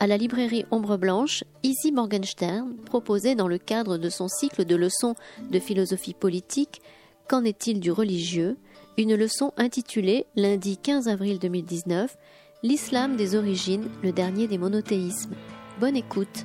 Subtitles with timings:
[0.00, 4.76] À la librairie Ombre Blanche, Izzy Morgenstern proposait dans le cadre de son cycle de
[4.76, 5.14] leçons
[5.50, 6.80] de philosophie politique
[7.28, 8.56] Qu'en est-il du religieux?
[8.96, 12.16] une leçon intitulée lundi 15 avril 2019
[12.64, 15.34] L'islam des origines, le dernier des monothéismes.
[15.80, 16.44] Bonne écoute.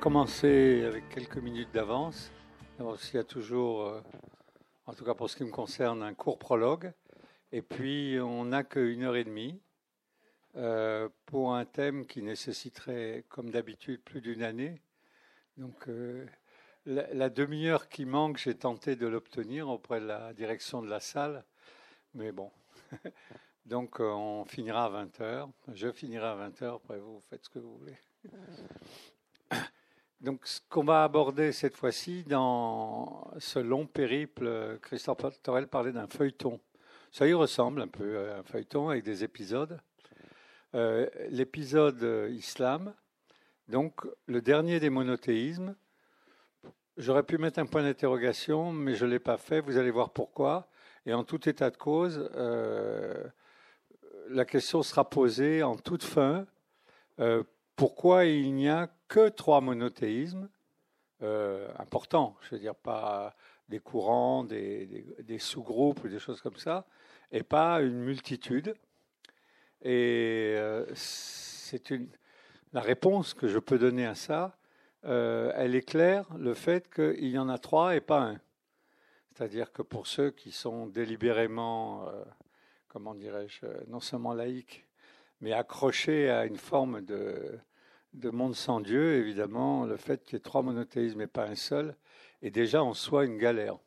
[0.00, 2.32] Commencer avec quelques minutes d'avance.
[2.78, 4.00] Il y a toujours, euh,
[4.86, 6.92] en tout cas pour ce qui me concerne, un court prologue.
[7.52, 9.60] Et puis, on n'a qu'une heure et demie
[10.56, 14.80] euh, pour un thème qui nécessiterait, comme d'habitude, plus d'une année.
[15.58, 16.26] Donc, euh,
[16.86, 21.44] la, demi-heure qui manque, j'ai tenté de l'obtenir auprès de la direction de la salle.
[22.14, 22.50] Mais bon.
[23.66, 25.50] Donc, on finira à 20 heures.
[25.74, 26.74] Je finirai à 20 heures.
[26.76, 27.98] Après, vous faites ce que vous voulez.
[30.20, 36.06] Donc, ce qu'on va aborder cette fois-ci dans ce long périple, Christophe Torel parlait d'un
[36.06, 36.60] feuilleton.
[37.10, 39.80] Ça y ressemble un peu à un feuilleton avec des épisodes.
[40.74, 42.92] Euh, l'épisode islam,
[43.68, 45.74] donc le dernier des monothéismes.
[46.96, 49.60] J'aurais pu mettre un point d'interrogation, mais je ne l'ai pas fait.
[49.60, 50.68] Vous allez voir pourquoi.
[51.06, 53.24] Et en tout état de cause, euh,
[54.28, 56.46] la question sera posée en toute fin.
[57.20, 57.42] Euh,
[57.74, 60.48] pourquoi il n'y a que trois monothéismes
[61.22, 63.34] euh, importants, je veux dire pas
[63.68, 66.86] des courants, des, sous-groupes ou des choses comme ça,
[67.32, 68.74] et pas une multitude.
[69.82, 72.08] Et euh, c'est une
[72.72, 74.56] la réponse que je peux donner à ça,
[75.04, 78.40] euh, elle est claire, le fait qu'il y en a trois et pas un.
[79.32, 82.06] C'est-à-dire que pour ceux qui sont délibérément,
[82.86, 84.86] comment dirais-je, non seulement laïcs,
[85.40, 87.58] mais accrochés à une forme de,
[88.14, 91.54] de monde sans Dieu, évidemment, le fait qu'il y ait trois monothéismes et pas un
[91.54, 91.96] seul
[92.42, 93.78] est déjà en soi une galère.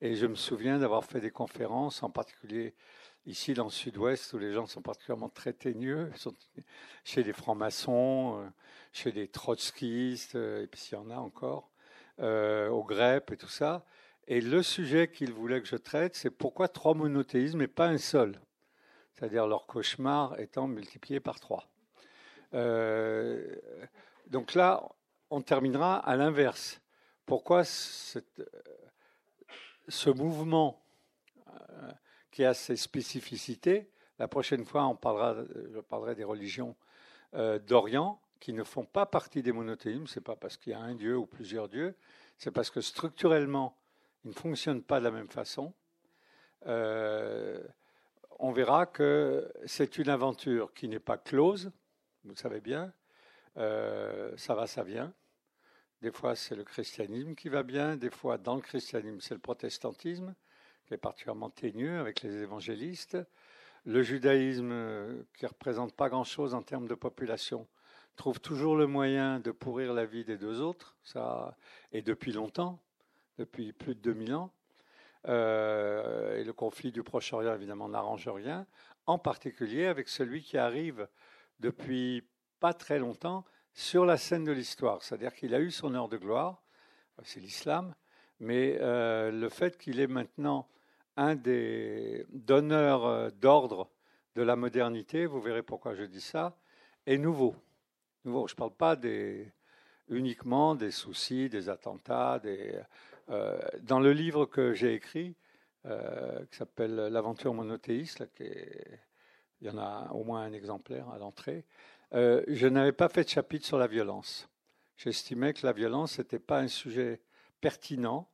[0.00, 2.74] Et je me souviens d'avoir fait des conférences, en particulier
[3.26, 6.12] ici dans le sud-ouest, où les gens sont particulièrement très teigneux,
[7.04, 8.48] chez les francs-maçons, euh,
[8.92, 11.70] chez les trotskistes, euh, et puis s'il y en a encore,
[12.20, 13.84] euh, au GREP et tout ça.
[14.28, 17.98] Et le sujet qu'ils voulaient que je traite, c'est pourquoi trois monothéismes et pas un
[17.98, 18.40] seul?
[19.14, 21.68] C'est-à-dire leur cauchemar étant multiplié par trois.
[22.56, 23.54] Euh,
[24.28, 24.82] donc là,
[25.30, 26.80] on terminera à l'inverse.
[27.26, 28.20] Pourquoi ce
[30.10, 30.82] mouvement
[31.48, 31.90] euh,
[32.30, 33.90] qui a ses spécificités?
[34.18, 35.36] La prochaine fois, on parlera,
[35.74, 36.74] je parlerai des religions
[37.34, 40.06] euh, d'Orient qui ne font pas partie des monothéismes.
[40.06, 41.94] C'est pas parce qu'il y a un dieu ou plusieurs dieux,
[42.38, 43.76] c'est parce que structurellement,
[44.24, 45.74] ils ne fonctionnent pas de la même façon.
[48.38, 51.70] on verra que c'est une aventure qui n'est pas close,
[52.26, 52.92] vous le savez bien.
[53.56, 55.12] Euh, ça va, ça vient.
[56.02, 57.96] Des fois, c'est le christianisme qui va bien.
[57.96, 60.34] Des fois, dans le christianisme, c'est le protestantisme,
[60.86, 63.16] qui est particulièrement teigneux avec les évangélistes.
[63.84, 67.68] Le judaïsme, euh, qui ne représente pas grand-chose en termes de population,
[68.16, 71.56] trouve toujours le moyen de pourrir la vie des deux autres, ça,
[71.92, 72.80] et depuis longtemps,
[73.38, 74.52] depuis plus de 2000 ans.
[75.28, 78.66] Euh, et le conflit du Proche-Orient, évidemment, n'arrange rien,
[79.06, 81.06] en particulier avec celui qui arrive
[81.60, 82.22] depuis
[82.60, 85.02] pas très longtemps sur la scène de l'histoire.
[85.02, 86.62] C'est-à-dire qu'il a eu son heure de gloire,
[87.22, 87.94] c'est l'islam,
[88.40, 90.68] mais euh, le fait qu'il est maintenant
[91.16, 93.90] un des donneurs euh, d'ordre
[94.34, 96.58] de la modernité, vous verrez pourquoi je dis ça,
[97.06, 97.54] est nouveau.
[98.24, 98.46] nouveau.
[98.48, 98.98] Je ne parle pas
[100.08, 102.40] uniquement des soucis, des attentats.
[103.28, 105.36] Euh, dans le livre que j'ai écrit,
[106.50, 108.98] qui s'appelle L'aventure monothéiste, qui est
[109.66, 111.64] il y en a au moins un exemplaire à l'entrée,
[112.14, 114.48] euh, je n'avais pas fait de chapitre sur la violence.
[114.96, 117.20] J'estimais que la violence n'était pas un sujet
[117.60, 118.28] pertinent,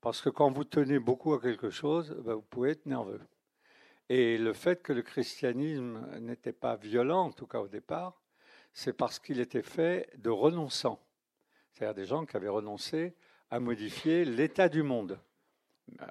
[0.00, 3.20] parce que quand vous tenez beaucoup à quelque chose, ben, vous pouvez être nerveux.
[4.08, 8.20] Et le fait que le christianisme n'était pas violent, en tout cas au départ,
[8.72, 11.00] c'est parce qu'il était fait de renonçants.
[11.72, 13.14] C'est-à-dire des gens qui avaient renoncé
[13.48, 15.20] à modifier l'état du monde.
[16.00, 16.06] Euh,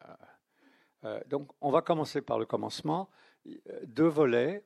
[1.04, 3.10] euh, donc on va commencer par le commencement
[3.86, 4.64] deux volets.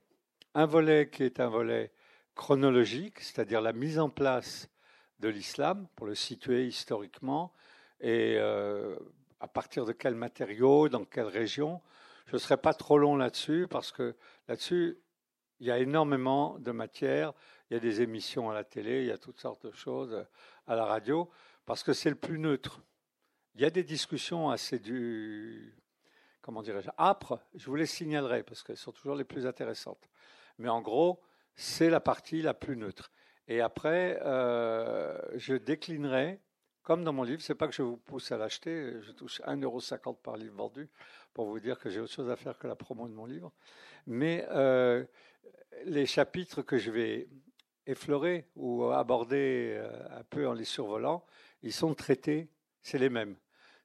[0.54, 1.92] Un volet qui est un volet
[2.36, 4.70] chronologique, c'est-à-dire la mise en place
[5.20, 7.52] de l'islam, pour le situer historiquement,
[8.00, 8.96] et euh,
[9.40, 11.82] à partir de quels matériaux, dans quelle région.
[12.28, 14.16] Je ne serai pas trop long là-dessus, parce que
[14.48, 15.00] là-dessus,
[15.60, 17.34] il y a énormément de matière,
[17.70, 20.26] il y a des émissions à la télé, il y a toutes sortes de choses
[20.68, 21.30] à la radio,
[21.66, 22.82] parce que c'est le plus neutre.
[23.56, 25.76] Il y a des discussions assez du,
[26.48, 30.08] comment dirais-je, âpres, je vous les signalerai, parce qu'elles sont toujours les plus intéressantes.
[30.60, 31.20] Mais en gros,
[31.56, 33.12] c'est la partie la plus neutre.
[33.50, 36.40] Et après, euh, je déclinerai,
[36.84, 40.22] comme dans mon livre, c'est pas que je vous pousse à l'acheter, je touche 1,50€
[40.22, 40.90] par livre vendu,
[41.34, 43.52] pour vous dire que j'ai autre chose à faire que la promo de mon livre.
[44.06, 45.04] Mais euh,
[45.84, 47.28] les chapitres que je vais
[47.88, 51.26] effleurer ou aborder euh, un peu en les survolant,
[51.62, 52.48] ils sont traités,
[52.82, 53.36] c'est les mêmes.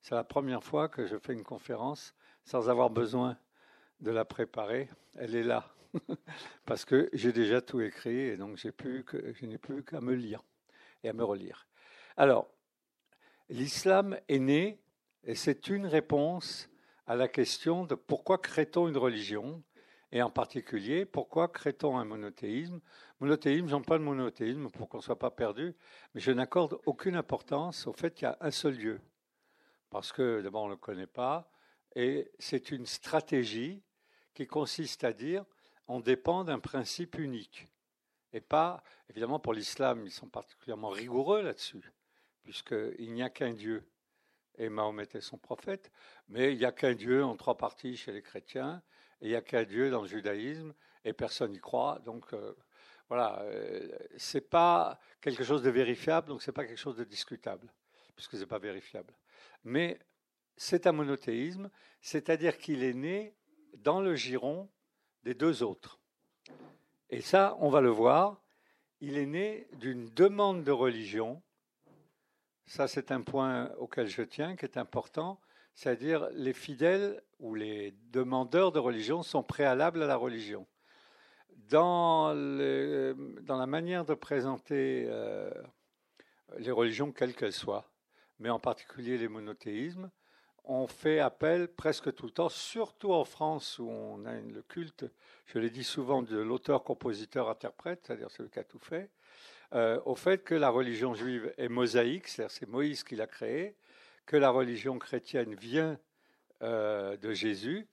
[0.00, 3.36] C'est la première fois que je fais une conférence sans avoir besoin
[4.00, 4.88] de la préparer.
[5.16, 5.72] Elle est là,
[6.66, 8.68] parce que j'ai déjà tout écrit et donc je
[9.46, 10.42] n'ai plus qu'à me lire
[11.02, 11.66] et à me relire.
[12.16, 12.48] Alors,
[13.48, 14.80] l'islam est né
[15.24, 16.68] et c'est une réponse
[17.06, 19.62] à la question de pourquoi crée-t-on une religion
[20.12, 22.80] et en particulier, pourquoi crée-t-on un monothéisme?
[23.20, 25.74] Monothéisme, j'emploie le monothéisme pour qu'on ne soit pas perdu,
[26.14, 29.00] mais je n'accorde aucune importance au fait qu'il y a un seul Dieu.
[29.88, 31.50] Parce que d'abord, on ne le connaît pas,
[31.94, 33.82] et c'est une stratégie
[34.34, 35.44] qui consiste à dire
[35.88, 37.68] on dépend d'un principe unique.
[38.32, 41.92] Et pas, évidemment, pour l'islam, ils sont particulièrement rigoureux là-dessus,
[42.42, 43.86] puisqu'il n'y a qu'un Dieu.
[44.56, 45.90] Et Mahomet est son prophète,
[46.28, 48.82] mais il n'y a qu'un Dieu en trois parties chez les chrétiens,
[49.20, 50.74] il n'y a qu'un Dieu dans le judaïsme
[51.04, 52.00] et personne n'y croit.
[52.04, 52.54] Donc euh,
[53.08, 57.72] voilà, euh, c'est pas quelque chose de vérifiable, donc c'est pas quelque chose de discutable,
[58.14, 59.14] puisque c'est pas vérifiable.
[59.64, 59.98] Mais
[60.56, 61.70] c'est un monothéisme,
[62.00, 63.34] c'est-à-dire qu'il est né
[63.78, 64.68] dans le giron
[65.24, 65.98] des deux autres.
[67.10, 68.42] Et ça, on va le voir,
[69.00, 71.42] il est né d'une demande de religion.
[72.66, 75.40] Ça, c'est un point auquel je tiens, qui est important
[75.74, 80.66] c'est-à-dire les fidèles ou les demandeurs de religion sont préalables à la religion.
[81.68, 85.50] Dans, la manière de présenter euh,
[86.58, 87.90] les religions, quelles qu'elles soient,
[88.38, 90.10] mais en particulier les monothéismes,
[90.64, 95.04] on fait appel presque tout le temps, surtout en France où on a le culte,
[95.46, 99.10] je l'ai dit souvent, de l'auteur, compositeur, interprète, c'est-à-dire celui qui a tout fait,
[99.74, 103.74] euh, au fait que la religion juive est mosaïque, c'est-à-dire c'est Moïse qui l'a créée,
[104.26, 105.98] que la religion chrétienne vient
[106.62, 107.88] euh, de Jésus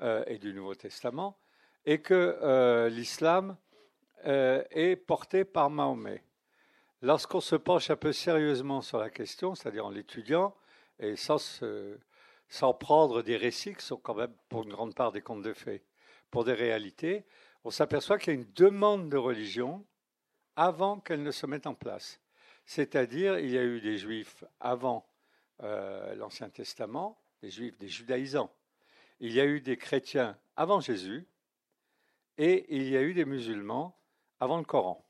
[0.00, 1.38] euh, et du Nouveau Testament,
[1.84, 3.56] et que l'islam
[4.24, 6.24] est porté par Mahomet.
[7.00, 10.52] Lorsqu'on se penche un peu sérieusement sur la question, c'est-à-dire en l'étudiant,
[10.98, 15.42] et sans, prendre des récits qui sont quand même pour une grande part des contes
[15.42, 15.84] de fées,
[16.30, 17.24] pour des réalités,
[17.64, 19.84] on s'aperçoit qu'il y a une demande de religion
[20.54, 22.20] avant qu'elle ne se mette en place.
[22.64, 25.06] C'est-à-dire, il y a eu des juifs avant
[25.62, 28.52] euh, l'Ancien Testament, des juifs, des judaïsants.
[29.20, 31.26] Il y a eu des chrétiens avant Jésus
[32.38, 33.96] et il y a eu des musulmans
[34.40, 35.06] avant le Coran.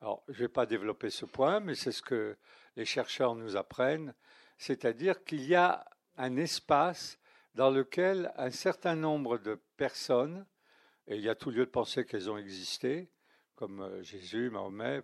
[0.00, 2.36] Alors, je ne vais pas développer ce point, mais c'est ce que
[2.76, 4.14] les chercheurs nous apprennent,
[4.56, 5.84] c'est-à-dire qu'il y a
[6.16, 7.18] un espace
[7.54, 10.46] dans lequel un certain nombre de personnes,
[11.06, 13.10] et il y a tout lieu de penser qu'elles ont existé,
[13.54, 15.02] comme euh, Jésus, Mahomet,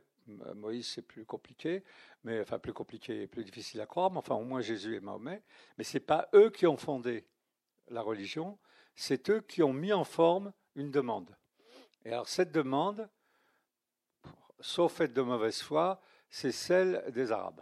[0.55, 1.83] Moïse, c'est plus compliqué,
[2.25, 5.01] mais enfin plus compliqué et plus difficile à croire, mais enfin au moins Jésus et
[5.01, 5.43] Mahomet.
[5.77, 7.27] Mais ce n'est pas eux qui ont fondé
[7.89, 8.59] la religion,
[8.95, 11.35] c'est eux qui ont mis en forme une demande.
[12.05, 13.09] Et alors cette demande,
[14.61, 17.61] sauf fait de mauvaise foi, c'est celle des Arabes.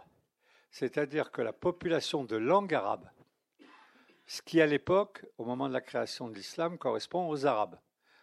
[0.71, 3.09] C'est-à-dire que la population de langue arabe,
[4.27, 7.79] ce qui à l'époque, au moment de la création de l'islam, correspond aux Arabes.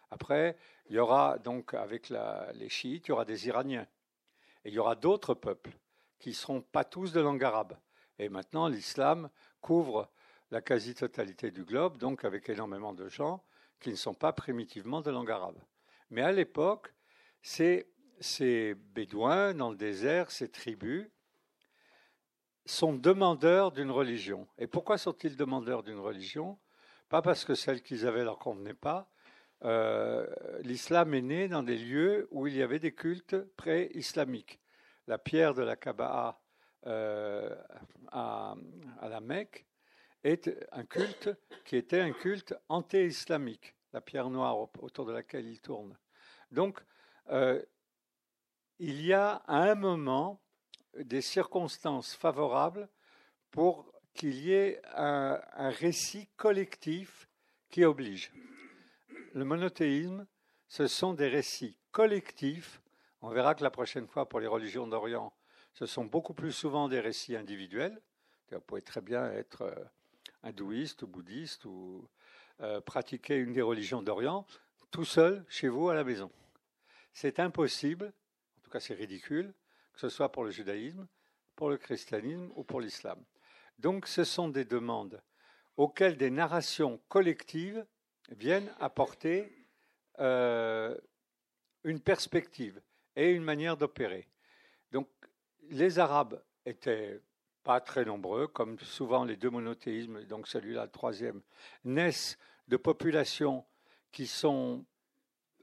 [0.09, 0.57] Après,
[0.89, 3.87] il y aura donc avec les chiites, il y aura des Iraniens,
[4.63, 5.77] et il y aura d'autres peuples
[6.19, 7.77] qui ne seront pas tous de langue arabe.
[8.19, 10.09] Et maintenant, l'islam couvre
[10.49, 13.43] la quasi-totalité du globe, donc avec énormément de gens
[13.79, 15.59] qui ne sont pas primitivement de langue arabe.
[16.09, 16.93] Mais à l'époque,
[17.41, 21.09] ces, ces bédouins dans le désert, ces tribus,
[22.69, 24.47] sont demandeurs d'une religion.
[24.57, 26.57] Et pourquoi sont-ils demandeurs d'une religion?
[27.09, 29.09] Pas parce que celle qu'ils avaient leur convenait pas.
[29.63, 30.27] Euh,
[30.61, 34.59] l'islam est né dans des lieux où il y avait des cultes pré-islamiques
[35.07, 36.39] la pierre de la Kaaba
[36.85, 37.55] euh,
[38.11, 38.55] à,
[39.01, 39.65] la Mecque
[40.23, 41.29] est un culte
[41.65, 45.97] qui était un culte anté-islamique, la pierre noire autour de laquelle il tourne.
[46.51, 46.79] Donc,
[47.29, 47.61] euh,
[48.79, 50.41] il y a à un moment
[51.03, 52.89] des circonstances favorables
[53.51, 57.27] pour qu'il y ait un, récit collectif
[57.69, 58.31] qui oblige.
[59.33, 60.25] Le monothéisme,
[60.67, 62.81] ce sont des récits collectifs
[63.21, 65.33] on verra que la prochaine fois, pour les religions d'Orient,
[65.73, 67.99] ce sont beaucoup plus souvent des récits individuels.
[68.51, 69.75] Vous pouvez très bien être euh,
[70.43, 72.07] hindouiste ou bouddhiste ou
[72.61, 74.45] euh, pratiquer une des religions d'Orient
[74.91, 76.31] tout seul chez vous à la maison.
[77.11, 78.13] c'est impossible,
[78.57, 79.53] en tout cas c'est ridicule,
[79.97, 81.07] que ce soit pour le judaïsme,
[81.55, 83.19] pour le christianisme ou pour l'islam.
[83.79, 85.19] Donc ce sont des demandes
[85.75, 87.83] auxquelles des narrations collectives
[88.29, 89.65] viennent apporter
[90.19, 90.95] euh,
[91.83, 92.79] une perspective
[93.15, 94.27] et une manière d'opérer.
[94.91, 95.09] Donc
[95.69, 97.19] les Arabes étaient
[97.63, 101.41] pas très nombreux, comme souvent les deux monothéismes, donc celui-là, le troisième,
[101.83, 102.37] naissent
[102.67, 103.65] de populations
[104.11, 104.85] qui sont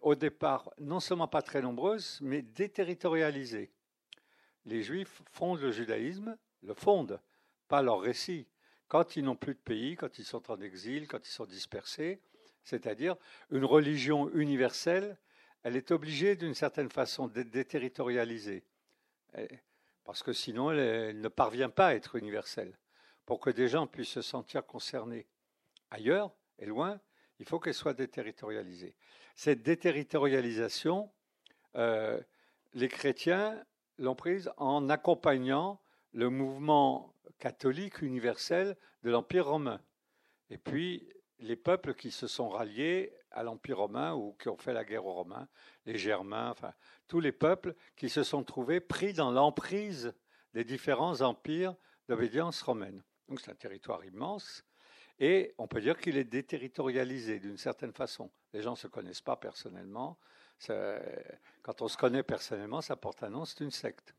[0.00, 3.70] au départ non seulement pas très nombreuses, mais déterritorialisées.
[4.66, 7.20] Les Juifs fondent le judaïsme, le fondent,
[7.68, 8.46] pas leur récit.
[8.88, 12.20] Quand ils n'ont plus de pays, quand ils sont en exil, quand ils sont dispersés,
[12.62, 13.16] c'est-à-dire
[13.50, 15.18] une religion universelle,
[15.62, 18.64] elle est obligée d'une certaine façon d'être déterritorialisée
[20.04, 22.78] parce que sinon elle, ne parvient pas à être universelle.
[23.26, 25.26] Pour que des gens puissent se sentir concernés
[25.90, 27.00] ailleurs et loin,
[27.38, 28.94] il faut qu'elle soit déterritorialisée.
[29.34, 31.10] Cette déterritorialisation,
[31.74, 32.20] euh,
[32.74, 33.64] les chrétiens
[33.98, 35.80] l'ont prise en accompagnant
[36.12, 39.80] le mouvement catholique universel de l'Empire romain.
[40.50, 41.08] Et puis,
[41.38, 45.06] les peuples qui se sont ralliés à l'Empire romain ou qui ont fait la guerre
[45.06, 45.48] aux Romains,
[45.86, 46.72] les Germains, enfin,
[47.08, 50.14] tous les peuples qui se sont trouvés pris dans l'emprise
[50.52, 51.74] des différents empires
[52.08, 53.02] d'obédience romaine.
[53.28, 54.64] Donc c'est un territoire immense
[55.18, 58.30] et on peut dire qu'il est déterritorialisé d'une certaine façon.
[58.52, 60.18] Les gens ne se connaissent pas personnellement.
[61.62, 64.14] Quand on se connaît personnellement, ça porte un nom, c'est une secte.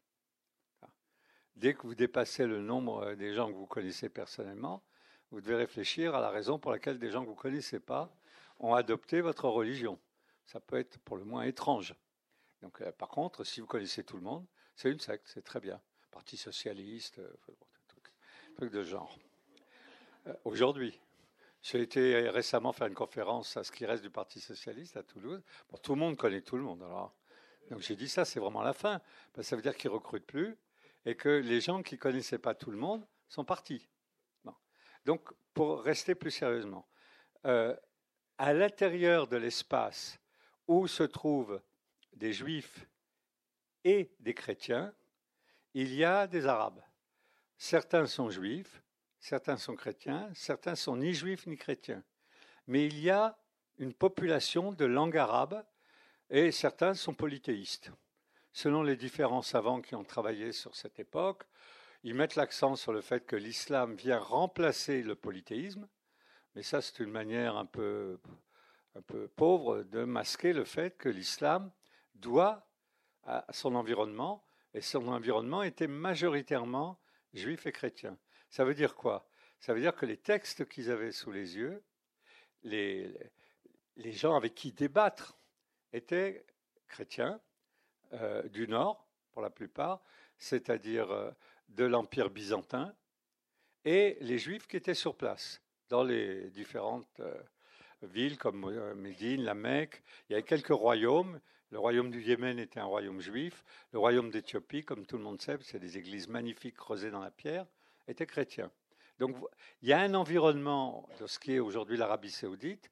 [1.55, 4.83] Dès que vous dépassez le nombre des gens que vous connaissez personnellement,
[5.31, 8.13] vous devez réfléchir à la raison pour laquelle des gens que vous ne connaissez pas
[8.59, 9.99] ont adopté votre religion.
[10.45, 11.95] Ça peut être pour le moins étrange.
[12.61, 15.59] Donc, euh, par contre, si vous connaissez tout le monde, c'est une secte, c'est très
[15.59, 15.81] bien.
[16.11, 17.33] Parti socialiste, euh,
[18.55, 19.17] truc, de genre.
[20.27, 20.99] Euh, aujourd'hui,
[21.65, 25.41] j'ai été récemment faire une conférence à ce qui reste du Parti socialiste à Toulouse.
[25.81, 26.83] Tout le monde connaît tout le monde.
[26.83, 27.15] Alors.
[27.71, 29.01] Donc j'ai dit ça, c'est vraiment la fin.
[29.33, 30.55] Que ça veut dire qu'ils recrutent plus
[31.05, 33.89] et que les gens qui connaissaient pas tout le monde sont partis.
[35.05, 36.87] Donc, pour rester plus sérieusement,
[37.43, 40.19] à l'intérieur de l'espace
[40.67, 41.61] où se trouvent
[42.13, 42.87] des juifs
[43.83, 44.93] et des chrétiens,
[45.73, 46.83] il y a des arabes.
[47.57, 48.83] Certains sont juifs,
[49.25, 52.03] certains sont chrétiens, certains sont ni juifs ni chrétiens.
[52.67, 53.35] Mais il y a
[53.79, 55.65] une population de langue arabe
[56.29, 57.91] et certains sont polythéistes.
[58.53, 61.43] Selon les différents savants qui ont travaillé sur cette époque,
[62.03, 65.87] ils mettent l'accent sur le fait que l'islam vient remplacer le polythéisme,
[66.53, 68.19] mais ça, c'est une manière un peu,
[68.93, 71.71] un peu pauvre de masquer le fait que l'islam
[72.13, 72.67] doit
[73.23, 76.99] à son environnement, et son environnement était majoritairement
[77.33, 78.19] juif et chrétien.
[78.55, 79.27] Ça veut dire quoi?
[79.59, 81.83] Ça veut dire que les textes qu'ils avaient sous les yeux,
[82.63, 83.13] les,
[83.97, 85.37] gens avec qui débattre,
[85.91, 86.45] étaient
[86.87, 87.41] chrétiens
[88.13, 90.01] euh, du Nord, pour la plupart,
[90.37, 91.31] c'est-à-dire euh,
[91.67, 92.95] de l'Empire byzantin,
[93.83, 97.37] et les juifs qui étaient sur place dans les différentes euh,
[98.03, 100.01] villes comme Médine, la Mecque.
[100.29, 101.41] Il y avait quelques royaumes.
[101.71, 103.65] Le royaume du Yémen était un royaume juif.
[103.91, 107.31] Le royaume d'Éthiopie, comme tout le monde sait, c'est des églises magnifiques creusées dans la
[107.31, 107.65] pierre,
[108.07, 108.71] était chrétien.
[109.19, 109.35] Donc
[109.81, 112.91] il y a un environnement de ce qui est aujourd'hui l'Arabie saoudite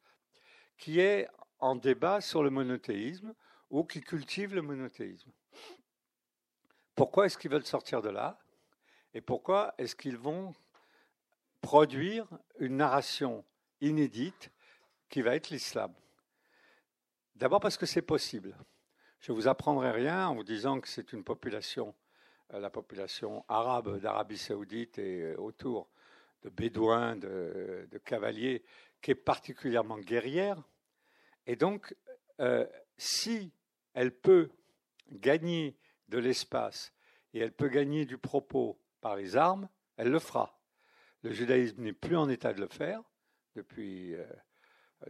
[0.77, 1.27] qui est
[1.59, 3.33] en débat sur le monothéisme
[3.69, 5.31] ou qui cultive le monothéisme.
[6.95, 8.39] Pourquoi est-ce qu'ils veulent sortir de là
[9.13, 10.53] Et pourquoi est-ce qu'ils vont
[11.61, 12.27] produire
[12.59, 13.43] une narration
[13.81, 14.51] inédite
[15.09, 15.93] qui va être l'islam?
[17.35, 18.55] D'abord parce que c'est possible.
[19.19, 21.95] Je ne vous apprendrai rien en vous disant que c'est une population,
[22.59, 25.89] la population arabe d'Arabie saoudite et euh, autour
[26.43, 28.63] de bédouins, de, cavaliers,
[29.01, 30.61] qui est particulièrement guerrière.
[31.47, 31.95] Et donc,
[32.39, 32.65] euh,
[32.97, 33.53] si
[33.93, 34.49] elle peut
[35.09, 35.77] gagner
[36.09, 36.93] de l'espace
[37.33, 40.59] et elle peut gagner du propos par les armes, elle le fera.
[41.21, 43.01] Le judaïsme n'est plus en état de le faire
[43.55, 44.25] depuis, euh,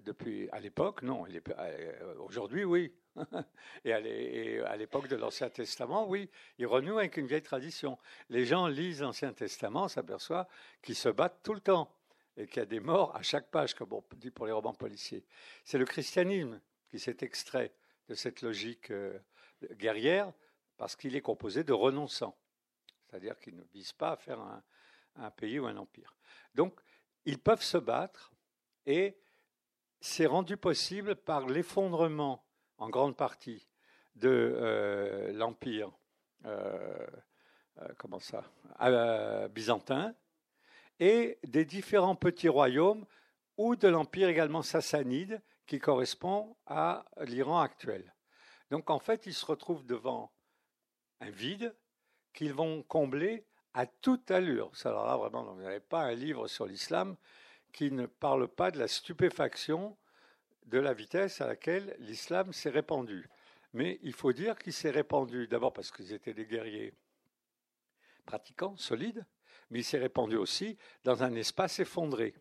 [0.01, 1.25] depuis à l'époque, non.
[1.27, 2.93] Euh, aujourd'hui, oui.
[3.85, 7.97] et à l'époque de l'Ancien Testament, oui, il renoue avec une vieille tradition.
[8.29, 10.47] Les gens lisent l'Ancien Testament, s'aperçoivent
[10.81, 11.95] qu'ils se battent tout le temps
[12.37, 14.73] et qu'il y a des morts à chaque page, comme on dit pour les romans
[14.73, 15.23] policiers.
[15.63, 16.59] C'est le christianisme
[16.89, 17.73] qui s'est extrait
[18.09, 19.19] de cette logique euh,
[19.73, 20.33] guerrière
[20.77, 22.35] parce qu'il est composé de renonçants,
[23.05, 24.63] c'est-à-dire qu'il ne vise pas à faire un,
[25.17, 26.15] un pays ou un empire.
[26.55, 26.79] Donc,
[27.25, 28.33] ils peuvent se battre
[28.85, 29.17] et
[30.03, 32.43] c'est rendu possible par l'effondrement,
[32.77, 33.69] en grande partie,
[34.15, 35.93] de euh, l'empire
[36.45, 37.07] euh,
[37.81, 38.43] euh, comment ça,
[39.51, 40.13] byzantin
[40.99, 43.05] et des différents petits royaumes
[43.55, 48.13] ou de l'empire également sassanide qui correspond à l'Iran actuel.
[48.71, 50.33] Donc en fait, ils se retrouvent devant
[51.21, 51.73] un vide
[52.33, 54.75] qu'ils vont combler à toute allure.
[54.75, 57.15] Ça là vraiment, vous n'avez pas un livre sur l'islam
[57.73, 59.97] qui ne parle pas de la stupéfaction
[60.65, 63.27] de la vitesse à laquelle l'islam s'est répandu.
[63.73, 66.93] Mais il faut dire qu'il s'est répandu d'abord parce qu'ils étaient des guerriers
[68.25, 69.25] pratiquants, solides,
[69.69, 72.33] mais il s'est répandu aussi dans un espace effondré.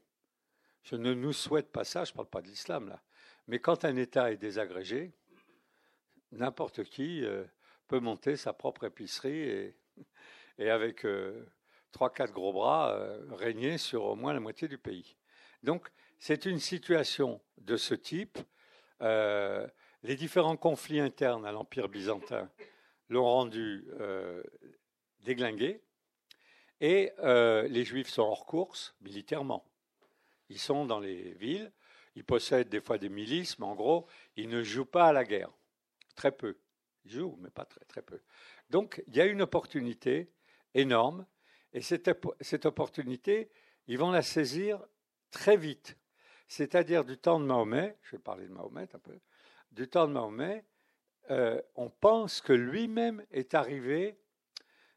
[0.83, 3.03] Je ne nous souhaite pas ça, je ne parle pas de l'islam là.
[3.49, 5.12] Mais quand un État est désagrégé,
[6.31, 7.45] n'importe qui euh,
[7.89, 9.75] peut monter sa propre épicerie
[10.59, 11.45] et, avec euh,
[11.91, 15.17] trois, quatre gros bras, euh, régner sur au moins la moitié du pays.
[15.62, 15.88] Donc,
[16.19, 18.38] c'est une situation de ce type.
[19.00, 22.50] les différents conflits internes à l'Empire byzantin
[23.09, 23.87] l'ont rendu
[25.21, 25.81] déglingué.
[26.81, 29.64] Et les Juifs sont hors course militairement.
[30.49, 31.73] Ils sont dans les villes,
[32.14, 35.25] ils possèdent des fois des milices, mais en gros, ils ne jouent pas à la
[35.25, 35.50] guerre.
[36.14, 36.59] Très peu.
[37.04, 38.21] Ils jouent, mais pas très, très peu.
[38.69, 40.31] Donc, il y a une opportunité
[40.75, 41.26] énorme,
[41.73, 43.50] et cette opportunité,
[43.87, 44.85] ils vont la saisir
[45.33, 45.97] très vite.
[46.47, 49.19] C'est-à-dire du temps de Mahomet, je vais parler de Mahomet un peu,
[49.73, 50.65] du temps de Mahomet,
[51.31, 54.19] euh, on pense que lui-même est arrivé,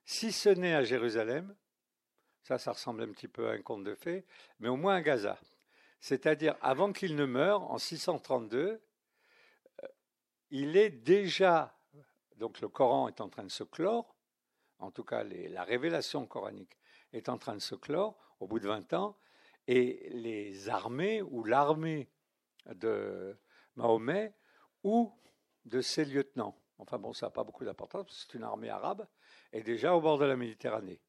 [0.04, 1.56] si ce n'est à Jérusalem,
[2.44, 4.25] ça, ça ressemble un petit peu à un conte de fées,
[4.60, 5.39] mais au moins à Gaza.
[6.00, 8.82] C'est-à-dire, avant qu'il ne meure, en 632,
[9.84, 9.88] euh,
[10.51, 11.75] il est déjà,
[12.36, 14.15] donc le Coran est en train de se clore,
[14.80, 16.77] en tout cas la révélation coranique
[17.13, 19.18] est en train de se clore au bout de 20 ans,
[19.67, 22.10] et les armées ou l'armée
[22.74, 23.38] de
[23.75, 24.34] Mahomet
[24.84, 25.12] ou
[25.65, 29.07] de ses lieutenants, enfin bon, ça n'a pas beaucoup d'importance, c'est une armée arabe,
[29.51, 31.01] est déjà au bord de la Méditerranée.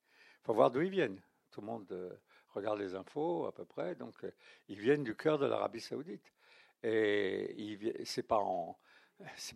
[0.42, 1.20] Il faut voir d'où ils viennent.
[1.50, 2.14] Tout le monde euh,
[2.50, 4.30] regarde les infos à peu près, donc euh,
[4.68, 6.32] ils viennent du cœur de l'Arabie saoudite.
[6.82, 8.42] Et ce n'est pas,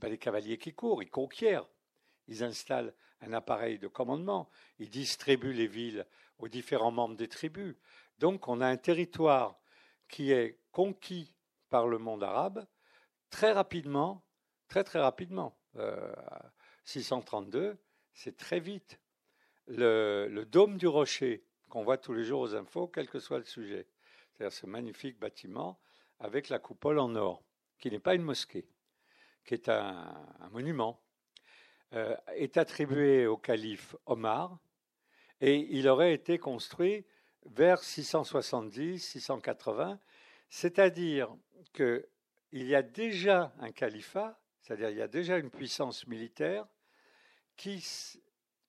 [0.00, 1.68] pas des cavaliers qui courent, ils conquièrent.
[2.28, 6.06] Ils installent un appareil de commandement, ils distribuent les villes
[6.38, 7.76] aux différents membres des tribus.
[8.20, 9.58] Donc on a un territoire
[10.06, 11.34] qui est conquis
[11.70, 12.66] par le monde arabe
[13.30, 14.22] très rapidement,
[14.68, 15.56] très très rapidement.
[16.84, 17.74] 632, euh,
[18.12, 19.00] c'est très vite.
[19.68, 23.44] le, dôme du rocher, qu'on voit tous les jours aux infos, quel que soit le
[23.44, 23.88] sujet.
[24.32, 25.80] C'est-à-dire ce magnifique bâtiment
[26.18, 27.42] avec la coupole en or,
[27.78, 28.68] qui n'est pas une mosquée,
[29.46, 30.12] qui est un,
[30.50, 31.00] monument,
[31.94, 34.58] euh, est attribué au calife Omar
[35.40, 37.06] et il aurait été construit
[37.46, 39.98] vers 670-680,
[40.48, 41.34] c'est-à-dire
[41.72, 42.04] qu'il
[42.52, 46.66] y a déjà un califat, c'est-à-dire il y a déjà une puissance militaire
[47.56, 47.82] qui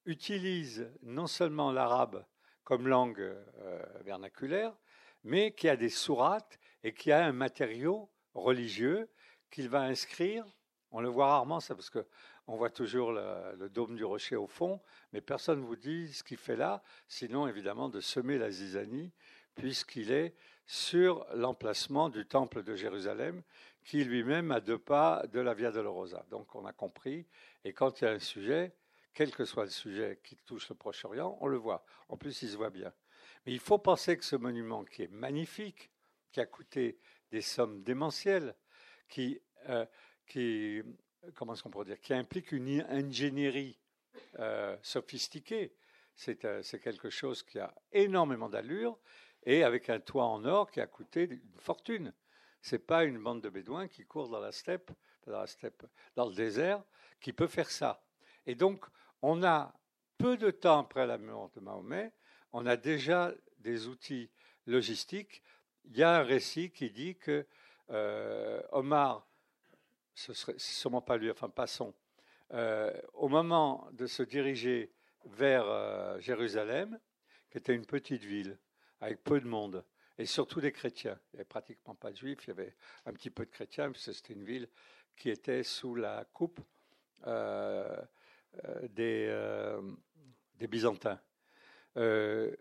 [0.06, 2.26] utilise non seulement l'arabe
[2.64, 4.76] comme langue euh, vernaculaire,
[5.24, 9.10] mais qui a des sourates et qui a un matériau religieux
[9.50, 10.46] qu'il va inscrire.
[10.92, 12.06] On le voit rarement, ça, parce que
[12.48, 14.82] on voit toujours le, dôme du rocher au fond,
[15.14, 19.12] mais personne ne vous dit ce qu'il fait là, sinon évidemment de semer la zizanie,
[19.56, 23.42] puisqu'il est sur l'emplacement du temple de Jérusalem,
[23.84, 26.26] qui lui-même a deux pas de la Via Dolorosa.
[26.30, 27.26] Donc on a compris,
[27.64, 28.74] et quand il y a un sujet,
[29.14, 31.84] quel que soit le sujet qui touche le Proche-Orient, on le voit.
[32.10, 32.94] En plus, il se voit bien.
[33.46, 35.92] Mais il faut penser que ce monument, qui est magnifique,
[36.32, 36.98] qui a coûté
[37.32, 38.56] des sommes démentielles,
[39.10, 39.86] qui, euh,
[40.28, 40.82] qui
[41.36, 43.78] comment est-ce qu'on pourrait dire, qui implique une ingénierie
[44.40, 45.76] euh, sophistiquée,
[46.28, 48.98] euh, c'est quelque chose qui a énormément d'allure
[49.44, 52.14] et avec un toit en or qui a coûté une fortune.
[52.62, 54.92] C'est pas une bande de bédouins qui court dans la steppe,
[55.26, 56.84] dans le désert,
[57.20, 58.04] qui peut faire ça.
[58.46, 58.86] Et donc,
[59.22, 59.74] on a
[60.18, 62.14] peu de temps après la mort de Mahomet,
[62.54, 64.30] on a déjà des outils
[64.68, 65.42] logistiques.
[65.86, 67.48] Il y a un récit qui dit que
[67.90, 69.28] euh, Omar,
[70.14, 71.94] ce serait sûrement pas lui, enfin passons,
[72.54, 74.92] euh, au moment de se diriger
[75.26, 77.00] vers euh, Jérusalem,
[77.50, 78.58] qui était une petite ville
[79.00, 79.84] avec peu de monde,
[80.18, 81.20] et surtout des chrétiens.
[81.34, 83.92] Il n'y avait pratiquement pas de juifs, il y avait un petit peu de chrétiens,
[83.92, 84.68] parce que c'était une ville
[85.16, 86.60] qui était sous la coupe
[88.66, 89.82] euh, des, euh,
[90.56, 91.20] des Byzantins.
[91.96, 92.54] Euh,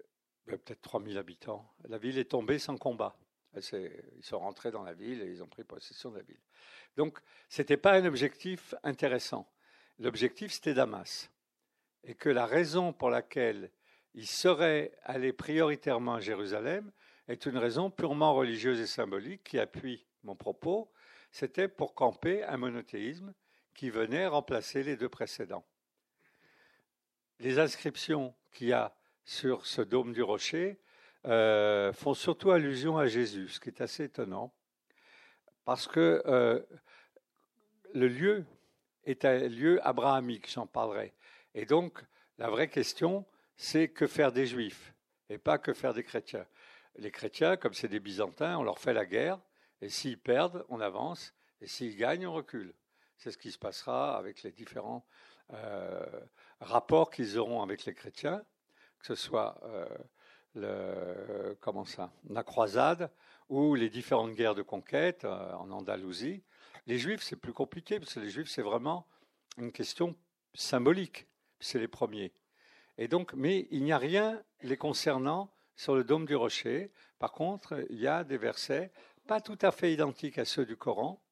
[0.47, 1.69] ben, peut-être 3000 habitants.
[1.89, 3.17] La ville est tombée sans combat.
[3.57, 6.41] Ils sont rentrés dans la ville et ils ont pris possession de la ville.
[6.97, 9.51] Donc, ce n'était pas un objectif intéressant.
[9.99, 11.31] L'objectif, c'était Damas.
[12.05, 13.71] Et que la raison pour laquelle
[14.15, 16.91] ils seraient allés prioritairement à Jérusalem
[17.29, 20.91] est une raison purement religieuse et symbolique qui appuie mon propos.
[21.31, 23.35] C'était pour camper un monothéisme
[23.75, 25.65] qui venait remplacer les deux précédents
[27.41, 30.79] les inscriptions qu'il y a sur ce dôme du rocher
[31.27, 34.53] euh, font surtout allusion à Jésus, ce qui est assez étonnant,
[35.65, 36.61] parce que euh,
[37.95, 38.45] le lieu
[39.05, 41.15] est un lieu abrahamique, j'en parlerai.
[41.55, 42.03] Et donc,
[42.39, 43.25] la vraie question,
[43.57, 44.95] c'est que faire des juifs
[45.29, 46.47] et pas que faire des chrétiens.
[46.97, 49.39] Les chrétiens, comme c'est des byzantins, on leur fait la guerre,
[49.81, 52.75] et s'ils perdent, on avance, et s'ils gagnent, on recule.
[53.17, 55.07] C'est ce qui se passera avec les différents
[55.53, 56.05] euh,
[56.61, 58.45] rapports qu'ils auront avec les chrétiens,
[58.99, 59.87] que ce soit euh,
[60.55, 63.11] ça, la croisade
[63.49, 66.43] ou les différentes guerres de conquête euh, en Andalousie.
[66.87, 69.07] Les juifs, c'est plus compliqué, parce que les juifs, c'est vraiment
[69.59, 70.17] une question
[70.55, 71.27] symbolique.
[71.59, 72.33] C'est les premiers.
[72.97, 76.93] Et donc, mais il n'y a rien les concernant sur le dôme du rocher.
[77.19, 78.93] Par contre, il y a des versets
[79.27, 81.23] pas tout à fait identiques à ceux du Coran,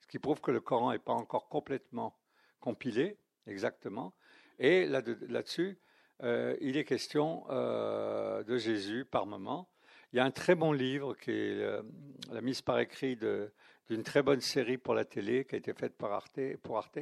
[0.00, 2.18] ce qui prouve que le Coran n'est pas encore complètement
[2.58, 4.12] compilé, exactement.
[4.58, 5.78] Et là-dessus,
[6.22, 9.68] euh, il est question euh, de Jésus par moment.
[10.12, 11.82] Il y a un très bon livre qui est euh,
[12.30, 15.96] la mise par écrit d'une très bonne série pour la télé qui a été faite
[15.96, 16.98] par Arte, pour Arte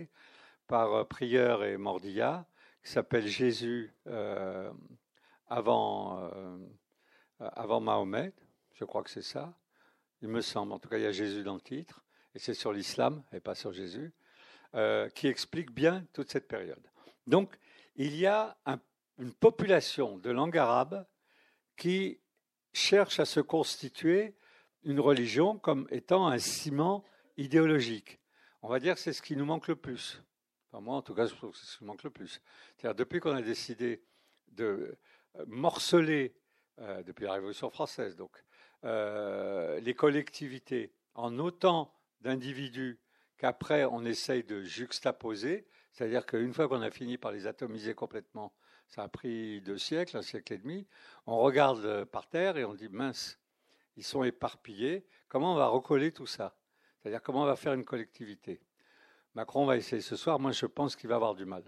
[0.66, 2.46] par Prieur et Mordilla,
[2.82, 3.92] qui s'appelle Jésus
[5.48, 6.30] avant,
[7.40, 8.32] avant Mahomet.
[8.72, 9.52] Je crois que c'est ça.
[10.22, 10.72] Il me semble.
[10.72, 12.02] En tout cas, il y a Jésus dans le titre.
[12.34, 14.14] Et c'est sur l'islam et pas sur Jésus.
[15.14, 16.86] qui explique bien toute cette période.
[17.26, 17.58] Donc,
[17.96, 18.78] il y a un
[19.22, 21.06] une population de langue arabe
[21.76, 22.20] qui
[22.72, 24.34] cherche à se constituer
[24.82, 27.04] une religion comme étant un ciment
[27.36, 28.18] idéologique.
[28.62, 30.20] On va dire que c'est ce qui nous manque le plus.
[30.72, 32.40] Moi, en tout cas, je trouve que c'est ce qui nous manque le plus.
[32.76, 34.02] C'est-à-dire, depuis qu'on a décidé
[34.48, 34.98] de
[35.36, 36.34] euh, morceler,
[36.80, 38.42] euh, depuis la Révolution française, donc,
[38.84, 42.98] euh, les collectivités en autant d'individus
[43.36, 48.52] qu'après on essaye de juxtaposer, c'est-à-dire qu'une fois qu'on a fini par les atomiser complètement,
[48.92, 50.86] ça a pris deux siècles, un siècle et demi.
[51.26, 53.38] On regarde euh, par terre et on dit mince,
[53.96, 55.06] ils sont éparpillés.
[55.28, 56.54] Comment on va recoller tout ça?
[57.00, 58.60] C'est-à-dire comment on va faire une collectivité?
[59.34, 60.38] Macron va essayer ce soir.
[60.38, 61.64] Moi, je pense qu'il va avoir du mal.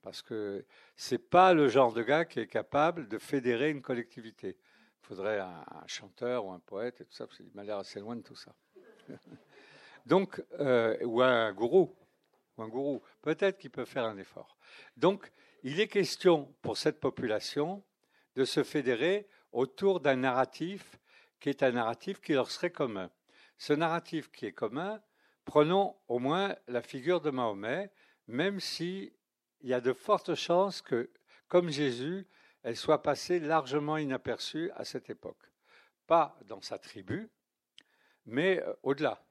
[0.00, 0.64] Parce que
[0.94, 4.56] ce n'est pas le genre de gars qui est capable de fédérer une collectivité.
[5.02, 7.98] Il faudrait un, chanteur ou un poète et tout ça, parce qu'il m'a l'air assez
[7.98, 8.54] loin de tout ça.
[10.06, 11.96] Donc, euh, ou un gourou.
[12.56, 13.02] Ou un gourou.
[13.22, 14.56] Peut-être qu'il peut faire un effort.
[14.96, 15.32] Donc,
[15.64, 17.82] il est question pour cette population
[18.36, 21.00] de se fédérer autour d'un narratif
[21.40, 23.10] qui est un narratif qui leur serait commun.
[23.56, 25.00] Ce narratif qui est commun,
[25.46, 27.90] prenons au moins la figure de Mahomet,
[28.26, 29.12] même s'il
[29.62, 31.10] y a de fortes chances que,
[31.48, 32.28] comme Jésus,
[32.62, 35.50] elle soit passée largement inaperçue à cette époque.
[36.06, 37.30] Pas dans sa tribu,
[38.26, 39.24] mais euh, au-delà.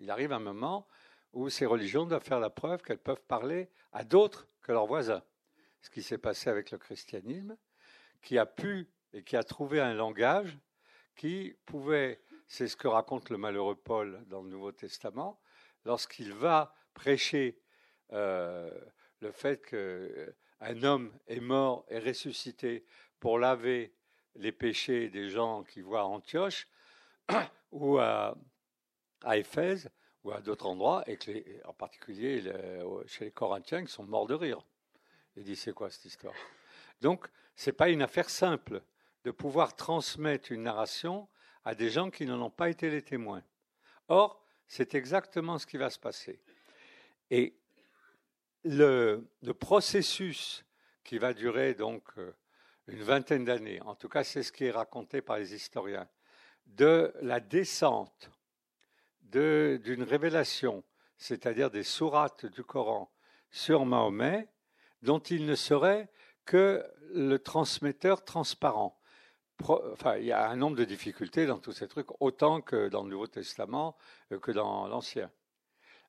[0.00, 0.88] Il arrive un moment
[1.32, 5.22] où ces religions doivent faire la preuve qu'elles peuvent parler à d'autres que leurs voisins
[5.84, 7.58] ce qui s'est passé avec le christianisme,
[8.22, 10.58] qui a pu et qui a trouvé un langage
[11.14, 15.38] qui pouvait, c'est ce que raconte le malheureux Paul dans le Nouveau Testament,
[15.84, 17.60] lorsqu'il va prêcher
[18.12, 18.70] euh,
[19.20, 22.86] le fait qu'un homme est mort et ressuscité
[23.20, 23.94] pour laver
[24.36, 26.66] les péchés des gens qui voient à Antioche
[27.72, 28.38] ou à,
[29.22, 29.90] à Éphèse
[30.22, 31.30] ou à d'autres endroits, et que
[31.68, 32.42] en particulier
[33.06, 34.64] chez les Corinthiens qui sont morts de rire.
[35.36, 36.34] Il dit, c'est quoi cette histoire?
[37.00, 38.82] Donc, ce n'est pas une affaire simple
[39.24, 41.28] de pouvoir transmettre une narration
[41.64, 43.42] à des gens qui n'en ont pas été les témoins.
[44.08, 46.40] Or, c'est exactement ce qui va se passer.
[47.30, 47.56] Et
[48.64, 49.26] le,
[49.58, 50.64] processus
[51.02, 52.32] qui va durer donc euh,
[52.88, 56.08] une vingtaine d'années, en tout cas c'est ce qui est raconté par les historiens,
[56.66, 58.30] de la descente
[59.22, 60.84] d'une révélation,
[61.18, 63.10] c'est-à-dire des sourates du Coran
[63.50, 64.48] sur Mahomet,
[65.04, 66.08] dont il ne serait
[66.46, 68.98] que le transmetteur transparent.
[70.16, 73.10] Il y a un nombre de difficultés dans tous ces trucs, autant que dans le
[73.10, 73.96] Nouveau Testament
[74.32, 75.30] euh, que dans l'Ancien.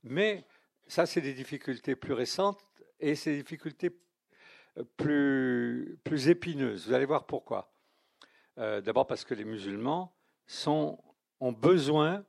[0.04, 0.46] Mais
[0.88, 2.66] ça, c'est des difficultés plus récentes
[3.00, 3.96] et c'est des difficultés
[4.78, 6.88] euh, plus, épineuses.
[6.88, 7.72] Vous allez voir pourquoi.
[8.58, 10.16] Euh, d'abord parce que les musulmans
[10.66, 12.26] ont besoin,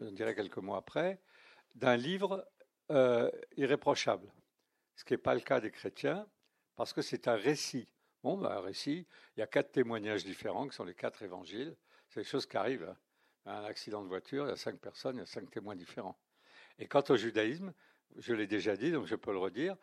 [0.00, 1.20] je dirais quelques mois après,
[1.74, 2.46] d'un livre
[3.56, 4.30] irréprochable
[4.96, 6.26] ce qui n'est pas le cas des chrétiens,
[6.74, 7.88] parce que c'est un récit.
[8.22, 9.06] Bon, ben, un récit,
[9.36, 11.76] il y a quatre témoignages différents, qui sont les quatre évangiles.
[12.08, 12.88] C'est des choses qui arrivent.
[12.88, 12.96] Hein.
[13.46, 16.18] Un accident de voiture, il y a cinq personnes, il y a cinq témoins différents.
[16.78, 17.72] Et quant au judaïsme,
[18.16, 19.76] je l'ai déjà dit, donc je peux le redire,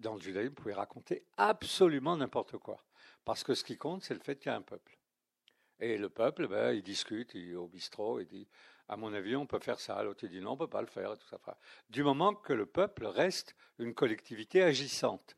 [0.00, 2.84] dans le judaïsme, vous pouvez raconter absolument n'importe quoi.
[3.24, 4.98] Parce que ce qui compte, c'est le fait qu'il y a un peuple.
[5.80, 8.46] Et le peuple, ben, il discute il, au bistrot, il dit
[8.88, 10.02] à mon avis, on peut faire ça.
[10.02, 11.16] L'autre dit non, on peut pas le faire.
[11.16, 11.38] Tout ça.
[11.88, 15.36] Du moment que le peuple reste une collectivité agissante.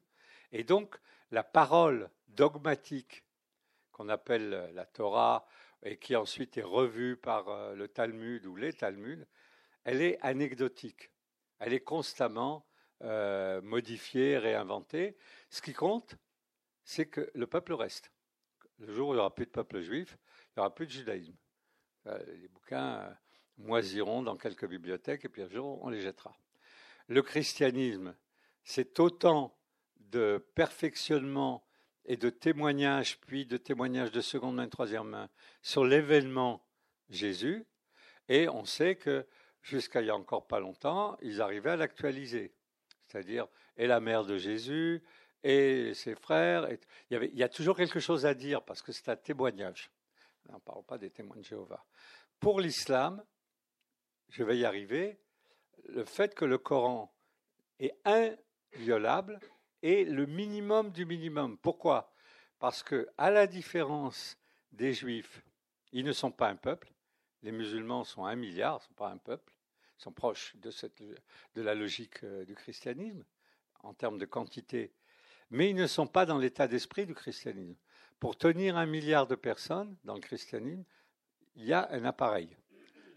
[0.53, 0.97] Et donc,
[1.31, 3.25] la parole dogmatique
[3.93, 5.47] qu'on appelle la Torah
[5.83, 9.27] et qui ensuite est revue par euh, le Talmud ou les Talmuds,
[9.85, 11.11] elle est anecdotique.
[11.59, 12.67] Elle est constamment
[13.03, 15.17] euh, modifiée, réinventée.
[15.51, 16.17] Ce qui compte,
[16.85, 18.11] c'est que le peuple reste.
[18.79, 20.93] Le jour où il n'y aura plus de peuple juif, il n'y aura plus de
[20.93, 21.37] judaïsme.
[22.07, 23.17] Euh, les bouquins
[23.59, 26.37] moisiront dans quelques bibliothèques et puis un jour on les jettera.
[27.09, 28.15] Le christianisme,
[28.63, 29.57] c'est autant
[29.99, 31.65] de perfectionnement
[32.07, 35.29] et de témoignages, puis de témoignages de seconde main, troisième main,
[35.63, 36.65] sur l'événement
[37.09, 37.67] Jésus.
[38.29, 39.27] Et on sait que
[39.63, 42.55] jusqu'à il y a encore pas longtemps, ils arrivaient à l'actualiser.
[43.07, 45.03] C'est-à-dire, et la mère de Jésus,
[45.45, 46.69] et ses frères.
[47.11, 49.91] il, y il, y a toujours quelque chose à dire parce que c'est un témoignage.
[50.49, 51.85] On ne parle pas des témoins de Jéhovah.
[52.41, 53.23] Pour l'islam,
[54.29, 55.19] je vais y arriver,
[55.89, 57.15] le fait que le Coran
[57.79, 59.39] est inviolable
[59.83, 61.59] est le minimum du minimum.
[61.59, 62.13] Pourquoi?
[62.59, 64.39] Parce que, à la différence
[64.73, 65.43] des Juifs,
[65.93, 66.93] ils ne sont pas un peuple.
[67.43, 69.53] Les musulmans sont un milliard, ne sont pas un peuple.
[69.99, 73.25] Ils sont proches de, la logique euh, du christianisme
[73.83, 74.93] en termes de quantité,
[75.51, 77.77] mais ils ne sont pas dans l'état d'esprit du christianisme.
[78.19, 80.85] Pour tenir un milliard de personnes dans le christianisme,
[81.57, 82.57] il y a un appareil.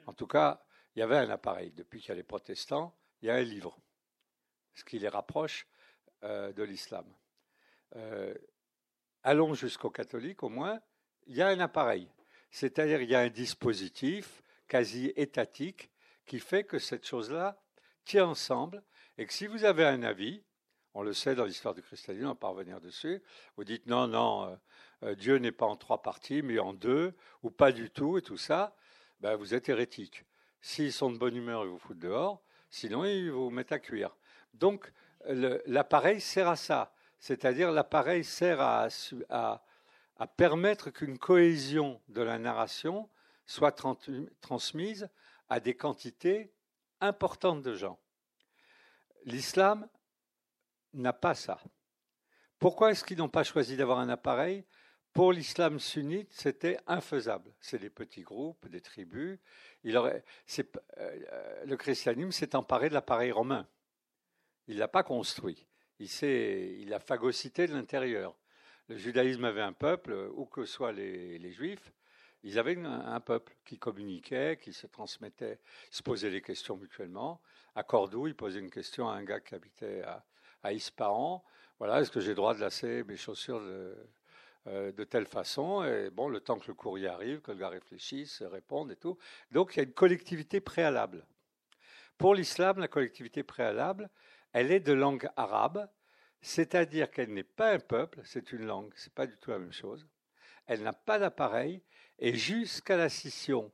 [0.06, 0.67] En tout cas,
[0.98, 1.72] il y avait un appareil.
[1.74, 3.78] Depuis qu'il y a les protestants, il y a un livre,
[4.74, 5.68] ce qui les rapproche
[6.24, 7.06] euh, de l'islam.
[7.96, 8.34] Euh,
[9.22, 10.82] allons jusqu'aux catholiques, au moins,
[11.28, 12.10] il y a un appareil.
[12.50, 15.92] C'est-à-dire il y a un dispositif quasi étatique
[16.26, 17.62] qui fait que cette chose-là
[18.04, 18.84] tient ensemble
[19.20, 20.44] et que si vous avez un avis,
[20.96, 23.22] on le sait dans l'histoire du christianisme, on va revenir dessus.
[23.56, 24.58] Vous dites non, non,
[25.04, 28.24] euh, Dieu n'est pas en trois parties, mais en deux, ou pas du tout, et
[28.24, 28.76] tout ça.
[29.20, 30.24] Ben, vous êtes hérétique.
[30.62, 32.42] S'ils sont de bonne humeur, ils vous foutent dehors.
[32.70, 34.16] Sinon, ils vous mettent à cuire.
[34.54, 34.92] Donc,
[35.26, 36.94] l'appareil sert à ça.
[37.20, 39.64] C'est-à-dire, l'appareil sert à,
[40.36, 43.10] permettre qu'une cohésion de la narration
[43.46, 43.72] soit
[44.42, 45.10] transmise
[45.50, 46.52] à des quantités
[47.00, 48.00] importantes de gens.
[49.26, 49.88] L'islam
[50.94, 51.60] n'a pas ça.
[52.60, 54.66] Pourquoi est-ce qu'ils n'ont pas choisi d'avoir un appareil?
[55.18, 57.52] Pour l'islam sunnite, c'était infaisable.
[57.60, 59.40] C'est des petits groupes, des tribus.
[59.96, 60.24] Aurait,
[61.00, 63.68] euh, le christianisme s'est emparé de l'appareil romain.
[64.68, 65.66] Il ne l'a pas construit.
[65.98, 68.36] Il, il a phagocyté de l'intérieur.
[68.90, 71.92] Le judaïsme avait un peuple, où que soient les, juifs,
[72.44, 77.42] ils avaient un, peuple qui communiquait, qui se transmettait, se posait des questions mutuellement.
[77.74, 80.24] À Cordoue, il posait une question à un gars qui habitait à,
[80.62, 81.44] à Ispahan.
[81.80, 83.64] Voilà, est-ce que j'ai le droit de lasser mes chaussures
[84.68, 87.70] euh, de telle façon Et bon, le temps que le courrier arrive, que le gars
[87.70, 89.18] réfléchisse, réponde et tout.
[89.52, 91.26] Donc, il y a une collectivité préalable.
[92.18, 94.10] Pour l'islam, la collectivité préalable,
[94.52, 95.88] elle est de langue arabe,
[96.42, 99.72] c'est-à-dire qu'elle n'est pas un peuple, c'est une langue, c'est pas du tout la même
[99.72, 100.08] chose.
[100.66, 101.82] Elle n'a pas d'appareil,
[102.20, 103.72] et jusqu'à la scission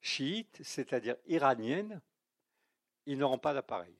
[0.00, 2.00] chiite, c'est-à-dire iranienne,
[3.06, 3.96] ils n'auront pas d'appareil.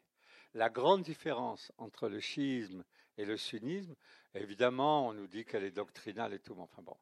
[0.54, 2.84] La grande différence entre le chiisme
[3.16, 3.94] et le sunnisme,
[4.34, 6.96] évidemment, on nous dit qu'elle est doctrinale et tout, mais enfin bon,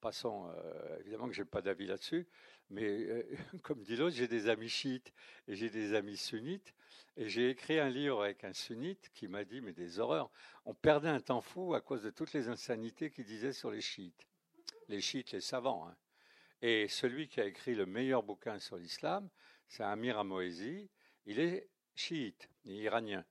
[0.00, 2.26] passons, euh, évidemment que je n'ai pas d'avis là-dessus,
[2.70, 3.22] mais euh,
[3.62, 5.12] comme dit l'autre, j'ai des amis chiites
[5.48, 6.74] et j'ai des amis sunnites,
[7.16, 10.30] et j'ai écrit un livre avec un sunnite qui m'a dit, mais des horreurs,
[10.64, 13.80] on perdait un temps fou à cause de toutes les insanités qu'il disait sur les
[13.80, 14.26] chiites.
[14.88, 15.86] Les chiites, les savants.
[15.88, 15.96] Hein.
[16.62, 19.28] Et celui qui a écrit le meilleur bouquin sur l'islam,
[19.68, 20.88] c'est Amir Amoezi.
[21.26, 23.24] Il est chiite, iranien.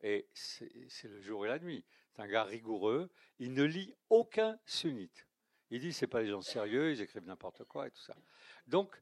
[0.00, 1.84] Et c'est le jour et la nuit.
[2.18, 3.10] Un gars rigoureux.
[3.38, 5.26] Il ne lit aucun sunnite.
[5.70, 8.16] Il dit c'est pas les gens sérieux, ils écrivent n'importe quoi et tout ça.
[8.66, 9.00] Donc,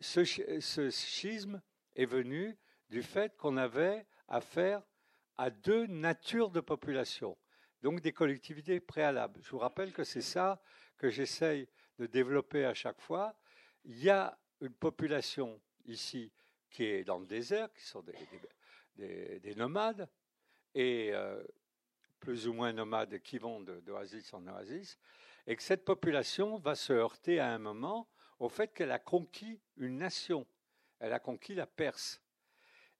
[0.00, 1.60] ce, ce schisme
[1.96, 2.56] est venu
[2.88, 4.82] du fait qu'on avait affaire
[5.36, 7.36] à deux natures de population,
[7.82, 9.40] donc des collectivités préalables.
[9.42, 10.62] Je vous rappelle que c'est ça
[10.96, 13.34] que j'essaye de développer à chaque fois.
[13.84, 16.32] Il y a une population ici
[16.70, 18.04] qui est dans le désert, qui sont
[18.96, 20.08] des, nomades,
[20.74, 21.42] et euh,
[22.22, 24.96] plus ou moins nomades qui vont d'oasis en oasis,
[25.48, 28.08] et que cette population va se heurter à un moment
[28.38, 30.46] au fait qu'elle a conquis une nation.
[31.00, 32.22] Elle a conquis la Perse.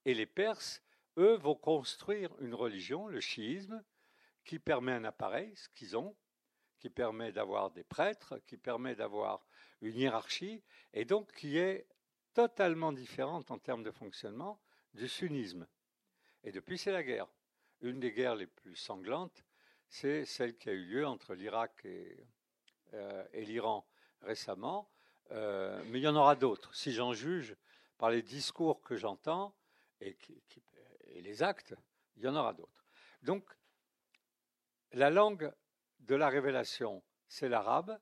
[0.05, 0.83] Et les Perses,
[1.19, 3.85] eux, vont construire une religion, le chiisme,
[4.45, 6.17] qui permet un appareil, ce qu'ils ont,
[6.81, 9.47] qui permet d'avoir des prêtres, qui permet d'avoir
[9.83, 11.87] une hiérarchie, et donc qui est
[12.35, 14.61] totalement différente en termes de fonctionnement
[14.95, 15.69] du sunnisme.
[16.43, 17.29] Et depuis, c'est la guerre.
[17.83, 19.45] Une des guerres les plus sanglantes,
[19.88, 22.16] c'est celle qui a eu lieu entre l'Irak et,
[22.95, 23.87] euh, l'Iran
[24.23, 24.88] récemment.
[25.33, 26.75] Euh, mais il y en aura d'autres.
[26.75, 27.57] Si j'en juge
[27.99, 29.55] par les discours que j'entends
[30.01, 30.16] et,
[31.07, 31.75] et les actes,
[32.16, 32.85] il y en aura d'autres.
[33.23, 33.45] Donc,
[34.92, 35.53] la langue
[36.01, 37.99] de la révélation, c'est l'arabe.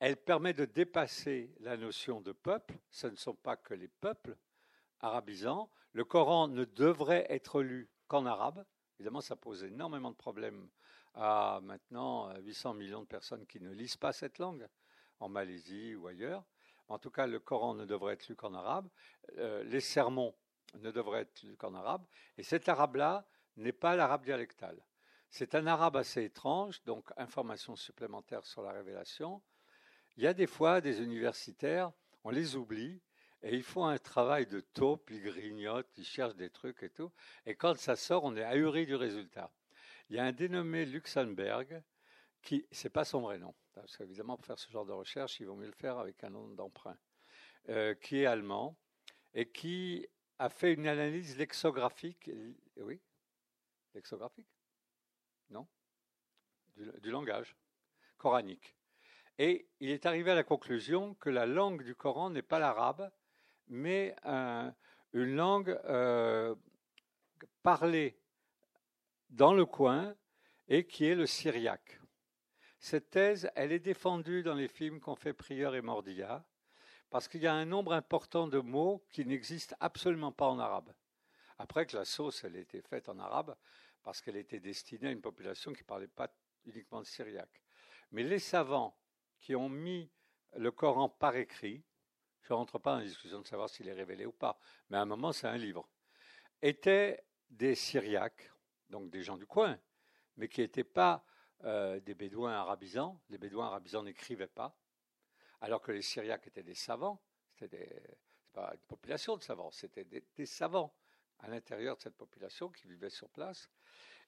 [0.00, 2.78] Elle permet de dépasser la notion de peuple.
[2.90, 4.36] Ce ne sont pas que les peuples.
[5.00, 5.70] arabisant.
[5.92, 8.64] Le Coran ne devrait être lu qu'en arabe.
[8.98, 10.68] Évidemment, ça pose énormément de problèmes
[11.14, 14.66] à maintenant 800 millions de personnes qui ne lisent pas cette langue,
[15.20, 16.44] en Malaisie ou ailleurs.
[16.88, 18.88] En tout cas, le Coran ne devrait être lu qu'en arabe.
[19.36, 20.34] Euh, les sermons
[20.74, 22.04] ne devraient être lus qu'en arabe.
[22.36, 24.80] Et cet arabe-là n'est pas l'arabe dialectal.
[25.30, 29.42] C'est un arabe assez étrange, donc information supplémentaire sur la révélation.
[30.16, 31.92] Il y a des fois des universitaires,
[32.24, 33.00] on les oublie,
[33.42, 37.12] et ils font un travail de taupe, ils grignotent, ils cherchent des trucs et tout.
[37.46, 39.52] Et quand ça sort, on est ahuri du résultat.
[40.10, 41.64] Il y a un dénommé Luxembourg
[42.42, 45.46] qui, c'est pas son vrai nom, parce qu'évidemment, pour faire ce genre de recherche, il
[45.46, 46.98] vaut mieux le faire avec un nom d'emprunt,
[47.68, 48.76] euh, qui est allemand
[49.34, 50.06] et qui
[50.38, 52.30] a fait une analyse lexographique.
[52.76, 53.00] Oui?
[53.94, 54.48] Lexographique?
[55.50, 55.66] Non?
[56.76, 57.56] Du, langage
[58.16, 58.76] coranique.
[59.38, 63.10] Et il est arrivé à la conclusion que la langue du Coran n'est pas l'arabe,
[63.68, 64.14] mais
[65.12, 66.54] une langue euh,
[67.62, 68.18] parlée
[69.30, 70.14] dans le coin
[70.68, 72.00] et qui est le syriaque.
[72.78, 76.46] Cette thèse, elle est défendue dans les films qu'ont fait Prieur et Mordilla,
[77.10, 80.92] parce qu'il y a un nombre important de mots qui n'existent absolument pas en arabe.
[81.58, 83.56] Après que la sauce, elle a été faite en arabe,
[84.02, 86.30] parce qu'elle était destinée à une population qui ne parlait pas
[86.66, 87.62] uniquement le syriaque.
[88.12, 88.96] Mais les savants
[89.40, 90.10] qui ont mis
[90.56, 91.82] le Coran par écrit,
[92.48, 94.58] je ne rentre pas dans la discussion de savoir s'il est révélé ou pas,
[94.88, 95.86] mais à un moment, c'est un livre,
[96.62, 98.50] étaient des syriaques,
[98.88, 99.78] donc des gens du coin,
[100.38, 101.26] mais qui n'étaient pas
[101.64, 103.20] euh, des bédouins arabisants.
[103.28, 104.74] Les bédouins arabisants n'écrivaient pas,
[105.60, 107.20] alors que les syriaques étaient des savants.
[107.58, 108.02] C'était
[108.54, 110.94] pas une population de savants, c'était des, savants
[111.40, 113.68] à l'intérieur de cette population qui vivaient sur place.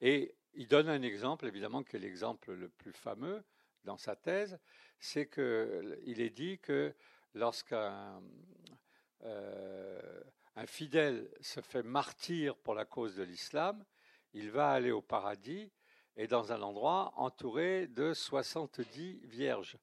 [0.03, 3.43] Et il donne un exemple, évidemment, qui est l'exemple le plus fameux
[3.85, 4.59] dans sa thèse,
[4.99, 6.95] c'est qu'il est dit que
[7.35, 8.23] lorsqu'un
[9.23, 10.23] euh,
[10.67, 13.85] fidèle se fait martyr pour la cause de l'islam,
[14.33, 15.73] il va aller au paradis
[16.17, 19.79] et dans un endroit entouré de 70 vierges.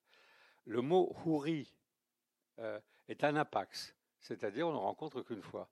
[0.66, 1.74] Le mot houri
[2.60, 5.70] euh, est un apax, c'est-à-dire on ne rencontre qu'une fois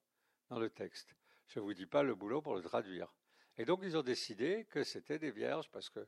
[0.49, 1.15] dans le texte.
[1.47, 3.13] Je ne vous dis pas le boulot pour le traduire.
[3.57, 6.07] Et donc ils ont décidé que c'était des vierges parce que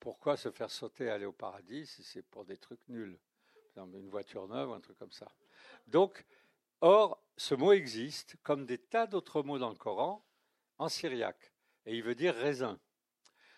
[0.00, 3.18] pourquoi se faire sauter aller au paradis si c'est pour des trucs nuls?
[3.76, 5.28] Une voiture neuve un truc comme ça.
[5.86, 6.24] Donc,
[6.80, 10.24] or, ce mot existe comme des tas d'autres mots dans le Coran
[10.78, 11.52] en syriaque
[11.86, 12.78] et il veut dire raisin.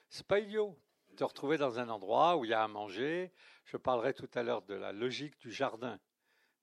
[0.08, 0.78] C'est pas idiot
[1.12, 3.32] de retrouver dans un endroit où il y a à manger.
[3.64, 5.98] Je parlerai tout à l'heure de la logique du jardin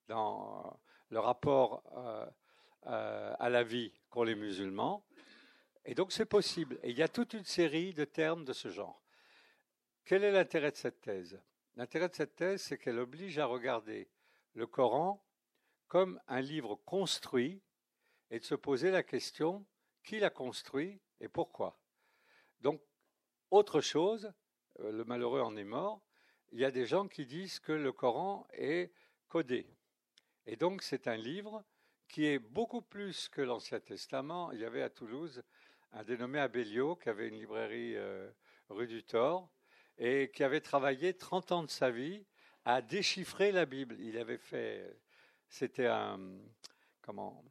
[0.08, 2.26] dans le rapport euh,
[2.88, 5.06] euh, à la vie qu'ont les musulmans.
[5.86, 6.80] Et donc c'est possible.
[6.84, 9.02] Et il y a toute une série de termes de ce genre.
[10.06, 11.40] Quel est l'intérêt de cette thèse?
[11.76, 14.08] L'intérêt de cette thèse, c'est qu'elle oblige à regarder
[14.54, 15.24] le Coran
[15.88, 17.62] comme un livre construit
[18.30, 19.66] et de se poser la question
[20.04, 21.80] qui l'a construit et pourquoi?
[22.62, 22.82] Donc,
[23.50, 24.32] autre chose,
[24.80, 26.02] euh, le malheureux en est mort,
[26.52, 28.92] il y a des gens qui disent que le Coran est
[29.28, 29.68] codé.
[30.46, 31.64] Et donc, c'est un livre
[32.08, 34.52] qui est beaucoup plus que l'Ancien Testament.
[34.52, 35.42] Il y avait à Toulouse
[35.94, 38.30] un dénommé Abellio qui avait une librairie euh,
[38.70, 39.50] rue du Thor
[39.98, 42.26] et qui avait travaillé 30 ans de sa vie
[42.66, 43.96] à déchiffrer la Bible.
[44.00, 44.98] Il avait fait,
[45.48, 46.20] c'était un,
[47.02, 47.44] comment,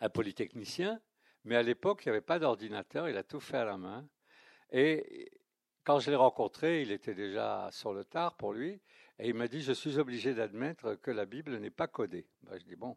[0.00, 1.00] un polytechnicien,
[1.44, 4.08] mais à l'époque, il n'y avait pas d'ordinateur, il a tout fait à la main.
[4.70, 5.30] Et
[5.84, 8.80] quand je l'ai rencontré, il était déjà sur le tard pour lui,
[9.18, 12.26] et il m'a dit, je suis obligé d'admettre que la Bible n'est pas codée.
[12.42, 12.96] Ben, je dis, bon,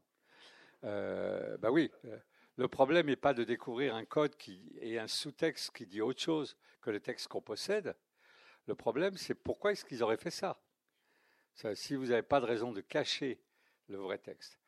[0.84, 2.18] ben oui, euh,
[2.58, 6.22] le problème n'est pas de découvrir un code qui est un sous-texte qui dit autre
[6.22, 7.96] chose que le texte qu'on possède.
[8.68, 10.62] Le problème, c'est pourquoi est-ce qu'ils auraient fait ça,
[11.74, 13.42] Si vous n'avez pas de raison de cacher
[13.88, 14.60] le vrai texte.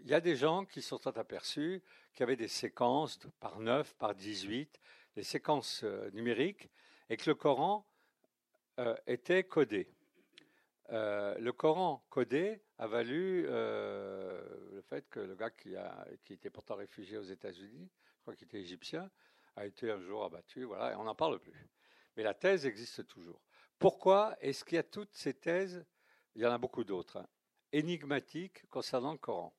[0.00, 1.82] Il y a des gens qui sont aperçus
[2.14, 4.80] qu'il y avait des séquences par 9, par 18,
[5.16, 6.70] des séquences euh, numériques,
[7.10, 7.86] et que le Coran
[8.78, 9.90] euh, était codé.
[10.90, 15.74] Euh, le Coran codé a valu le fait que le gars qui
[16.32, 19.10] était pourtant réfugié aux États-Unis, je crois qu'il était égyptien,
[19.56, 21.68] a été un jour abattu, voilà, et on n'en parle plus.
[22.16, 23.40] Mais la thèse existe toujours.
[23.78, 25.84] Pourquoi est-ce qu'il y a toutes ces thèses?
[26.34, 27.28] Il y en a beaucoup d'autres, hein,
[27.72, 29.54] énigmatiques concernant le Coran.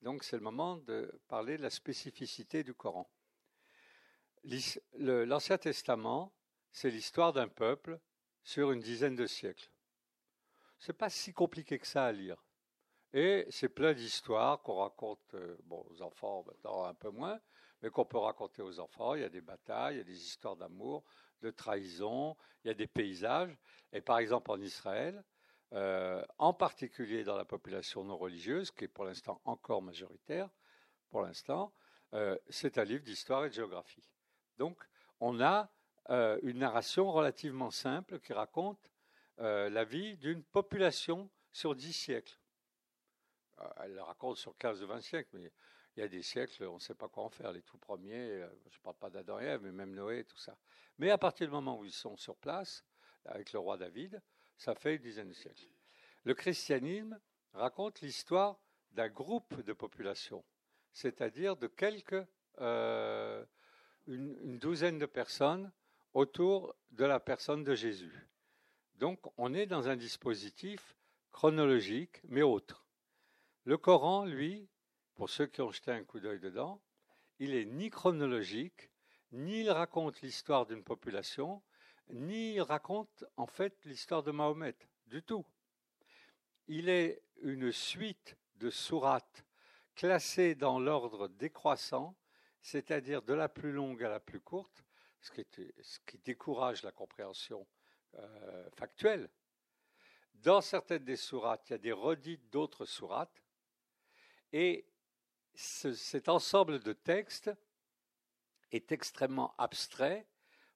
[0.00, 3.08] Donc c'est le moment de parler de la spécificité du Coran.
[4.94, 6.32] L'Ancien Testament,
[6.72, 8.00] c'est l'histoire d'un peuple
[8.42, 9.70] sur une dizaine de siècles.
[10.78, 12.42] Ce n'est pas si compliqué que ça à lire.
[13.12, 17.38] Et c'est plein d'histoires qu'on raconte euh, aux enfants un peu moins,
[17.82, 19.14] mais qu'on peut raconter aux enfants.
[19.14, 21.04] Il y a des batailles, il y a des histoires d'amour,
[21.42, 23.56] de trahison, il y a des paysages.
[23.92, 25.22] Et par exemple en Israël,
[25.74, 30.50] euh, en particulier dans la population non religieuse, qui est pour l'instant encore majoritaire,
[31.10, 31.72] pour l'instant,
[32.14, 34.08] euh, c'est un livre d'histoire et de géographie.
[34.58, 34.78] Donc,
[35.20, 35.70] on a
[36.10, 38.90] euh, une narration relativement simple qui raconte
[39.38, 42.38] la vie d'une population sur dix siècles.
[43.78, 45.50] elle la raconte sur 15 ou 20 siècles, mais
[45.96, 47.52] il y a des siècles, on ne sait pas quoi en faire.
[47.52, 50.56] Les tout premiers, je ne parle pas d'Adam et mais même Noé tout ça.
[50.98, 52.84] Mais à partir du moment où ils sont sur place,
[53.26, 54.20] avec le roi David,
[54.56, 55.68] ça fait une dizaine de siècles.
[56.24, 57.18] Le christianisme
[57.52, 58.58] raconte l'histoire
[58.92, 60.44] d'un groupe de population,
[60.92, 62.24] c'est-à-dire de quelques,
[62.60, 63.44] euh,
[64.06, 65.72] une, douzaine de personnes
[66.14, 68.28] autour de la personne de Jésus.
[68.96, 70.96] Donc on est dans un dispositif
[71.32, 72.86] chronologique, mais autre.
[73.64, 74.68] Le Coran, lui,
[75.14, 76.82] pour ceux qui ont jeté un coup d'œil dedans,
[77.38, 78.90] il est ni chronologique,
[79.32, 81.62] ni il raconte l'histoire d'une population,
[82.10, 85.46] ni il raconte en fait l'histoire de Mahomet, du tout.
[86.68, 89.44] Il est une suite de sourates
[89.94, 92.16] classées dans l'ordre décroissant,
[92.60, 94.84] c'est-à-dire de la plus longue à la plus courte,
[95.20, 97.66] ce qui, décourage la compréhension
[98.14, 99.28] euh, factuelle.
[100.34, 103.42] Dans certaines des sourates, il y a des redites d'autres sourates,
[104.52, 104.86] et
[105.54, 107.50] cet ensemble de textes
[108.70, 110.26] est extrêmement abstrait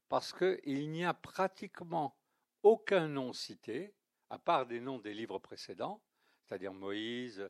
[0.08, 2.16] parce qu'il n'y a pratiquement
[2.62, 3.94] aucun nom cité,
[4.30, 6.02] à part des noms des livres précédents,
[6.44, 7.48] c'est-à-dire Moïse,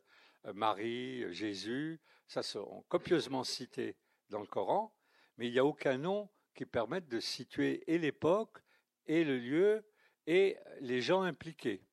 [0.54, 3.96] Marie, Jésus, ça sont copieusement cités
[4.28, 4.94] dans le Coran,
[5.36, 8.58] mais il n'y a aucun nom qui permette de situer et l'époque,
[9.06, 9.84] et le lieu,
[10.26, 11.84] et les gens impliqués.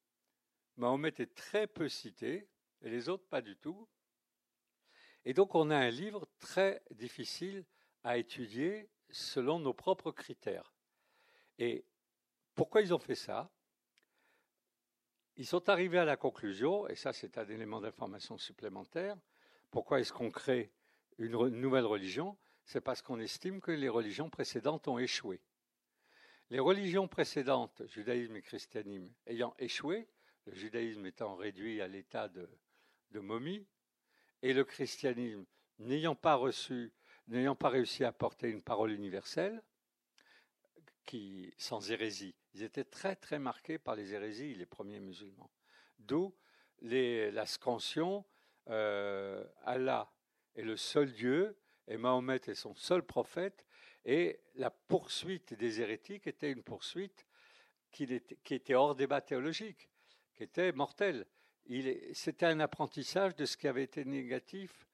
[0.77, 2.49] Mahomet est très peu cité,
[2.81, 3.87] et les autres pas du tout.
[5.25, 7.65] Et donc on a un livre très difficile
[8.03, 10.73] à étudier selon nos propres critères.
[11.59, 11.85] Et
[12.55, 13.51] pourquoi ils ont fait ça?
[15.35, 19.17] Ils sont arrivés à la conclusion, et ça c'est un élément d'information supplémentaire,
[19.71, 20.71] pourquoi est-ce qu'on crée
[21.17, 22.37] une nouvelle religion?
[22.65, 25.41] C'est parce qu'on estime que les religions précédentes ont échoué.
[26.49, 30.07] Les religions précédentes, judaïsme et christianisme, ayant échoué,
[30.45, 32.47] le judaïsme étant réduit à l'état de,
[33.11, 33.65] de momie,
[34.43, 35.45] et le christianisme
[35.79, 36.93] n'ayant pas reçu
[37.27, 39.63] n'ayant pas réussi à porter une parole universelle,
[41.05, 45.51] qui, sans hérésie, ils étaient très très marqués par les hérésies, les premiers musulmans.
[45.99, 46.35] D'où
[46.81, 48.25] la scansion,
[48.69, 50.13] euh, Allah
[50.55, 53.65] est le seul Dieu, et Mahomet est son seul prophète,
[54.05, 57.25] et la poursuite des hérétiques était une poursuite
[57.91, 59.89] qui était, qui était hors débat théologique,
[60.33, 61.25] qui était mortelle.
[62.13, 64.85] C'était un apprentissage de ce qui avait été négatif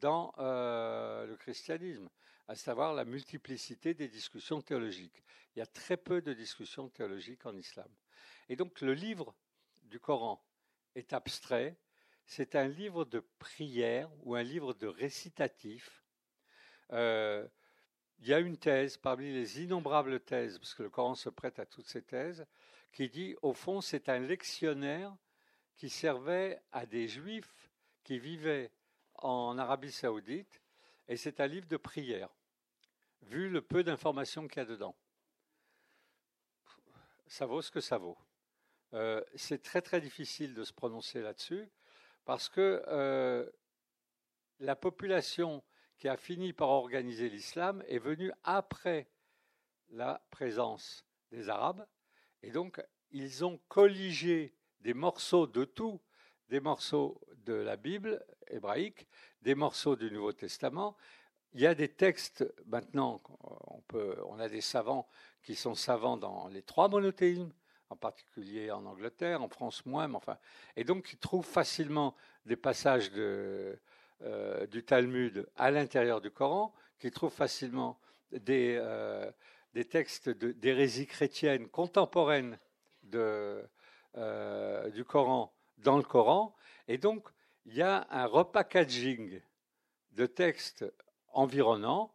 [0.00, 2.08] dans euh, le christianisme,
[2.48, 5.22] à savoir la multiplicité des discussions théologiques.
[5.54, 7.88] Il y a très peu de discussions théologiques en islam.
[8.48, 9.34] Et donc le livre
[9.82, 10.44] du Coran
[10.94, 11.76] est abstrait,
[12.24, 16.02] c'est un livre de prière ou un livre de récitatif.
[16.92, 17.46] Euh,
[18.20, 21.58] il y a une thèse parmi les innombrables thèses, parce que le Coran se prête
[21.58, 22.46] à toutes ces thèses,
[22.92, 25.16] qui dit, au fond, c'est un lectionnaire
[25.76, 27.70] qui servait à des juifs
[28.04, 28.70] qui vivaient
[29.14, 30.60] en Arabie saoudite,
[31.08, 32.30] et c'est un livre de prière,
[33.22, 34.96] vu le peu d'informations qu'il y a dedans.
[37.26, 38.18] Ça vaut ce que ça vaut.
[38.94, 41.68] Euh, c'est très très difficile de se prononcer là-dessus,
[42.24, 43.48] parce que euh,
[44.58, 45.62] la population
[45.96, 49.08] qui a fini par organiser l'islam est venue après
[49.90, 51.86] la présence des Arabes,
[52.42, 56.00] et donc ils ont colligé des morceaux de tout,
[56.48, 59.06] des morceaux de la Bible hébraïque,
[59.42, 60.96] des morceaux du Nouveau Testament.
[61.54, 63.20] Il y a des textes, maintenant,
[63.92, 65.06] on, a des savants
[65.42, 67.52] qui sont savants dans les trois monothéismes,
[67.90, 70.38] en particulier en Angleterre, en France moins, mais enfin,
[70.76, 72.14] et donc qui trouvent facilement
[72.46, 73.76] des passages euh,
[74.70, 77.98] du Talmud à l'intérieur du Coran, qui trouvent facilement
[78.30, 79.30] des, euh,
[79.74, 82.58] des textes d'hérésie chrétienne contemporaine
[83.02, 83.62] de,
[84.16, 86.54] euh, du Coran dans le Coran,
[86.88, 87.28] et donc
[87.64, 89.40] il y a un repackaging
[90.12, 90.84] de textes
[91.28, 92.14] environnants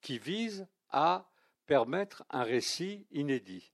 [0.00, 1.30] qui vise à
[1.66, 3.72] permettre un récit inédit.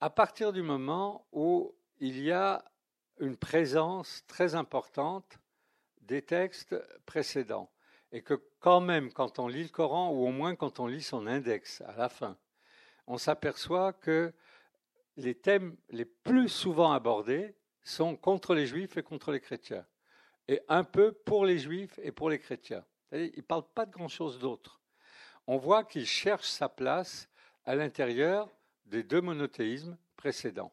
[0.00, 2.64] À partir du moment où il y a
[3.18, 5.38] une présence très importante
[6.00, 7.70] des textes précédents,
[8.12, 11.02] et que quand même, quand on lit le Coran, ou au moins quand on lit
[11.02, 12.36] son index à la fin,
[13.06, 14.32] on s'aperçoit que
[15.16, 19.86] les thèmes les plus souvent abordés sont contre les juifs et contre les chrétiens
[20.48, 22.84] et un peu pour les juifs et pour les chrétiens.
[23.12, 24.80] Il ne parle pas de grand-chose d'autre.
[25.46, 27.28] On voit qu'il cherche sa place
[27.64, 28.50] à l'intérieur
[28.86, 30.72] des deux monothéismes précédents.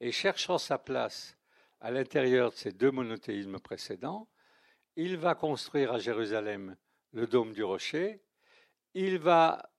[0.00, 1.36] Et cherchant sa place
[1.80, 4.28] à l'intérieur de ces deux monothéismes précédents,
[4.96, 6.76] il va construire à Jérusalem
[7.12, 8.22] le dôme du rocher,
[8.94, 9.70] il va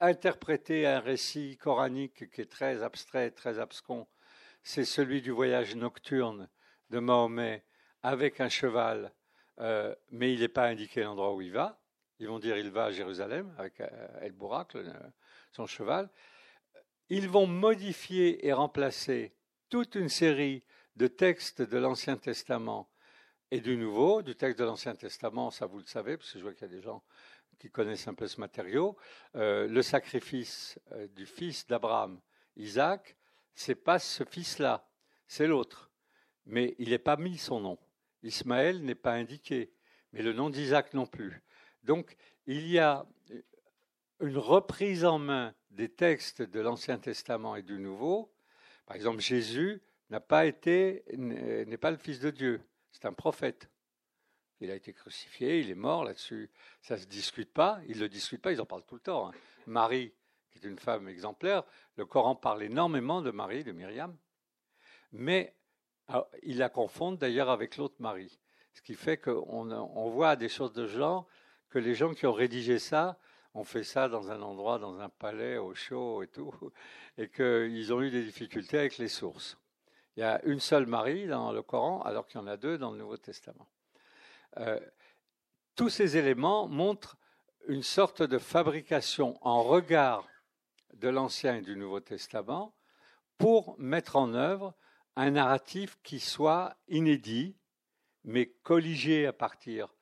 [0.00, 4.06] interpréter un récit coranique qui est très abstrait, très abscon,
[4.62, 6.48] c'est celui du voyage nocturne
[6.90, 7.64] de Mahomet
[8.02, 9.12] avec un cheval,
[9.60, 11.80] euh, mais il n'est pas indiqué l'endroit où il va.
[12.18, 14.76] Ils vont dire il va à Jérusalem avec euh, El Bourak,
[15.52, 16.08] son cheval.
[17.08, 19.34] Ils vont modifier et remplacer
[19.68, 20.62] toute une série
[20.96, 22.88] de textes de l'Ancien Testament
[23.50, 24.22] et du Nouveau.
[24.22, 26.70] Du texte de l'Ancien Testament, ça vous le savez, parce que je vois qu'il y
[26.72, 27.02] a des gens
[27.58, 28.96] qui connaissent un peu ce matériau.
[29.36, 30.78] Euh, le sacrifice
[31.14, 32.20] du fils d'Abraham,
[32.56, 33.16] Isaac,
[33.54, 34.88] c'est pas ce fils-là,
[35.26, 35.90] c'est l'autre.
[36.46, 37.78] Mais il n'est pas mis son nom.
[38.22, 39.72] Ismaël n'est pas indiqué,
[40.12, 41.42] mais le nom d'Isaac non plus.
[41.82, 43.06] Donc il y a
[44.20, 48.32] une reprise en main des textes de l'Ancien Testament et du Nouveau.
[48.86, 52.60] Par exemple, Jésus n'a pas été, n'est pas le Fils de Dieu,
[52.92, 53.70] c'est un prophète.
[54.60, 56.50] Il a été crucifié, il est mort là-dessus.
[56.80, 59.00] Ça ne se discute pas, ils ne le discutent pas, ils en parlent tout le
[59.00, 59.28] temps.
[59.28, 59.32] Hein.
[59.66, 60.12] Marie
[60.50, 61.64] qui est une femme exemplaire.
[61.96, 64.16] Le Coran parle énormément de Marie, de Myriam,
[65.12, 65.54] mais
[66.08, 68.38] ah, il la confond d'ailleurs avec l'autre Marie.
[68.74, 71.26] Ce qui fait qu'on on voit des choses de genre
[71.70, 73.18] que les gens qui ont rédigé ça
[73.54, 76.52] ont fait ça dans un endroit, dans un palais, au chaud et tout,
[77.18, 79.56] et qu'ils ont eu des difficultés avec les sources.
[80.16, 82.78] Il y a une seule Marie dans le Coran, alors qu'il y en a deux
[82.78, 83.66] dans le Nouveau Testament.
[84.58, 84.80] Euh,
[85.74, 87.16] tous ces éléments montrent
[87.66, 90.28] une sorte de fabrication en regard
[90.94, 92.74] de l'Ancien et du Nouveau Testament
[93.38, 94.74] pour mettre en œuvre
[95.16, 97.56] un narratif qui soit inédit,
[98.24, 99.94] mais colligé à partir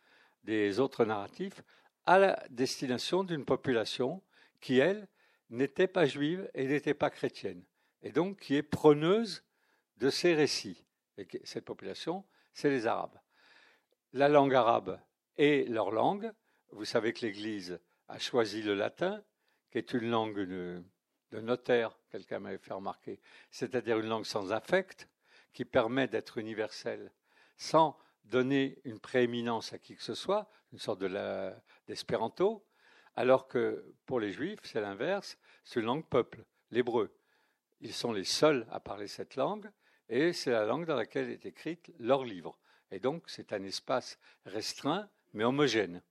[0.44, 1.62] des autres narratifs,
[2.04, 4.22] à la destination d'une population
[4.60, 5.08] qui, elle,
[5.50, 7.62] n'était pas juive et n'était pas chrétienne,
[8.02, 9.44] et donc qui est preneuse
[9.98, 10.84] de ces récits.
[11.18, 12.24] Et cette population,
[12.54, 13.18] c'est les Arabes.
[14.14, 15.00] La langue arabe
[15.38, 16.30] est leur langue.
[16.70, 19.24] Vous savez que l'Église a choisi le latin,
[19.70, 20.84] qui est une langue de,
[21.32, 25.08] notaire, quelqu'un m'avait fait remarquer, c'est-à-dire une langue sans affect,
[25.54, 27.10] qui permet d'être universelle,
[27.56, 31.02] sans donner une prééminence à qui que ce soit, une sorte
[31.86, 32.66] d'espéranto,
[33.16, 37.16] alors que pour les juifs, c'est l'inverse, c'est une langue peuple, l'hébreu.
[37.80, 39.70] Ils sont les seuls à parler cette langue,
[40.10, 42.58] et c'est la langue dans laquelle est écrite leur livre.
[42.92, 46.02] Et donc, c'est un espace restreint, mais homogène.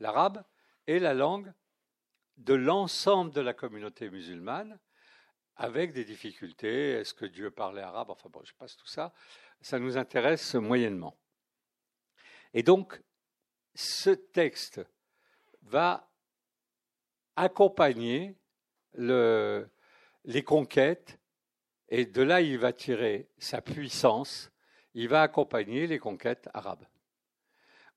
[0.00, 0.42] L'arabe
[0.86, 1.52] est la langue
[2.38, 4.78] de l'ensemble de la communauté musulmane,
[5.56, 6.92] avec des difficultés.
[6.92, 8.10] Est-ce que Dieu parlait arabe?
[8.10, 9.12] Enfin bon, je passe tout ça.
[9.60, 11.16] Ça nous intéresse moyennement.
[12.54, 13.00] Et donc,
[13.74, 14.80] ce texte
[15.62, 16.10] va
[17.36, 18.36] accompagner
[18.94, 19.68] le,
[20.24, 21.18] les conquêtes,
[21.88, 24.50] et de là il va tirer sa puissance,
[24.94, 26.86] il va accompagner les conquêtes arabes.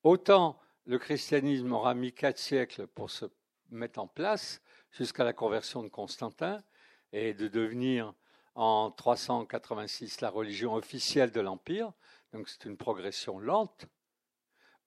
[0.03, 3.25] Autant le christianisme aura mis quatre siècles pour se
[3.69, 6.63] mettre en place jusqu'à la conversion de Constantin
[7.11, 8.13] et de devenir
[8.55, 11.91] en 386 la religion officielle de l'Empire.
[12.33, 13.85] Donc c'est une progression lente.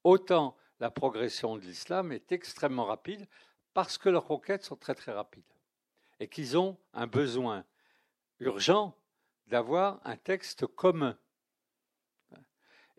[0.05, 3.29] Autant la progression de l'islam est extrêmement rapide
[3.75, 5.45] parce que leurs conquêtes sont très très rapides
[6.19, 7.65] et qu'ils ont un besoin
[8.41, 8.97] urgent
[9.47, 11.17] d'avoir un texte commun.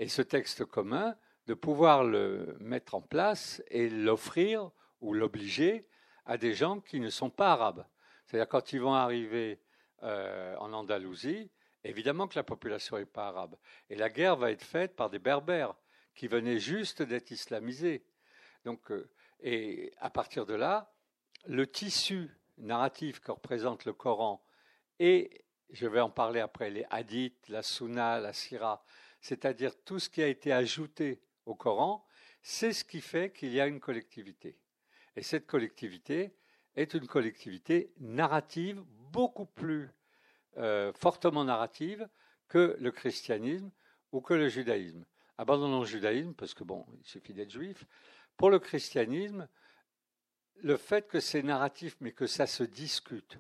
[0.02, 5.88] Et ce texte commun, de pouvoir le mettre en place et l'offrir ou l'obliger
[6.26, 7.86] à des gens qui ne sont pas arabes.
[8.26, 9.62] C'est-à-dire quand ils vont arriver
[10.02, 11.52] euh, en Andalousie,
[11.84, 13.56] évidemment que la population n'est pas arabe.
[13.92, 15.76] Et la guerre va être faite par des berbères
[16.16, 18.04] qui venaient juste d'être islamisés.
[18.66, 19.08] Donc, euh,
[19.40, 20.92] et à partir de là,
[21.46, 24.44] le tissu narratif que représente le Coran
[24.98, 28.84] et, je vais en parler après, les hadiths, la sunna, la sira,
[29.22, 32.06] c'est-à-dire tout ce qui a été ajouté au Coran,
[32.42, 34.58] c'est ce qui fait qu'il y a une collectivité.
[35.16, 36.36] Et cette collectivité
[36.76, 39.90] est une collectivité narrative, beaucoup plus
[40.58, 42.08] euh, fortement narrative
[42.48, 43.72] que le christianisme
[44.12, 45.06] ou que le judaïsme.
[45.38, 47.86] Abandonnons le judaïsme, parce que bon, il suffit d'être juif.
[48.38, 49.48] Pour le christianisme,
[50.58, 53.38] le fait que c'est narratif, mais que ça se discute,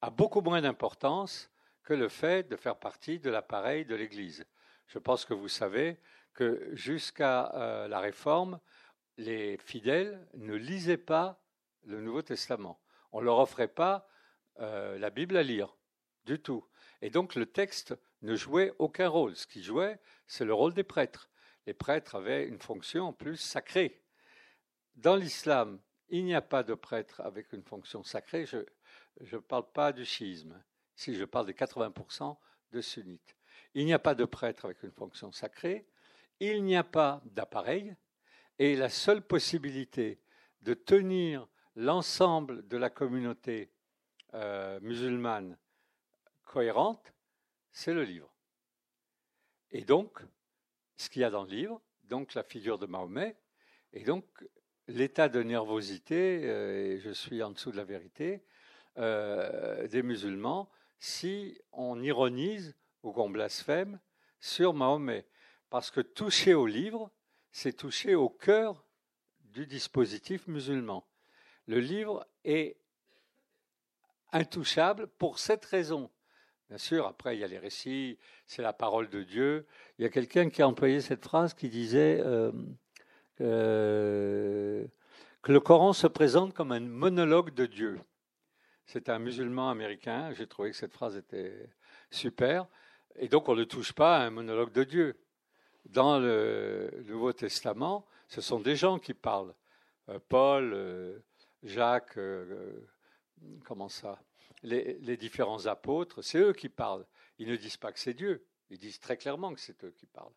[0.00, 1.50] a beaucoup moins d'importance
[1.82, 4.44] que le fait de faire partie de l'appareil de l'Église.
[4.88, 5.98] Je pense que vous savez
[6.32, 8.58] que jusqu'à euh, la Réforme,
[9.18, 11.42] les fidèles ne lisaient pas
[11.84, 12.80] le Nouveau Testament.
[13.12, 14.08] On ne leur offrait pas
[14.60, 15.76] euh, la Bible à lire,
[16.24, 16.66] du tout.
[17.02, 19.36] Et donc le texte ne jouait aucun rôle.
[19.36, 21.28] Ce qui jouait, c'est le rôle des prêtres.
[21.66, 24.02] Les prêtres avaient une fonction en plus sacrée.
[24.96, 28.46] Dans l'islam, il n'y a pas de prêtre avec une fonction sacrée.
[28.46, 28.64] Je
[29.20, 30.62] ne parle pas du schisme.
[30.94, 32.36] Si je parle des 80%
[32.72, 33.37] de sunnites.
[33.78, 35.86] Il n'y a pas de prêtre avec une fonction sacrée
[36.40, 37.94] il n'y a pas d'appareil
[38.58, 40.20] et la seule possibilité
[40.62, 43.70] de tenir l'ensemble de la communauté
[44.34, 45.56] euh, musulmane
[46.44, 47.14] cohérente,
[47.70, 48.34] c'est le livre.
[49.70, 50.24] Et donc,
[50.96, 53.36] ce qu'il y a dans le livre, donc la figure de Mahomet,
[53.92, 54.24] et donc
[54.88, 58.42] l'état de nervosité, euh, et je suis en dessous de la vérité,
[58.96, 60.68] euh, des musulmans
[60.98, 63.98] si on ironise ou qu'on blasphème
[64.40, 65.26] sur Mahomet.
[65.70, 67.10] Parce que toucher au livre,
[67.52, 68.84] c'est toucher au cœur
[69.52, 71.06] du dispositif musulman.
[71.66, 72.76] Le livre est
[74.32, 76.10] intouchable pour cette raison.
[76.68, 79.66] Bien sûr, après, il y a les récits, c'est la parole de Dieu.
[79.98, 82.52] Il y a quelqu'un qui a employé cette phrase qui disait euh,
[83.40, 84.86] euh,
[85.42, 87.98] que le Coran se présente comme un monologue de Dieu.
[88.84, 90.32] C'est un musulman américain.
[90.34, 91.70] J'ai trouvé que cette phrase était
[92.10, 92.66] super.
[93.20, 95.18] Et donc, on ne touche pas à un monologue de Dieu.
[95.86, 99.54] Dans le Nouveau Testament, ce sont des gens qui parlent.
[100.08, 101.18] Euh, Paul, euh,
[101.64, 102.88] Jacques, euh,
[103.64, 104.22] comment ça
[104.62, 107.06] les, différents apôtres, c'est eux qui parlent.
[107.38, 108.44] Ils ne disent pas que c'est Dieu.
[108.70, 110.34] Ils disent très clairement que c'est eux qui parlent.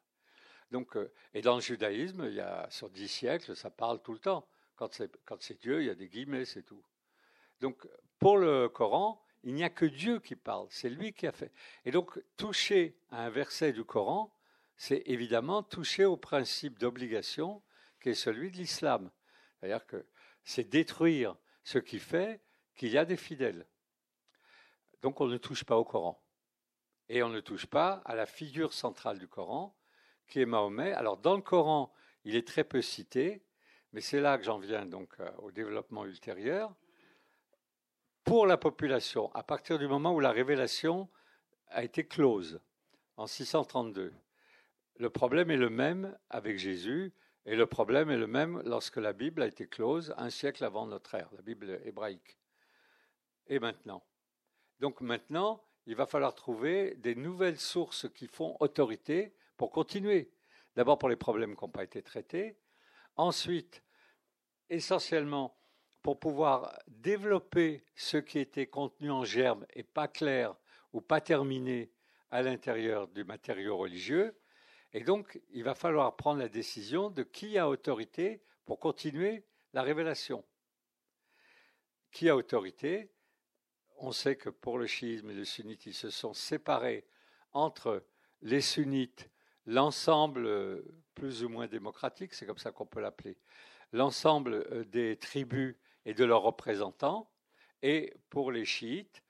[0.70, 0.96] Donc,
[1.34, 4.48] et dans le judaïsme, il y a sur dix siècles, ça parle tout le temps.
[4.76, 6.84] Quand c'est Dieu, il y a des guillemets, c'est tout.
[7.60, 7.88] Donc,
[8.20, 11.52] pour le Coran, il n'y a que Dieu qui parle, c'est lui qui a fait.
[11.86, 14.36] Et donc, toucher à un verset du Coran,
[14.78, 17.62] c'est évidemment toucher au principe d'obligation
[18.02, 19.12] qui est celui de l'islam.
[19.60, 20.06] C'est-à-dire que
[20.44, 22.42] c'est détruire ce qui fait
[22.76, 23.68] qu'il y a des fidèles.
[25.02, 26.22] Donc on ne touche pas au Coran.
[27.10, 29.78] Et on ne touche pas à la figure centrale du Coran,
[30.28, 30.94] qui est Mahomet.
[30.94, 33.44] Alors dans le Coran, il est très peu cité,
[33.94, 36.74] mais c'est là que j'en viens donc euh, au développement ultérieur.
[38.24, 41.10] Pour la population, à partir du moment où la révélation
[41.70, 42.62] a été close,
[43.18, 44.14] en 632,
[44.98, 47.14] le problème est le même avec Jésus,
[47.46, 50.86] et le problème est le même lorsque la Bible a été close un siècle avant
[50.86, 52.38] notre ère, la Bible hébraïque.
[53.48, 54.04] Et maintenant
[54.80, 60.32] Donc maintenant, il va falloir trouver des nouvelles sources qui font autorité pour continuer.
[60.76, 62.60] D'abord pour les problèmes qui n'ont pas été traités.
[63.16, 63.84] Ensuite,
[64.70, 65.58] essentiellement,
[66.02, 70.56] pour pouvoir développer ce qui était contenu en germe et pas clair
[70.94, 71.92] ou pas terminé
[72.32, 74.36] à l'intérieur du matériau religieux.
[74.94, 79.84] Et donc, il va falloir prendre la décision de qui a autorité pour continuer la
[79.84, 80.44] révélation.
[82.12, 83.12] Qui a autorité?
[83.98, 87.06] On sait que pour le chiisme et le sunnite, ils se sont séparés
[87.54, 88.04] entre
[88.42, 89.30] les sunnites,
[89.66, 90.82] l'ensemble euh,
[91.14, 93.38] plus ou moins démocratique, c'est comme ça qu'on peut l'appeler,
[93.92, 95.76] l'ensemble euh, des tribus
[96.06, 97.30] et de leurs représentants,
[97.82, 99.24] et pour les chiites,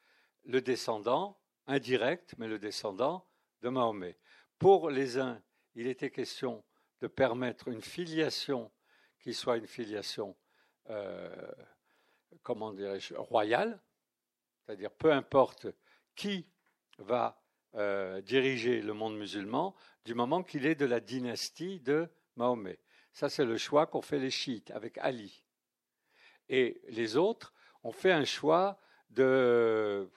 [0.45, 3.25] le descendant, indirect, mais le descendant
[3.61, 4.17] de Mahomet.
[4.59, 5.41] Pour les uns,
[5.75, 6.63] il était question
[6.99, 8.71] de permettre une filiation
[9.19, 10.35] qui soit une filiation,
[10.89, 11.51] euh,
[13.15, 13.79] royale,
[14.65, 15.67] c'est-à-dire peu importe
[16.15, 16.47] qui
[16.97, 17.41] va
[17.75, 22.79] euh, diriger le monde musulman, du moment qu'il est de la dynastie de Mahomet.
[23.13, 25.43] Ça, c'est le choix qu'ont fait les chiites avec Ali.
[26.51, 28.77] Et les autres ont fait un choix
[29.09, 30.11] de,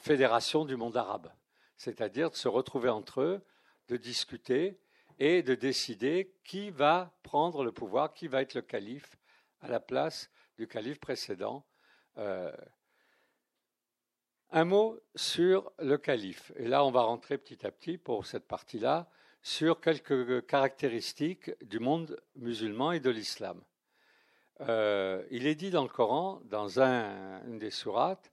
[0.00, 1.30] fédération du monde arabe,
[1.76, 3.42] c'est-à-dire de se retrouver entre eux,
[3.88, 4.80] de discuter
[5.18, 9.18] et de décider qui va prendre le pouvoir, qui va être le calife
[9.60, 11.66] à la place du calife précédent.
[12.16, 12.50] Euh,
[14.50, 16.52] un mot sur le calife.
[16.56, 19.10] Et là, on va rentrer petit à petit pour cette partie-là
[19.42, 23.62] sur quelques caractéristiques du monde musulman et de l'islam.
[24.60, 28.32] Euh, il est dit dans le Coran, dans un, une des sourates,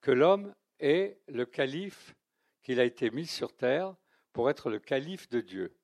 [0.00, 2.14] que l'homme est le calife
[2.62, 3.94] qu'il a été mis sur terre
[4.32, 5.76] pour être le calife de Dieu.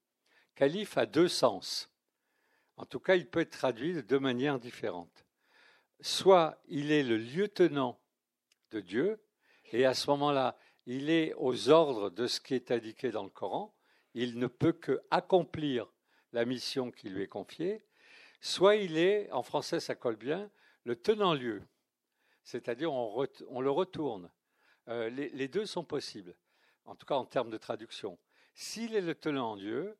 [0.54, 1.90] Calife a deux sens.
[2.76, 5.24] En tout cas, il peut être traduit de deux manières différentes.
[6.00, 8.00] Soit il est le lieutenant
[8.70, 9.22] de Dieu,
[9.72, 13.30] et à ce moment-là, il est aux ordres de ce qui est indiqué dans le
[13.30, 13.74] Coran,
[14.14, 15.92] il ne peut que accomplir
[16.32, 17.84] la mission qui lui est confiée,
[18.42, 20.50] soit il est, en français ça colle bien,
[20.84, 21.62] le tenant-lieu,
[22.42, 24.30] c'est-à-dire on, le retourne.
[24.88, 26.34] Euh, les, deux sont possibles,
[26.84, 28.18] en tout cas en termes de traduction.
[28.52, 29.96] S'il est le tenant-lieu,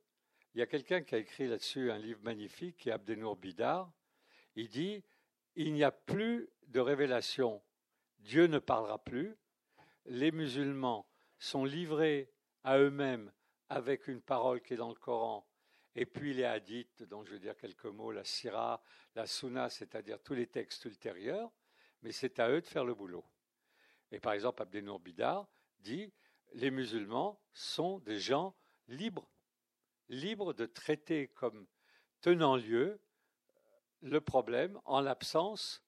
[0.55, 3.90] il y a quelqu'un qui a écrit là-dessus un livre magnifique, qui est Abdenour Bidar.
[4.57, 5.03] Il dit
[5.55, 7.62] Il n'y a plus de révélation.
[8.18, 9.36] Dieu ne parlera plus.
[10.05, 11.07] Les musulmans
[11.38, 12.30] sont livrés
[12.64, 13.32] à eux-mêmes
[13.68, 15.47] avec une parole qui est dans le Coran
[15.95, 18.82] et puis les hadiths, dont je veux dire quelques mots, la sira,
[19.14, 21.51] la sunna, c'est-à-dire tous les textes ultérieurs,
[22.03, 23.24] mais c'est à eux de faire le boulot.
[24.11, 25.47] Et par exemple, Abdenour Bidar
[25.80, 26.12] dit
[26.55, 28.55] les musulmans sont des gens
[28.88, 29.28] libres.
[30.09, 31.66] libre de traiter comme
[32.20, 33.01] tenant lieu
[34.03, 35.82] le problème en l'absence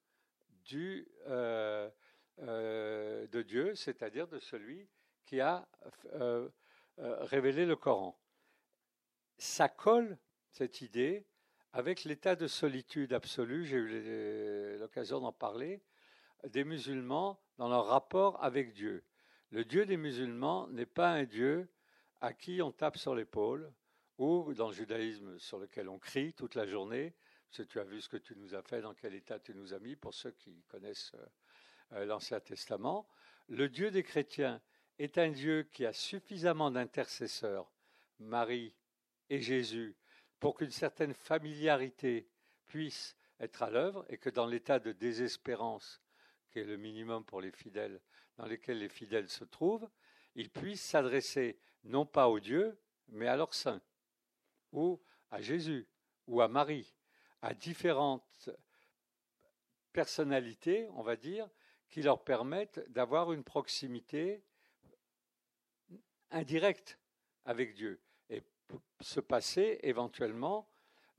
[0.65, 1.91] du, euh,
[2.41, 4.89] euh, de Dieu, c'est-à-dire de celui
[5.27, 5.69] qui a
[6.15, 6.49] euh,
[6.97, 8.19] révélé le Coran.
[9.39, 10.19] Ça colle,
[10.51, 11.27] cette idée,
[11.73, 15.83] avec l'état de solitude absolue, j'ai eu l'occasion d'en parler,
[16.49, 19.03] des musulmans dans leur rapport avec Dieu.
[19.51, 21.69] Le Dieu des musulmans n'est pas un Dieu
[22.21, 23.73] à qui on tape sur l'épaule,
[24.19, 27.13] ou dans le judaïsme sur lequel on crie toute la journée,
[27.51, 29.55] parce que tu as vu ce que tu nous as fait, dans quel état tu
[29.55, 31.13] nous as mis, pour ceux qui connaissent
[31.93, 33.09] euh, l'Ancien Testament.
[33.49, 34.63] Le Dieu des chrétiens
[34.99, 37.71] est un Dieu qui a suffisamment d'intercesseurs,
[38.21, 38.75] Marie
[39.31, 39.97] et Jésus,
[40.41, 42.29] pour qu'une certaine familiarité
[42.67, 46.03] puisse être à l'œuvre et que dans l'état de désespérance,
[46.51, 48.01] qui est le minimum pour les fidèles,
[48.37, 49.89] dans lesquels les fidèles se trouvent,
[50.35, 53.83] ils puissent s'adresser non pas au Dieu, mais à leur saint,
[54.73, 55.01] ou
[55.31, 55.87] à Jésus,
[56.27, 56.95] ou à Marie,
[57.43, 58.51] à différentes
[59.93, 61.49] personnalités, on va dire,
[61.89, 64.43] qui leur permettent d'avoir une proximité
[66.31, 66.99] indirecte
[67.45, 68.01] avec Dieu
[69.01, 70.69] se passer éventuellement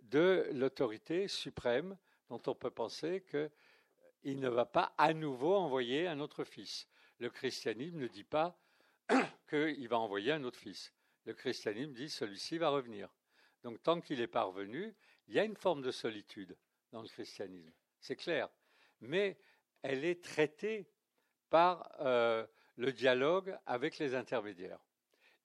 [0.04, 1.98] de l'autorité suprême
[2.30, 6.88] dont on peut penser qu'il ne va pas à nouveau envoyer un autre fils.
[7.20, 8.60] Le christianisme ne dit pas
[9.50, 10.93] qu'il va envoyer un autre fils.
[11.26, 13.10] Le christianisme dit celui-ci va revenir.
[13.64, 14.96] Donc tant qu'il est parvenu,
[15.28, 16.56] il y a une forme de solitude
[16.91, 18.50] dans le christianisme, c'est clair.
[19.02, 19.38] Mais
[19.82, 20.88] elle est traitée
[21.50, 24.85] par euh, le dialogue avec les intermédiaires.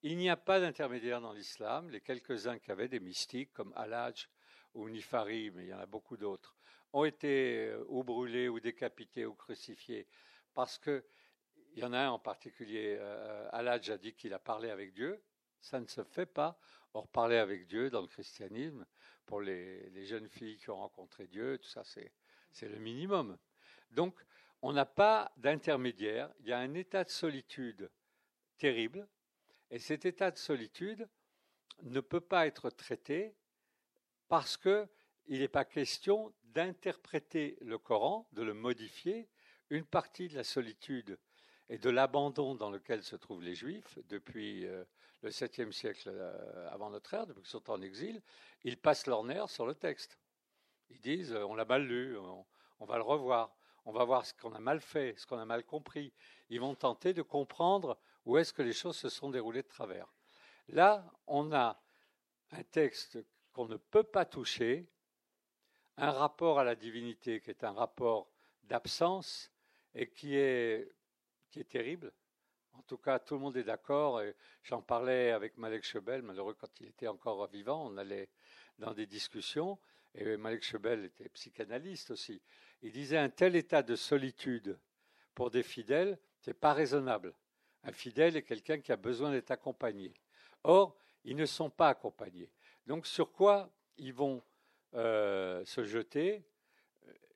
[0.02, 1.90] Il n'y a pas d'intermédiaire dans l'islam.
[1.90, 4.30] Les quelques-uns qui avaient des mystiques comme Al-Hajj
[4.72, 6.56] ou Nifari, mais il y en a beaucoup d'autres,
[6.94, 10.06] ont été euh, ou brûlés ou décapités ou crucifiés
[10.54, 11.04] parce que
[11.74, 14.94] il y en a un en particulier, euh, Al-Hajj a dit qu'il a parlé avec
[14.94, 15.22] Dieu.
[15.60, 16.58] Ça ne se fait pas.
[16.94, 18.86] Or, parler avec Dieu dans le christianisme,
[19.26, 23.38] pour les, les jeunes filles qui ont rencontré Dieu, tout ça, c'est le minimum.
[23.90, 24.18] Donc,
[24.62, 26.32] on n'a pas d'intermédiaire.
[26.40, 27.90] Il y a un état de solitude
[28.58, 29.06] terrible
[29.70, 31.08] et cet état de solitude
[31.82, 33.34] ne peut pas être traité
[34.28, 34.88] parce qu'il
[35.28, 39.28] n'est pas question d'interpréter le Coran, de le modifier.
[39.70, 41.18] Une partie de la solitude
[41.68, 44.84] et de l'abandon dans lequel se trouvent les Juifs depuis euh,
[45.22, 48.20] le 7e siècle euh, avant notre ère, depuis qu'ils sont en exil,
[48.64, 50.18] ils passent leur nerf sur le texte.
[50.90, 53.54] Ils disent on l'a mal lu, on, va le revoir,
[53.84, 56.12] on va voir ce qu'on a mal fait, ce qu'on a mal compris.
[56.48, 57.96] Ils vont tenter de comprendre
[58.30, 60.06] où est-ce que les choses se sont déroulées de travers?
[60.68, 61.82] Là, on a
[62.52, 63.18] un texte
[63.52, 64.88] qu'on ne peut pas toucher,
[65.96, 68.30] un rapport à la divinité qui est un rapport
[68.62, 69.50] d'absence
[69.96, 70.92] et qui est,
[71.50, 72.12] qui est terrible.
[72.74, 74.22] En tout cas, tout le monde est d'accord.
[74.62, 78.28] J'en parlais avec Malek Chebel, malheureux quand il était encore vivant, on allait
[78.78, 79.76] dans des discussions,
[80.14, 82.40] et Malek Chebel était psychanalyste aussi.
[82.82, 84.78] Il disait un tel état de solitude
[85.34, 87.34] pour des fidèles, c'est pas raisonnable.
[87.84, 90.12] Un fidèle est quelqu'un qui a besoin d'être accompagné.
[90.64, 92.50] Or, ils ne sont pas accompagnés.
[92.86, 94.42] Donc, sur quoi ils vont
[94.94, 96.44] euh, se jeter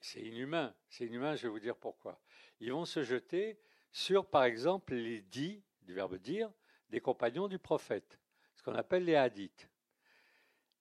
[0.01, 0.75] C'est inhumain.
[0.89, 2.21] C'est inhumain, je vais vous dire pourquoi.
[2.61, 3.59] Ils vont se jeter
[3.93, 6.51] sur, par exemple, les dits, du verbe dire,
[6.91, 8.19] des compagnons du prophète,
[8.55, 9.69] ce qu'on appelle les hadiths.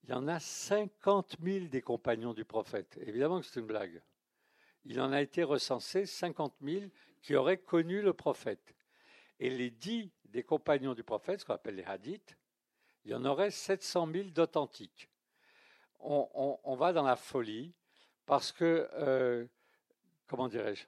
[0.04, 3.00] Il y en a 50 000 des compagnons du prophète.
[3.02, 4.02] Évidemment que c'est une blague.
[4.84, 6.86] Il en a été recensé 50 000
[7.22, 8.76] qui auraient connu le prophète.
[9.44, 12.38] Et les dix des compagnons du prophète, ce qu'on appelle les hadiths,
[13.04, 15.10] il y en aurait 700 000 d'authentiques.
[16.00, 17.74] On, va dans la folie
[18.26, 19.46] parce que, euh,
[20.28, 20.86] comment dirais-je,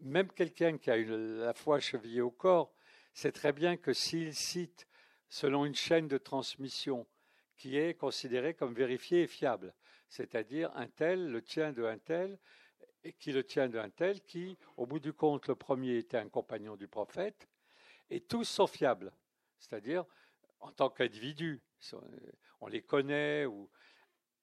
[0.00, 1.04] même quelqu'un qui a eu
[1.38, 2.74] la foi chevillée au corps
[3.14, 4.88] sait très bien que s'il cite
[5.28, 7.06] selon une chaîne de transmission
[7.56, 9.72] qui est considérée comme vérifiée et fiable,
[10.08, 12.36] c'est-à-dire un tel le tient de un tel
[13.04, 16.28] et qui le tient d'un tel qui, au bout du compte, le premier était un
[16.28, 17.46] compagnon du prophète,
[18.10, 19.12] et tous sont fiables,
[19.58, 20.04] c'est-à-dire
[20.60, 21.62] en tant qu'individus,
[22.60, 23.46] on les connaît.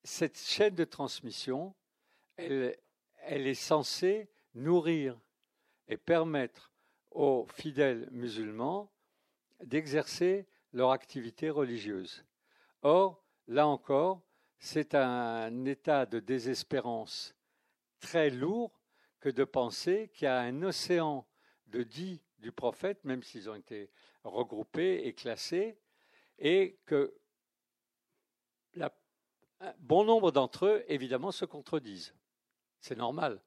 [0.02, 1.74] Cette chaîne de transmission,
[2.36, 2.76] elle,
[3.26, 5.18] est censée nourrir
[5.88, 6.72] et permettre
[7.10, 8.90] aux fidèles musulmans
[9.62, 12.24] d'exercer leur activité religieuse.
[12.82, 14.22] Or, là encore,
[14.58, 17.34] c'est un état de désespérance
[18.00, 18.78] très lourd
[19.20, 21.26] que de penser qu'il y a un océan
[21.68, 23.90] de dits du prophète, même s'ils ont été
[24.22, 25.78] regroupés et classés,
[26.38, 27.18] et que
[29.78, 32.14] bon nombre d'entre eux, évidemment, se contredisent.
[32.80, 33.42] C'est normal.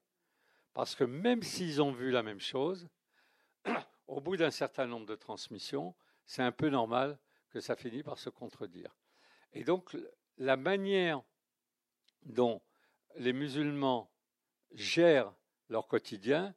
[0.73, 2.89] Parce que même s'ils ont vu la même chose,
[4.07, 5.93] au bout d'un certain nombre de transmissions,
[6.25, 7.19] c'est un peu normal
[7.51, 8.95] que ça finisse par se contredire.
[9.53, 9.95] Et donc,
[10.39, 11.21] la manière
[12.23, 12.63] dont
[13.15, 14.11] les musulmans
[14.71, 15.33] gèrent
[15.69, 16.55] leur quotidien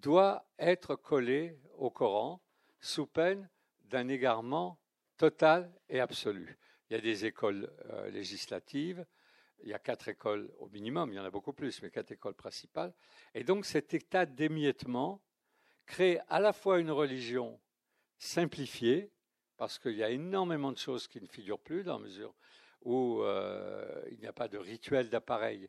[0.00, 2.40] doit être collée au Coran
[2.80, 3.48] sous peine
[3.84, 4.78] d'un égarement
[5.16, 6.58] total et absolu.
[6.88, 9.04] Il y a des écoles euh, législatives,
[9.62, 12.12] il y a quatre écoles au minimum, il y en a beaucoup plus, mais quatre
[12.12, 12.94] écoles principales.
[13.34, 15.20] Et donc cet état d'émiettement
[15.86, 17.60] crée à la fois une religion
[18.18, 19.10] simplifiée,
[19.56, 22.34] parce qu'il y a énormément de choses qui ne figurent plus dans la mesure
[22.82, 25.68] où euh, il n'y a pas de rituel d'appareil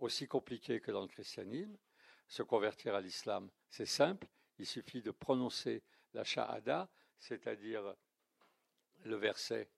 [0.00, 1.76] aussi compliqué que dans le christianisme.
[2.32, 4.26] Se convertir à l'islam, c'est simple,
[4.58, 5.82] il suffit de prononcer
[6.14, 7.94] la shahada, c'est-à-dire
[9.04, 9.68] le verset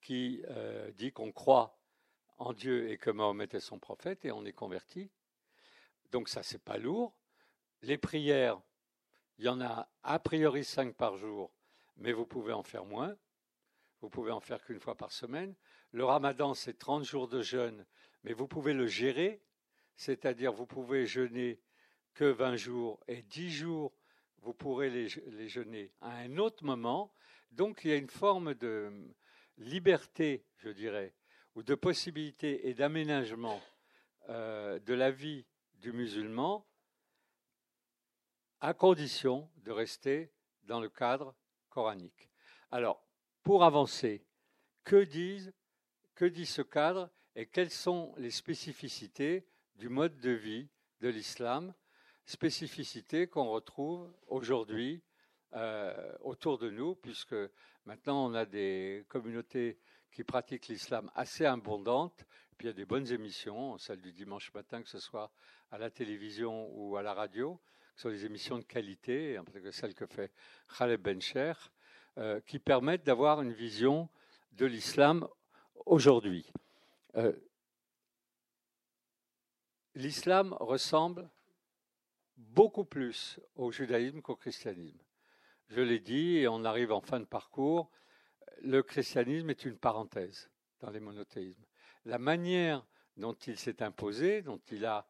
[0.00, 1.78] qui euh, dit qu'on croit
[2.38, 5.10] en Dieu et que Mahomet est son prophète et on est converti.
[6.10, 7.14] Donc ça, c'est pas lourd.
[7.82, 8.58] Les prières,
[9.36, 11.52] il y en a a priori cinq par jour,
[11.98, 13.14] mais vous pouvez en faire moins.
[14.00, 15.54] Vous pouvez en faire qu'une fois par semaine.
[15.92, 17.84] Le ramadan, c'est 30 jours de jeûne,
[18.24, 19.42] mais vous pouvez le gérer,
[19.94, 21.60] c'est-à-dire vous pouvez jeûner
[22.18, 23.92] que 20 jours et 10 jours,
[24.42, 27.12] vous pourrez les, jeûner à un autre moment.
[27.52, 28.90] Donc il y a une forme de
[29.56, 31.14] liberté, je dirais,
[31.54, 33.60] ou de possibilité et d'aménagement
[34.30, 36.66] euh, de la vie du musulman
[38.60, 40.32] à condition de rester
[40.64, 41.36] dans le cadre
[41.68, 42.30] coranique.
[42.72, 43.00] Alors,
[43.44, 44.26] pour avancer,
[44.82, 45.52] que, disent,
[46.16, 49.46] que dit ce cadre et quelles sont les spécificités
[49.76, 50.68] du mode de vie
[51.00, 51.72] de l'islam,
[52.28, 55.02] spécificités qu'on retrouve aujourd'hui
[55.54, 57.34] euh, autour de nous, puisque
[57.86, 59.78] maintenant on a des communautés
[60.12, 62.26] qui pratiquent l'islam assez abondantes,
[62.58, 65.32] puis il y a des bonnes émissions, celles du dimanche matin, que ce soit
[65.70, 67.58] à la télévision ou à la radio,
[67.96, 70.30] ce sont des émissions de qualité, que celle que fait
[70.76, 71.54] Khaled Bencher,
[72.18, 74.10] euh, qui permettent d'avoir une vision
[74.52, 75.26] de l'islam
[75.86, 76.52] aujourd'hui.
[77.16, 77.32] Euh,
[79.94, 81.30] l'islam ressemble
[82.38, 84.98] beaucoup plus au judaïsme qu'au christianisme.
[85.68, 87.90] Je l'ai dit, et on arrive en fin de parcours,
[88.62, 91.64] le christianisme est une parenthèse dans les monothéismes.
[92.04, 92.86] La manière
[93.16, 95.06] dont il s'est imposé, dont il a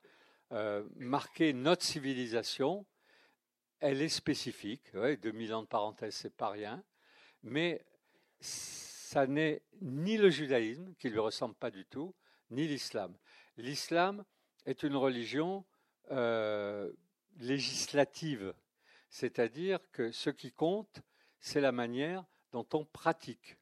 [0.52, 2.86] euh, marqué notre civilisation,
[3.80, 4.82] elle est spécifique.
[4.94, 6.82] Ouais, 2000 ans de parenthèse, c'est pas rien.
[7.42, 7.84] Mais
[8.40, 12.14] ça n'est ni le judaïsme, qui ne lui ressemble pas du tout,
[12.50, 13.16] ni l'islam.
[13.56, 14.24] L'islam
[14.64, 15.64] est une religion
[16.10, 16.90] euh,
[17.38, 18.54] législative,
[19.10, 21.00] c'est-à-dire que ce qui compte,
[21.40, 23.56] c'est la manière dont on pratique.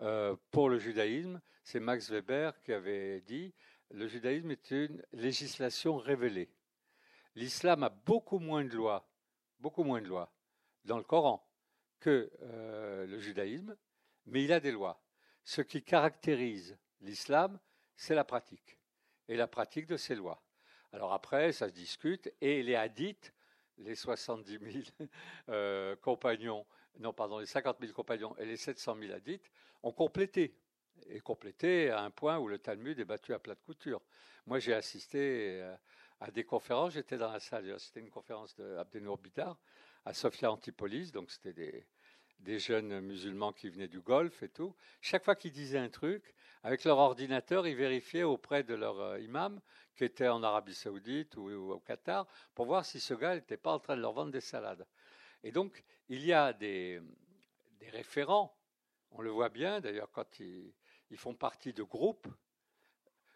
[0.00, 3.54] Euh, pour le judaïsme, c'est Max Weber qui avait dit
[3.90, 6.50] le judaïsme est une législation révélée.
[7.34, 9.08] L'islam a beaucoup moins de lois,
[9.58, 10.32] beaucoup moins de lois
[10.84, 11.46] dans le Coran
[11.98, 13.76] que euh, le judaïsme,
[14.26, 15.02] mais il a des lois.
[15.44, 17.58] Ce qui caractérise l'islam,
[17.96, 18.78] c'est la pratique
[19.28, 20.42] et la pratique de ces lois.
[20.92, 23.32] Alors après, ça se discute et les hadiths
[23.78, 24.58] les 70
[24.98, 25.08] 000
[25.48, 26.66] euh, compagnons,
[26.98, 29.50] non, pardon, les 50 000 compagnons et les 700 000 hadiths
[29.82, 30.54] ont complété.
[31.06, 34.02] Et complété à un point où le Talmud est battu à plat de couture.
[34.46, 35.74] Moi, j'ai assisté euh,
[36.20, 39.58] à des conférences, j'étais dans la salle, c'était une conférence d'Abdenour Bidar
[40.04, 41.86] à Sofia Antipolis, donc c'était des,
[42.40, 44.74] des jeunes musulmans qui venaient du Golfe et tout.
[45.00, 49.20] Chaque fois qu'ils disaient un truc, avec leur ordinateur, ils vérifiaient auprès de leur euh,
[49.20, 49.60] imam,
[49.94, 53.72] qui était en Arabie Saoudite ou, au Qatar, pour voir si ce gars n'était pas
[53.72, 54.86] en train de leur vendre des salades.
[55.42, 57.00] Et donc, il y a des,
[57.92, 58.56] référents,
[59.10, 60.72] on le voit bien d'ailleurs quand ils,
[61.10, 62.28] ils, font partie de groupes.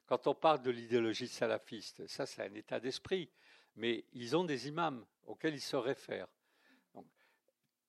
[0.06, 3.30] Quand on parle de l'idéologie salafiste, ça c'est un état d'esprit,
[3.74, 6.28] mais ils ont des imams auxquels ils se réfèrent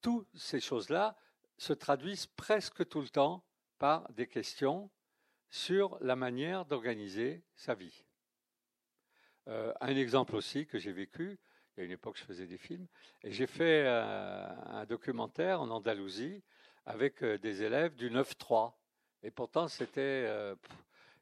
[0.01, 1.15] toutes ces choses-là
[1.57, 3.43] se traduisent presque tout le temps
[3.77, 4.89] par des questions
[5.49, 8.03] sur la manière d'organiser sa vie.
[9.47, 11.39] Euh, un exemple aussi que j'ai vécu,
[11.75, 12.87] il y a une époque je faisais des films,
[13.23, 16.43] et j'ai fait euh, un documentaire en Andalousie
[16.85, 18.73] avec euh, des élèves du 9-3.
[19.23, 20.29] Et pourtant, c'était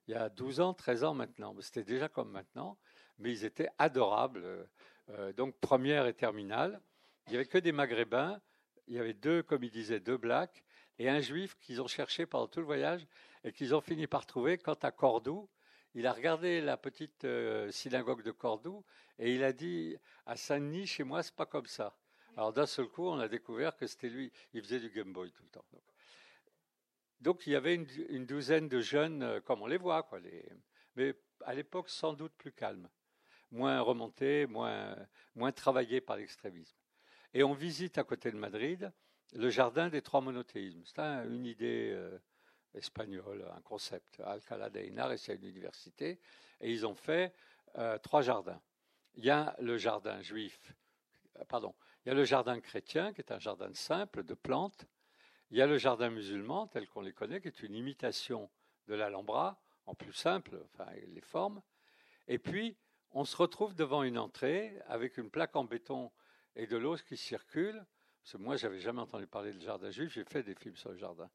[0.07, 1.55] il y a 12 ans, 13 ans maintenant.
[1.61, 2.77] C'était déjà comme maintenant,
[3.17, 4.67] mais ils étaient adorables.
[5.37, 6.81] donc, première et terminale.
[7.27, 8.41] Il n'y avait que des Maghrébins
[8.87, 10.63] il y avait deux, comme il disait, deux blacks
[10.99, 13.05] et un juif qu'ils ont cherché pendant tout le voyage
[13.43, 14.57] et qu'ils ont fini par trouver.
[14.57, 15.49] Quant à Cordoue,
[15.95, 18.83] il a regardé la petite euh, synagogue de Cordoue
[19.19, 21.95] et il a dit à Saint-Denis, chez moi, c'est pas comme ça.
[22.35, 24.31] Alors d'un seul coup, on a découvert que c'était lui.
[24.53, 25.65] Il faisait du Game Boy tout le temps.
[27.21, 30.19] Donc, il y avait une, douzaine de jeunes, euh, comme on les voit, quoi,
[30.95, 31.15] mais
[31.45, 32.89] à l'époque sans doute plus calmes,
[33.51, 34.95] moins remontés, moins,
[35.35, 36.75] moins travaillés par l'extrémisme.
[37.33, 38.91] Et on visite à côté de Madrid
[39.33, 40.83] le jardin des trois monothéismes.
[40.85, 42.19] C'est une idée euh,
[42.75, 44.19] espagnol, un concept.
[44.19, 46.19] Alcalá de Henares, c'est une université,
[46.61, 47.33] et ils ont fait
[47.77, 48.61] euh, trois jardins.
[49.15, 50.75] Il y a le jardin juif,
[51.39, 51.73] euh, pardon,
[52.05, 54.85] il y a le jardin chrétien, qui est un jardin simple de plantes.
[55.49, 58.49] Il y a le jardin musulman, tel qu'on les connaît, qui est une imitation
[58.87, 61.61] de l'Alhambra, en plus simple, enfin, les formes.
[62.27, 62.77] Et puis,
[63.11, 66.11] on se retrouve devant une entrée avec une plaque en béton
[66.55, 67.85] et de l'eau qui circule.
[68.21, 70.13] Parce que moi, j'avais jamais entendu parler de jardin juif.
[70.13, 71.29] J'ai fait des films sur le jardin.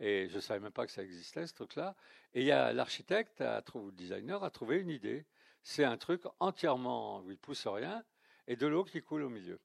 [0.00, 1.96] Et je ne savais même pas que ça existait, ce truc-là.
[2.34, 3.42] Et il y a l'architecte,
[3.74, 5.26] ou le designer, a trouvé une idée.
[5.62, 8.04] C'est un truc entièrement où il pousse rien
[8.46, 9.60] et de l'eau qui coule au milieu.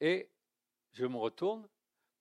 [0.00, 0.30] Et
[0.92, 1.66] je me retourne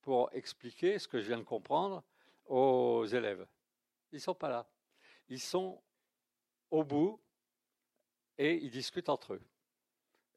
[0.02, 2.04] pour expliquer ce que je viens de comprendre
[2.46, 3.46] aux élèves.
[4.12, 4.68] Ils ne sont pas là.
[5.30, 5.82] Ils sont
[6.72, 7.22] au bout
[8.38, 9.42] et ils discutent entre eux.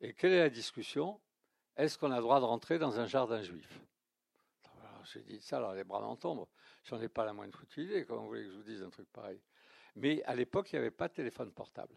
[0.01, 1.21] Et quelle est la discussion?
[1.77, 3.69] Est-ce qu'on a le droit de rentrer dans un jardin juif
[5.13, 6.47] J'ai dit ça, alors les bras m'en tombent.
[6.85, 8.91] J'en ai pas la moindre foutue idée, comment vous voulez que je vous dise un
[8.91, 9.41] truc pareil.
[9.97, 11.95] Mais à l'époque, il n'y avait pas de téléphone portable.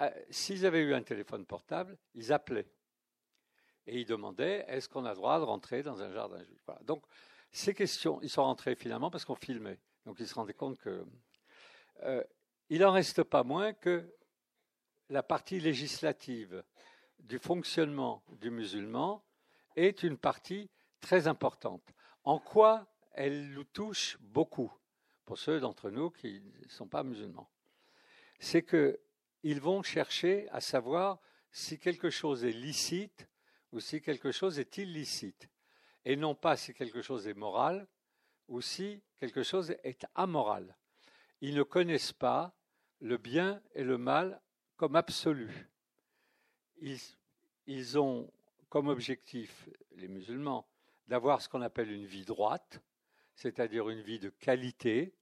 [0.00, 2.70] Euh, s'ils avaient eu un téléphone portable, ils appelaient.
[3.86, 6.64] Et ils demandaient est-ce qu'on a le droit de rentrer dans un jardin juif?
[6.82, 7.04] Donc,
[7.50, 9.78] ces questions, ils sont rentrés finalement parce qu'on filmait.
[10.04, 11.04] Donc, ils se rendaient compte que.
[12.02, 12.22] Euh,
[12.68, 14.12] il n'en reste pas moins que
[15.08, 16.64] la partie législative
[17.20, 19.22] du fonctionnement du musulman
[19.74, 21.82] est une partie très importante.
[22.24, 24.72] En quoi elle nous touche beaucoup,
[25.24, 27.50] pour ceux d'entre nous qui ne sont pas musulmans?
[28.38, 31.18] C'est qu'ils vont chercher à savoir
[31.50, 33.28] si quelque chose est licite
[33.72, 35.48] ou si quelque chose est illicite,
[36.04, 37.86] et non pas si quelque chose est moral
[38.48, 40.76] ou si quelque chose est amoral.
[41.40, 42.54] Ils ne connaissent pas
[43.00, 44.40] le bien et le mal
[44.76, 45.68] comme absolu.
[46.78, 48.30] Ils, ont
[48.68, 50.68] comme objectif, les musulmans,
[51.08, 52.80] d'avoir ce qu'on appelle une vie droite,
[53.34, 55.14] c'est-à-dire une vie de qualité.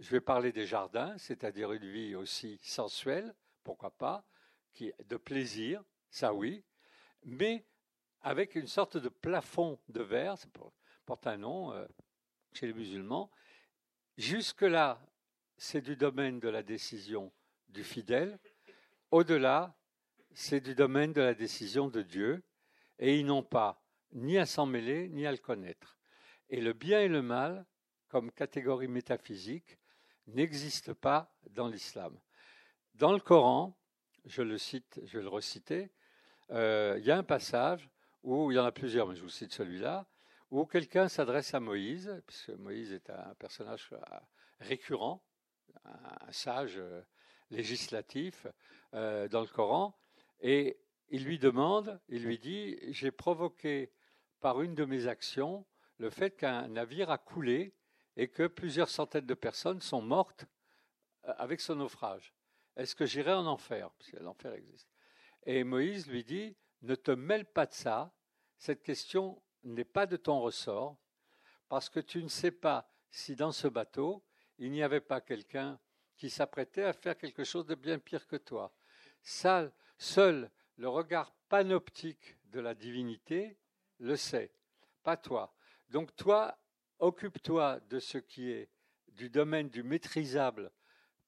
[0.00, 4.24] Je vais parler des jardins, c'est-à-dire une vie aussi sensuelle, pourquoi pas,
[4.72, 6.64] qui, de plaisir, ça oui,
[7.24, 7.64] mais
[8.22, 10.48] avec une sorte de plafond de verre, ça
[11.04, 11.86] porte un nom euh,
[12.52, 13.30] chez les musulmans.
[14.16, 15.00] Jusque-là,
[15.56, 17.32] c'est du domaine de la décision
[17.68, 18.38] du fidèle.
[19.10, 19.76] Au-delà,
[20.34, 22.42] c'est du domaine de la décision de Dieu,
[22.98, 25.98] et ils n'ont pas ni à s'en mêler, ni à le connaître.
[26.50, 27.66] Et le bien et le mal,
[28.08, 29.78] comme catégorie métaphysique,
[30.26, 32.18] n'existent pas dans l'islam.
[32.94, 33.78] Dans le Coran,
[34.24, 35.90] je le cite, je vais le reciter,
[36.50, 37.88] euh, il y a un passage
[38.22, 40.06] où, il y en a plusieurs, mais je vous cite celui-là,
[40.50, 43.98] où quelqu'un s'adresse à Moïse, puisque Moïse est un personnage euh,
[44.60, 45.24] récurrent,
[45.84, 47.02] un sage euh,
[47.50, 48.46] législatif
[48.92, 49.96] dans le Coran,
[50.42, 50.78] et
[51.08, 53.92] il lui demande, il lui dit, j'ai provoqué
[54.40, 55.64] par une de mes actions
[55.98, 57.74] le fait qu'un navire a coulé
[58.16, 60.46] et que plusieurs centaines de personnes sont mortes
[61.22, 62.34] avec son naufrage.
[62.76, 63.90] Est-ce que j'irai en enfer?
[63.90, 64.88] Parce l'enfer existe.
[65.44, 68.12] Et Moïse lui dit, ne te mêle pas de ça,
[68.58, 70.96] cette question n'est pas de ton ressort,
[71.68, 74.24] parce que tu ne sais pas si dans ce bateau,
[74.58, 75.78] il n'y avait pas quelqu'un
[76.16, 78.72] qui s'apprêtait à faire quelque chose de bien pire que toi.
[79.22, 79.70] Ça,
[80.02, 83.56] seul le regard panoptique de la divinité
[83.98, 84.52] le sait,
[85.02, 85.54] pas toi.
[85.90, 86.58] Donc toi,
[86.98, 88.68] occupe-toi de ce qui est
[89.08, 90.72] du domaine du maîtrisable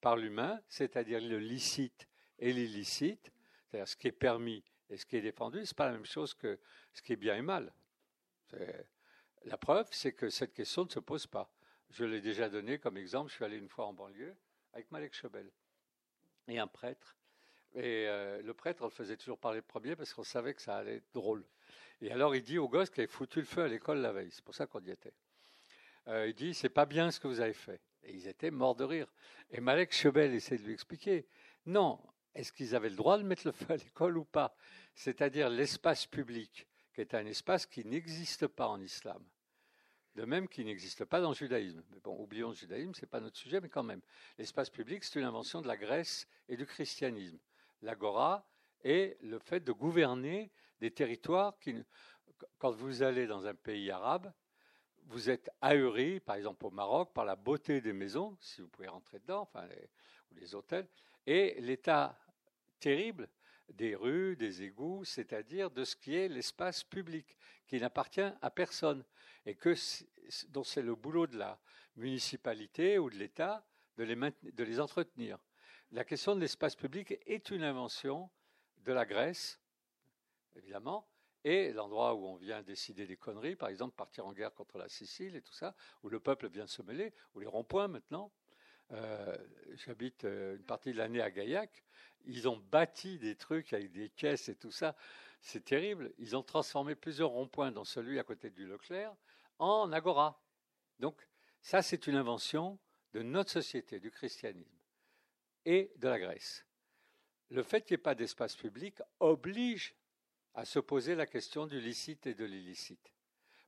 [0.01, 2.09] par l'humain, c'est-à-dire le licite
[2.39, 3.33] et l'illicite,
[3.66, 6.05] c'est-à-dire ce qui est permis et ce qui est défendu, ce n'est pas la même
[6.05, 6.59] chose que
[6.93, 7.72] ce qui est bien et mal.
[9.45, 11.53] La preuve, c'est que cette question ne se pose pas.
[11.91, 14.37] Je l'ai déjà donné comme exemple, je suis allé une fois en banlieue
[14.72, 15.51] avec Malek Chebel
[16.49, 17.16] et un prêtre.
[17.75, 20.62] Et euh, le prêtre, on le faisait toujours parler le premier parce qu'on savait que
[20.62, 21.45] ça allait être drôle.
[22.01, 24.31] Et alors il dit au gosse qui avait foutu le feu à l'école la veille,
[24.31, 25.12] c'est pour ça qu'on y était.
[26.09, 27.81] Euh, il dit, c'est pas bien ce que vous avez fait.
[28.03, 29.12] Et ils étaient morts de rire.
[29.51, 31.27] Et Malek Chebel essaie de lui expliquer,
[31.66, 31.99] non,
[32.35, 34.55] est-ce qu'ils avaient le droit de mettre le feu à l'école ou pas?
[34.95, 39.22] C'est-à-dire l'espace public, qui est un espace qui n'existe pas en islam.
[40.14, 41.83] De même qu'il n'existe pas dans le judaïsme.
[41.91, 44.03] Mais bon, oublions le judaïsme, ce n'est pas notre sujet, mais quand même.
[44.39, 47.39] L'espace public, c'est une invention de la Grèce et du christianisme.
[47.85, 48.47] L'agora
[48.82, 51.55] est le fait de gouverner des territoires
[52.59, 54.32] quand vous allez dans un pays arabe,
[55.07, 58.89] vous êtes ahuri, par exemple au Maroc, par la beauté des maisons, si vous pouvez
[58.89, 59.68] rentrer dedans, enfin
[60.30, 60.89] ou les hôtels,
[61.26, 62.18] et l'état
[62.80, 63.28] terrible
[63.68, 69.05] des rues, des égouts, c'est-à-dire de ce qui est l'espace public, qui n'appartient à personne,
[69.45, 69.59] et
[70.49, 71.61] dont c'est le boulot de la
[71.97, 73.62] municipalité ou de l'État
[73.99, 75.39] de les, de les entretenir.
[75.95, 78.29] La question de l'espace public est une invention
[78.85, 79.61] de la Grèce,
[80.57, 81.07] évidemment,
[81.45, 84.89] et l'endroit où on vient décider des conneries, par exemple partir en guerre contre la
[84.89, 88.33] Sicile et tout ça, où le peuple vient se mêler, ou les ronds-points maintenant.
[88.91, 89.39] Euh,
[89.75, 91.85] j'habite euh, une partie de l'année à Gaillac.
[92.25, 94.97] Ils ont bâti des trucs avec des caisses et tout ça.
[95.41, 96.13] C'est terrible.
[96.19, 99.15] Ils ont transformé plusieurs ronds-points, dont celui à côté du Leclerc,
[99.61, 100.43] en agora.
[100.99, 101.25] Donc,
[101.63, 102.81] ça, c'est une invention
[103.13, 104.84] de notre société, du christianisme
[105.65, 106.65] et de la Grèce.
[107.51, 109.95] Le fait qu'il n'y ait pas d'espace public oblige
[110.55, 113.12] à se poser la question du licite et de l'illicite.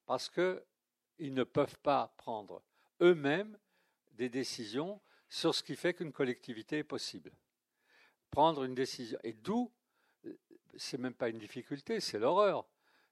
[0.07, 2.62] Parce qu'ils ne peuvent pas prendre
[3.01, 3.59] eux-mêmes
[4.12, 7.32] des décisions sur ce qui fait qu'une collectivité est possible.
[8.30, 9.18] Prendre une décision.
[9.24, 9.72] Et d'où,
[10.76, 12.66] c'est même pas une difficulté, c'est l'horreur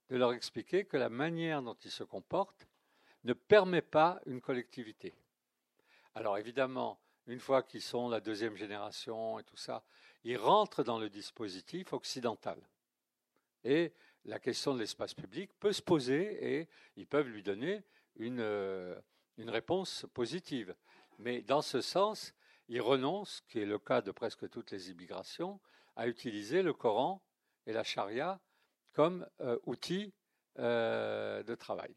[0.08, 2.68] de leur expliquer que la manière dont ils se comportent
[3.24, 5.14] ne permet pas une collectivité.
[6.14, 9.84] Alors évidemment, une fois qu'ils sont la deuxième génération et tout ça,
[10.24, 12.58] ils rentrent dans le dispositif occidental.
[13.64, 13.92] Et
[14.24, 17.84] la question de l'espace public peut se poser et ils peuvent lui donner
[18.16, 18.98] une, euh,
[19.38, 20.74] réponse positive.
[21.18, 22.34] Mais dans ce sens,
[22.68, 25.60] ils renoncent, qui est le cas de presque toutes les immigrations,
[25.96, 27.22] à utiliser le Coran
[27.66, 28.40] et la charia
[28.92, 30.12] comme euh, outil
[30.58, 31.94] euh, de travail.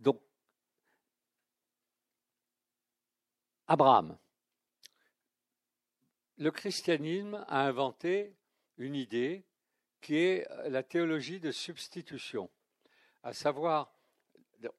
[0.00, 0.20] Donc,
[3.68, 4.16] Abraham.
[6.38, 8.36] Le christianisme a inventé
[8.76, 9.44] une idée
[10.00, 12.50] qui est la théologie de substitution,
[13.22, 13.92] à savoir,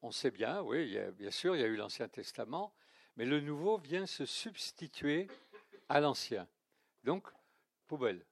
[0.00, 2.72] on sait bien, oui, bien sûr, il y a eu l'Ancien Testament,
[3.16, 5.28] mais le Nouveau vient se substituer
[5.90, 6.48] à l'Ancien.
[7.04, 7.28] Donc,
[7.86, 8.24] poubelle.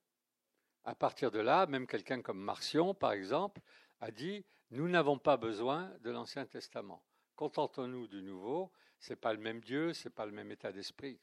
[0.84, 3.60] À partir de là, même quelqu'un comme Marcion, par exemple,
[4.00, 7.02] a dit Nous n'avons pas besoin de l'Ancien Testament.
[7.34, 8.72] Contentons-nous du Nouveau.
[8.98, 11.18] Ce n'est pas le même Dieu, ce n'est pas le même état d'esprit.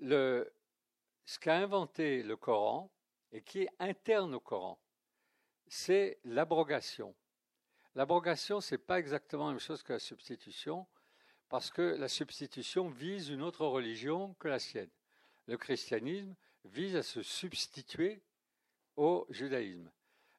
[0.00, 2.90] Ce qu'a inventé le Coran,
[3.32, 4.78] et qui est interne au Coran,
[5.66, 7.14] c'est l'abrogation.
[7.94, 10.86] L'abrogation, ce n'est pas exactement la même chose que la substitution,
[11.48, 14.90] parce que la substitution vise une autre religion que la sienne.
[15.46, 16.34] Le christianisme
[16.64, 18.22] vise à se substituer
[18.96, 19.90] au judaïsme.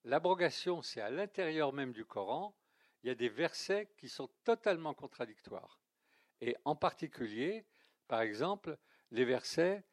[0.03, 2.55] L'abrogation, c'est à l'intérieur même du Coran,
[3.03, 5.79] il y a des versets qui sont totalement contradictoires.
[6.41, 7.65] Et en particulier,
[8.07, 8.77] par exemple,
[9.11, 9.83] les versets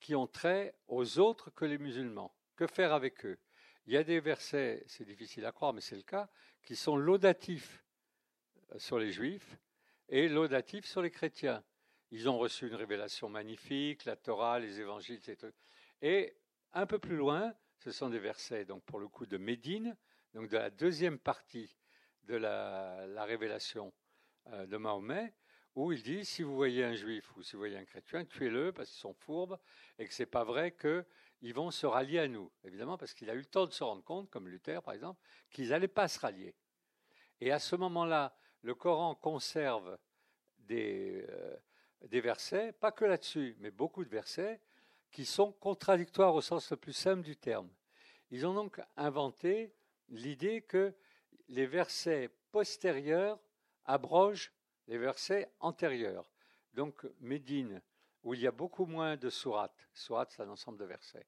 [0.00, 2.34] qui ont trait aux autres que les musulmans.
[2.56, 3.38] Que faire avec eux?
[3.86, 6.28] Il y a des versets, c'est difficile à croire, mais c'est le cas,
[6.62, 7.84] qui sont laudatifs
[8.72, 9.58] euh, sur les juifs
[10.08, 11.64] et laudatifs sur les chrétiens.
[12.10, 15.52] Ils ont reçu une révélation magnifique, la Torah, les évangiles, etc.
[16.02, 16.36] Et
[16.72, 19.96] un peu plus loin, ce sont des versets, donc pour le coup, de Médine,
[20.34, 21.76] donc de la deuxième partie
[22.24, 23.92] de la, révélation
[24.48, 25.32] euh, de Mahomet,
[25.76, 28.72] où il dit si vous voyez un juif ou si vous voyez un chrétien, tuez-le
[28.72, 29.58] parce qu'ils sont fourbes
[29.98, 31.04] et que ce n'est pas vrai que
[31.42, 32.50] ils vont se rallier à nous.
[32.64, 35.20] Évidemment, parce qu'il a eu le temps de se rendre compte, comme Luther par exemple,
[35.50, 36.54] qu'ils n'allaient pas se rallier.
[37.40, 39.98] Et à ce moment-là, le Coran conserve
[40.70, 41.56] euh,
[42.00, 44.60] des versets, pas que là-dessus, mais beaucoup de versets,
[45.10, 47.70] qui sont contradictoires au sens le plus simple du terme.
[48.30, 49.74] Ils ont donc inventé
[50.08, 50.94] l'idée que
[51.48, 53.38] les versets postérieurs
[53.84, 54.52] abrogent
[54.86, 56.30] les versets antérieurs.
[56.74, 57.80] Donc Médine
[58.26, 59.88] où il y a beaucoup moins de sourates.
[59.94, 61.26] Sourates, c'est un ensemble de versets.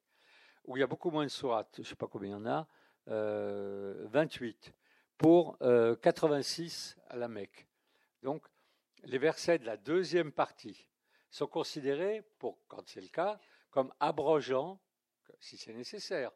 [0.64, 2.34] Où il y a beaucoup moins de sourates, je ne sais pas combien il y
[2.34, 2.66] en a,
[3.06, 4.74] 28, euh,
[5.16, 5.56] pour
[6.02, 7.68] 86 euh, à la Mecque.
[8.24, 8.44] Donc,
[9.04, 10.88] les versets de la deuxième partie
[11.30, 12.24] sont considérés,
[12.66, 13.38] quand c'est le cas,
[13.70, 14.80] comme abrogeant,
[15.38, 16.32] si c'est nécessaire,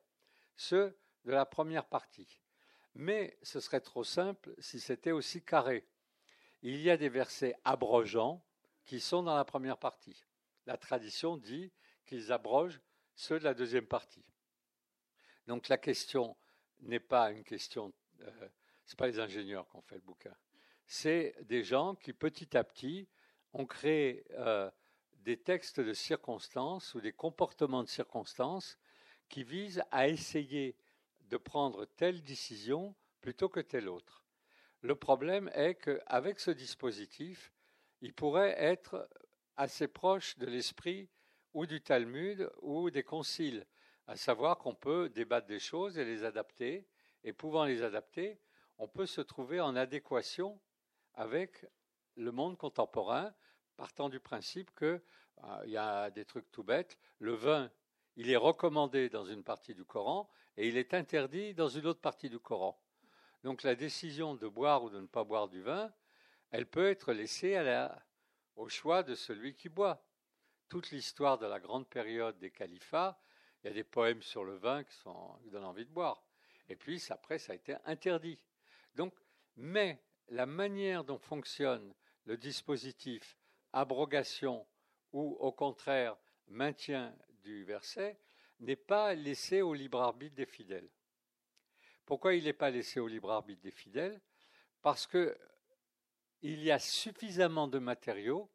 [0.55, 2.41] ceux de la première partie.
[2.95, 5.85] Mais ce serait trop simple si c'était aussi carré.
[6.63, 8.45] Il y a des versets abrogeants
[8.85, 10.25] qui sont dans la première partie
[10.67, 11.73] la tradition dit
[12.07, 12.81] qu'ils abrogent
[13.15, 14.25] ceux de la deuxième partie.
[15.47, 16.37] Donc la question
[16.81, 18.49] n'est pas une question, euh,
[18.87, 20.35] ce pas les ingénieurs qui ont fait le bouquin,
[20.87, 23.09] c'est des gens qui petit à petit
[23.53, 24.71] ont créé euh,
[25.15, 28.79] des textes de circonstances ou des comportements de circonstances
[29.29, 30.77] qui visent à essayer
[31.29, 34.22] de prendre telle décision plutôt que telle autre.
[34.83, 37.53] Le problème est qu'avec ce dispositif,
[38.01, 39.09] il pourrait être
[39.57, 41.09] assez proche de l'esprit
[41.55, 43.65] ou du Talmud ou des conciles,
[44.09, 46.89] à savoir qu'on peut débattre des choses et les adapter,
[47.23, 48.41] et pouvant les adapter,
[48.79, 50.61] on peut se trouver en adéquation
[51.15, 51.65] avec
[52.17, 53.33] le monde contemporain,
[53.77, 55.01] partant du principe qu'il
[55.45, 56.99] euh, y a des trucs tout bêtes.
[57.21, 57.71] Le vin,
[58.17, 62.01] il est recommandé dans une partie du Coran et il est interdit dans une autre
[62.01, 62.82] partie du Coran.
[63.43, 65.93] Donc la décision de boire ou de ne pas boire du vin,
[66.51, 67.59] elle peut être laissée
[68.57, 70.05] au choix de celui qui boit.
[70.69, 73.21] Toute l'histoire de la grande période des califats,
[73.63, 76.23] il y a des poèmes sur le vin qui, donnent envie de boire.
[76.69, 78.43] Et puis après, ça a été interdit.
[78.95, 79.15] Donc,
[79.57, 81.95] mais la manière dont fonctionne
[82.25, 83.37] le dispositif
[83.73, 84.67] abrogation
[85.13, 86.17] ou au contraire
[86.49, 88.19] maintien du verset
[88.61, 90.89] n'est pas laissé au libre arbitre des fidèles.
[92.13, 94.21] Pourquoi il n'est pas laissé au libre arbitre des fidèles?
[94.83, 95.35] Parce que
[96.43, 98.51] il y a suffisamment de matériaux,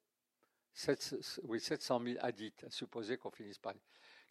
[1.41, 3.73] oui, 700 000 hadiths, à qu'on finisse par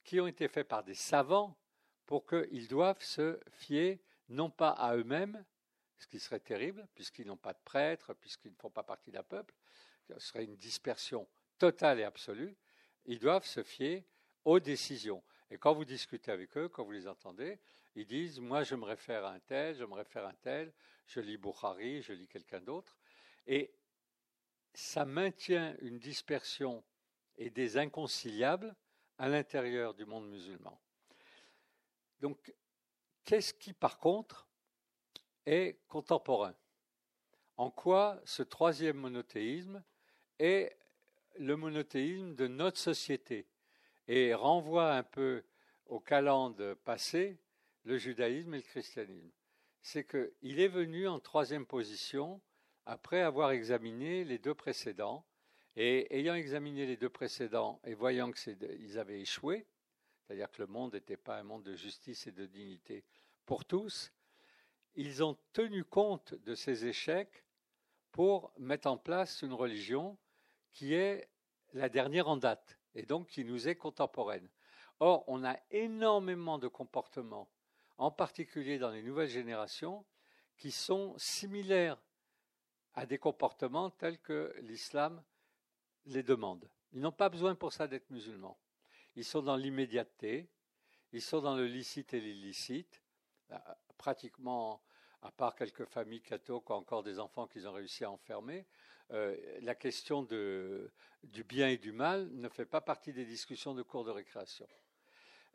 [0.04, 1.58] qui ont été faits par des savants
[2.04, 5.44] pour qu'ils doivent se fier non pas à eux-mêmes,
[5.98, 9.24] ce qui serait terrible, puisqu'ils n'ont pas de prêtres, puisqu'ils ne font pas partie d'un
[9.24, 9.56] peuple,
[10.08, 11.26] ce serait une dispersion
[11.58, 12.56] totale et absolue,
[13.06, 14.04] ils doivent se fier
[14.44, 15.24] aux décisions.
[15.50, 17.58] Et quand vous discutez avec eux, quand vous les entendez,
[17.96, 20.72] ils disent Moi, je me réfère à un tel, je me réfère à un tel,
[21.06, 22.96] je lis Bukhari, je lis quelqu'un d'autre.
[23.46, 23.74] Et
[24.74, 26.84] ça maintient une dispersion
[27.38, 28.74] et des inconciliables
[29.18, 30.78] à l'intérieur du monde musulman.
[32.20, 32.54] Donc,
[33.24, 34.46] qu'est-ce qui, par contre,
[35.46, 36.54] est contemporain?
[37.56, 39.82] En quoi ce troisième monothéisme
[40.38, 40.76] est
[41.38, 43.46] le monothéisme de notre société
[44.08, 45.42] et renvoie un peu
[45.86, 47.38] au calende passé
[47.86, 49.30] le judaïsme et le christianisme.
[49.80, 52.42] C'est qu'il est venu en troisième position
[52.84, 55.24] après avoir examiné les deux précédents,
[55.76, 59.66] et ayant examiné les deux précédents et voyant qu'ils avaient échoué,
[60.26, 63.04] c'est-à-dire que le monde n'était pas un monde de justice et de dignité
[63.44, 64.12] pour tous,
[64.94, 67.44] ils ont tenu compte de ces échecs
[68.10, 70.16] pour mettre en place une religion
[70.72, 71.28] qui est
[71.74, 74.48] la dernière en date et donc qui nous est contemporaine.
[74.98, 77.48] Or, on a énormément de comportements,
[77.98, 80.04] en particulier dans les nouvelles générations,
[80.56, 81.98] qui sont similaires
[82.94, 85.22] à des comportements tels que l'islam
[86.06, 86.68] les demande.
[86.92, 88.58] Ils n'ont pas besoin pour ça d'être musulmans.
[89.16, 90.48] Ils sont dans l'immédiateté,
[91.12, 93.02] ils sont dans le licite et l'illicite,
[93.50, 93.58] euh,
[93.98, 94.82] pratiquement,
[95.22, 98.66] à part quelques familles cathos qui encore des enfants qu'ils ont réussi à enfermer,
[99.12, 103.82] euh, la question du bien et du mal ne fait pas partie des discussions de
[103.82, 104.68] cours de récréation.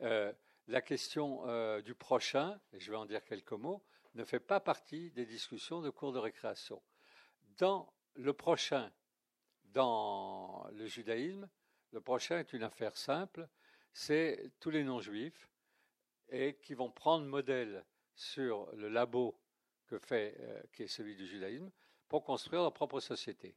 [0.00, 0.32] Euh,
[0.72, 1.44] la question
[1.82, 3.84] du prochain, et je vais en dire quelques mots,
[4.14, 6.82] ne fait pas partie des discussions de cours de récréation.
[7.58, 8.90] Dans le prochain,
[9.64, 11.46] dans le judaïsme,
[11.92, 13.46] le prochain est une affaire simple,
[13.92, 15.46] c'est tous les non-juifs
[16.30, 17.84] et qui vont prendre modèle
[18.14, 19.38] sur le labo
[19.92, 21.70] euh, qui est celui du judaïsme,
[22.08, 23.54] pour construire leur propre société.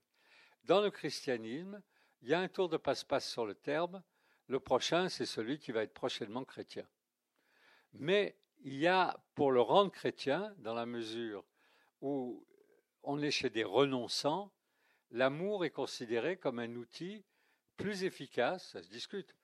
[0.66, 1.82] Dans le christianisme,
[2.24, 4.04] il y a un tour de passe-passe sur le terme.
[4.48, 6.86] Le prochain, c'est celui qui va être prochainement chrétien.
[8.00, 11.46] Mais il y a, pour le rendre chrétien, dans la mesure
[12.02, 12.46] où
[13.04, 14.52] on est chez des renonçants,
[15.12, 17.24] l'amour est considéré comme un outil
[17.78, 19.36] plus efficace, ça se discute,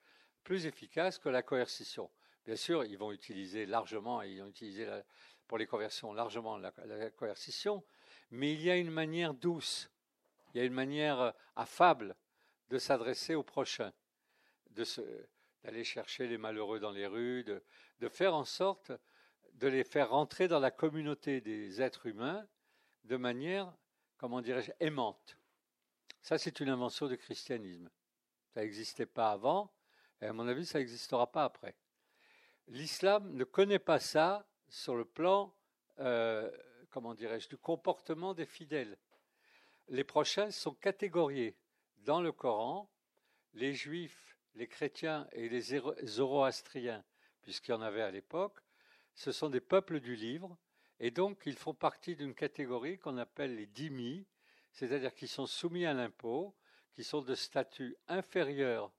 [0.43, 2.09] plus efficace que la coercition.
[2.45, 4.87] Bien sûr, ils vont utiliser largement, ils ont utilisé
[5.47, 6.71] pour les conversions largement la,
[7.11, 7.83] coercition,
[8.31, 9.91] mais il y a une manière douce,
[10.53, 12.15] il y a une manière affable
[12.69, 13.91] de s'adresser au prochain,
[14.69, 17.45] d'aller chercher les malheureux dans les rues,
[18.01, 18.91] de faire en sorte
[19.53, 22.47] de les faire rentrer dans la communauté des êtres humains
[23.03, 23.71] de manière,
[24.17, 25.37] comment dirais-je, aimante.
[26.23, 27.89] Ça, c'est une invention du christianisme.
[28.53, 29.71] Ça n'existait pas avant,
[30.19, 31.75] et à mon avis, ça n'existera pas après.
[32.67, 35.53] L'islam ne connaît pas ça sur le plan,
[35.99, 36.49] euh,
[36.89, 38.97] comment dirais-je, du comportement des fidèles.
[39.89, 41.55] Les prochains sont catégoriés.
[41.97, 42.89] Dans le Coran,
[43.53, 47.03] les juifs, les chrétiens et les zoroastriens,
[47.41, 48.59] puisqu'il y en avait à l'époque,
[49.13, 50.57] ce sont des peuples du livre,
[50.99, 54.25] et donc ils font partie d'une catégorie qu'on appelle les dhimmi,
[54.71, 56.55] c'est-à-dire qu'ils sont soumis à l'impôt,
[56.93, 58.91] qui sont de statut inférieur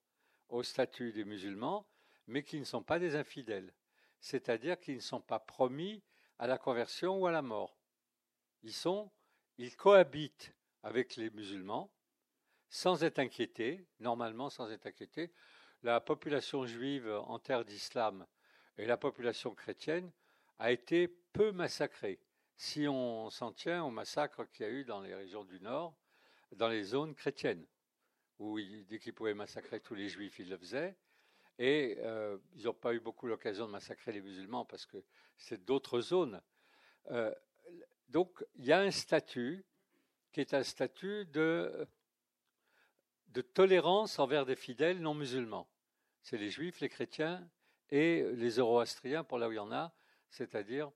[0.48, 1.86] au statut des musulmans,
[2.26, 3.72] mais qui ne sont pas des infidèles,
[4.20, 6.02] c'est-à-dire qu'ils ne sont pas promis
[6.38, 7.78] à la conversion ou à la mort.
[8.62, 9.10] Ils sont,
[9.58, 11.92] ils cohabitent avec les musulmans
[12.68, 15.30] sans être inquiétés, normalement sans être inquiétés.
[15.84, 18.24] La population juive en terre d'islam
[18.78, 20.12] et la population chrétienne
[20.60, 22.20] a été peu massacrée
[22.56, 25.96] si on s'en tient au massacre qu'il y a eu dans les régions du Nord,
[26.52, 27.66] dans les zones chrétiennes,
[28.38, 30.96] où dès qu'ils pouvaient massacrer tous les juifs, ils le faisaient.
[31.58, 35.02] Et euh, ils n'ont pas eu beaucoup l'occasion de massacrer les musulmans parce que
[35.36, 36.40] c'est d'autres zones.
[37.10, 37.34] Euh,
[38.08, 39.64] donc il y a un statut
[40.30, 41.88] qui est un statut de,
[43.28, 45.68] de tolérance envers des fidèles non musulmans.
[46.22, 47.48] C'est les juifs, les chrétiens
[47.90, 49.92] et les zoroastriens, pour là où il y en a,
[50.30, 50.90] c'est-à-dire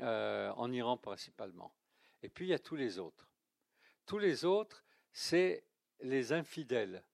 [0.00, 1.74] euh, en Iran principalement.
[2.22, 3.28] Et puis il y a tous les autres.
[4.06, 5.64] Tous les autres, c'est
[6.00, 7.04] les infidèles.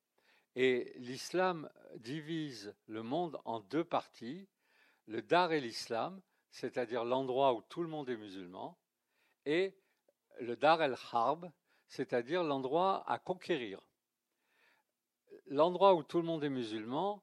[0.57, 4.47] Et l'islam divise le monde en deux parties,
[5.07, 6.21] le dar et l'islam,
[6.51, 8.79] c'est-à-dire l'endroit où tout le monde est musulman,
[9.47, 9.77] et
[10.41, 11.51] le Dar el-Harb,
[11.89, 13.81] c'est-à-dire l'endroit à conquérir.
[15.47, 17.23] L'endroit où tout le monde est musulman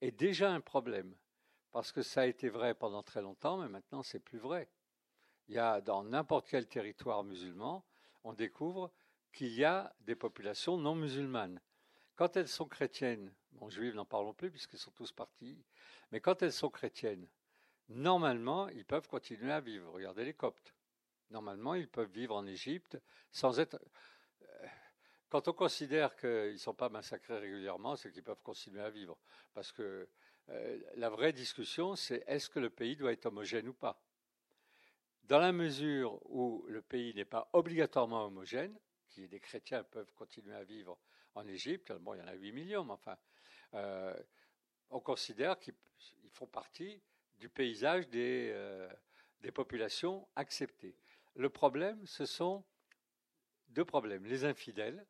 [0.00, 1.14] est déjà un problème,
[1.72, 4.68] parce que ça a été vrai pendant très longtemps, mais maintenant c'est plus vrai.
[5.48, 7.84] Il y a dans n'importe quel territoire musulman,
[8.24, 8.92] on découvre
[9.32, 11.60] qu'il y a des populations non musulmanes.
[12.16, 15.64] Quand elles sont chrétiennes, bon, juives n'en parlons plus puisqu'ils sont tous partis,
[16.10, 17.28] mais quand elles sont chrétiennes,
[17.88, 19.90] normalement, ils peuvent continuer à vivre.
[19.92, 20.74] Regardez les Coptes.
[21.30, 22.98] Normalement, ils peuvent vivre en Égypte
[23.30, 23.78] sans être.
[25.28, 28.90] Euh, quand on considère qu'ils ne sont pas massacrés régulièrement, c'est qu'ils peuvent continuer à
[28.90, 29.16] vivre.
[29.54, 30.08] Parce que
[30.48, 34.00] euh, la vraie discussion, c'est est-ce que le pays doit être homogène ou pas?
[35.24, 38.78] Dans la mesure où le pays n'est pas obligatoirement homogène,
[39.08, 40.98] qui des chrétiens peuvent continuer à vivre
[41.34, 43.16] en Égypte, bon, il y en a 8 millions, mais enfin,
[43.74, 44.14] euh,
[44.90, 45.74] on considère qu'ils
[46.30, 47.00] font partie
[47.38, 48.54] du paysage des,
[49.40, 50.96] des populations acceptées.
[51.36, 52.64] Le problème, ce sont
[53.68, 54.24] deux problèmes.
[54.24, 55.06] Les infidèles,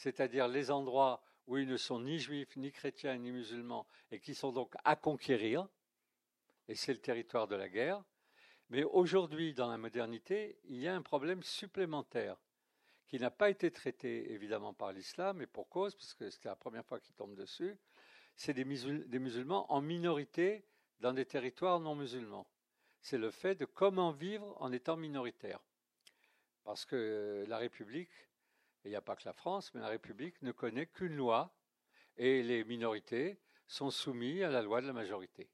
[0.00, 4.34] c'est-à-dire les endroits où ils ne sont ni juifs, ni chrétiens, ni musulmans, et qui
[4.34, 5.68] sont donc à conquérir,
[6.68, 8.02] et c'est le territoire de la guerre.
[8.70, 12.36] Mais aujourd'hui, dans la modernité, il y a un problème supplémentaire
[13.08, 16.56] qui n'a pas été traité évidemment par l'islam, et pour cause, parce que c'était la
[16.56, 17.76] première fois qu'il tombe dessus,
[18.36, 20.64] c'est des, musulmans en minorité
[21.00, 22.46] dans des territoires non musulmans
[23.02, 25.60] c'est le fait de comment vivre en étant minoritaire.
[26.64, 28.10] Parce que la République,
[28.84, 31.54] il n'y a pas que la France, mais la République ne connaît qu'une loi
[32.16, 35.48] et les minorités sont soumises à la loi de la majorité.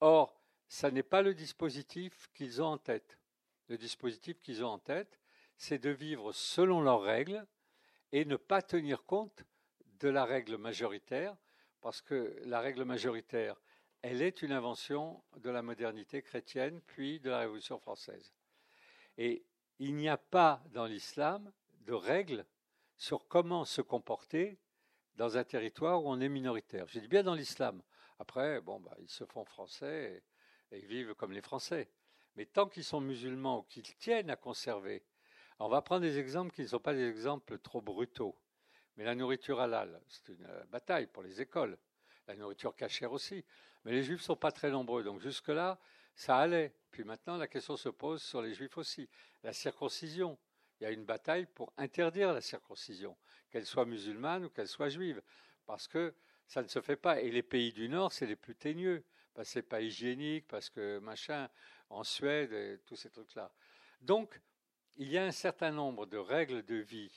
[0.00, 3.18] Or, ça n'est pas le dispositif qu'ils ont en tête.
[3.68, 5.20] Le dispositif qu'ils ont en tête,
[5.56, 7.46] c'est de vivre selon leurs règles
[8.12, 9.44] et ne pas tenir compte
[10.00, 11.36] de la règle majoritaire,
[11.80, 13.60] parce que la règle majoritaire,
[14.02, 18.32] elle est une invention de la modernité chrétienne, puis de la Révolution française.
[19.18, 19.44] Et
[19.78, 22.46] il n'y a pas dans l'islam de règles
[22.96, 24.58] sur comment se comporter
[25.14, 26.86] dans un territoire où on est minoritaire.
[26.88, 27.82] Je dis bien dans l'islam.
[28.18, 30.22] Après, bon, bah, ils se font français
[30.72, 31.90] et, ils vivent comme les Français.
[32.36, 35.02] Mais tant qu'ils sont musulmans ou qu'ils tiennent à conserver,
[35.58, 38.36] on va prendre des exemples qui ne sont pas des exemples trop brutaux.
[38.96, 41.76] Mais la nourriture halal, c'est une bataille pour les écoles.
[42.28, 43.44] La nourriture cachère aussi.
[43.84, 45.78] Mais les juifs ne sont pas très nombreux, donc jusque-là,
[46.14, 46.74] ça allait.
[46.90, 49.08] Puis maintenant, la question se pose sur les juifs aussi.
[49.42, 50.38] La circoncision.
[50.80, 53.16] Il y a une bataille pour interdire la circoncision,
[53.50, 55.22] qu'elle soit musulmane ou qu'elle soit juive,
[55.66, 56.14] parce que
[56.46, 57.20] ça ne se fait pas.
[57.20, 59.04] Et les pays du Nord, c'est les plus teigneux,
[59.34, 61.48] parce que c'est pas hygiénique, parce que machin,
[61.90, 63.52] en Suède, tous ces trucs-là.
[64.00, 64.40] Donc,
[64.96, 67.12] il y a un certain nombre de règles de vie.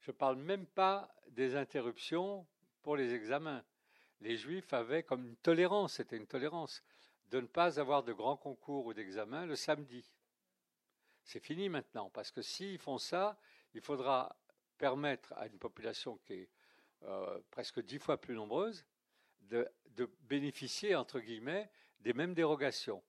[0.00, 2.46] Je ne parle même pas des interruptions
[2.82, 3.62] pour les examens
[4.20, 6.82] les Juifs avaient comme une tolérance, c'était une tolérance,
[7.30, 10.04] de ne pas avoir de grands concours ou d'examens le samedi.
[11.30, 13.38] C'est fini maintenant, parce que s'ils font ça,
[13.74, 14.34] il faudra
[14.78, 16.48] permettre à une population qui est
[17.04, 18.84] euh, presque dix fois plus nombreuse
[19.42, 19.70] de,
[20.22, 21.70] bénéficier, entre guillemets,
[22.00, 23.00] des mêmes dérogations.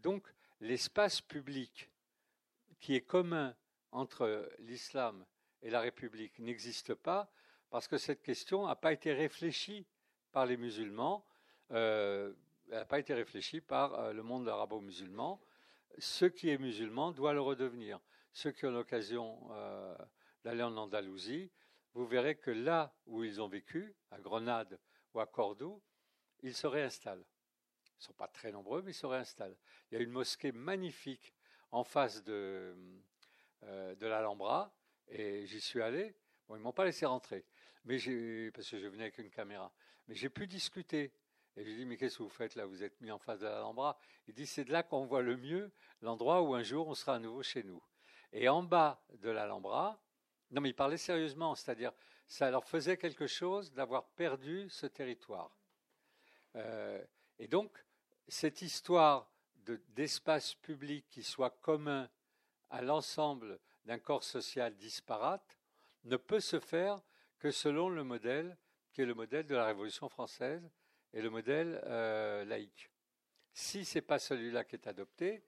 [0.00, 0.26] Donc,
[0.60, 1.88] l'espace public
[2.80, 3.54] qui est commun
[3.92, 5.24] entre l'islam
[5.62, 7.30] et la République n'existe pas
[7.70, 9.86] parce que cette question n'a pas été réfléchie
[10.32, 11.24] par les musulmans,
[11.70, 12.32] euh,
[12.72, 15.40] elle n'a pas été réfléchie par euh, le monde arabo-musulman.
[15.96, 17.98] Ce qui est musulman doit le redevenir.
[18.32, 19.96] Ceux qui ont l'occasion euh,
[20.44, 21.50] d'aller en Andalousie,
[21.94, 24.78] vous verrez que là où ils ont vécu, à Grenade
[25.14, 25.82] ou à Cordoue,
[26.42, 27.24] ils se réinstallent.
[27.86, 29.56] Ils ne sont pas très nombreux, mais ils se réinstallent.
[29.90, 31.34] Il y a une mosquée magnifique
[31.72, 32.76] en face de,
[33.62, 34.72] de l'Alhambra,
[35.08, 36.14] et j'y suis allé.
[36.46, 37.44] Bon, ils ne m'ont pas laissé rentrer,
[37.84, 37.96] mais
[38.52, 39.72] parce que je venais avec une caméra.
[40.06, 41.12] Mais j'ai pu discuter.
[41.58, 42.66] Et je lui dit, mais qu'est-ce que vous faites là?
[42.66, 43.98] Vous êtes mis en face de l'Alhambra?
[44.28, 45.72] Il dit, c'est de là qu'on voit le mieux
[46.02, 47.82] l'endroit où un jour on sera à nouveau chez nous.
[48.32, 50.00] Et en bas de l'Alhambra,
[50.52, 51.92] non mais il parlait sérieusement, c'est-à-dire
[52.28, 55.50] ça leur faisait quelque chose d'avoir perdu ce territoire.
[56.54, 57.02] Euh,
[57.40, 57.84] et donc,
[58.28, 59.28] cette histoire
[59.88, 62.08] d'espace public qui soit commun
[62.70, 65.58] à l'ensemble d'un corps social disparate
[66.04, 67.02] ne peut se faire
[67.40, 68.56] que selon le modèle
[68.92, 70.70] qui est le modèle de la Révolution française
[71.12, 72.90] et le modèle euh, laïque.
[73.52, 75.42] Si ce n'est pas celui-là qui est adopté,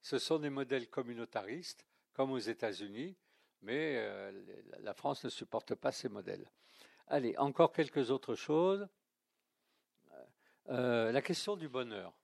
[0.00, 3.16] ce sont des modèles communautaristes, comme aux États-Unis,
[3.62, 4.32] mais euh,
[4.80, 6.50] la France ne supporte pas ces modèles.
[7.08, 8.88] Allez, encore quelques autres choses.
[10.68, 12.18] Euh, la question du bonheur.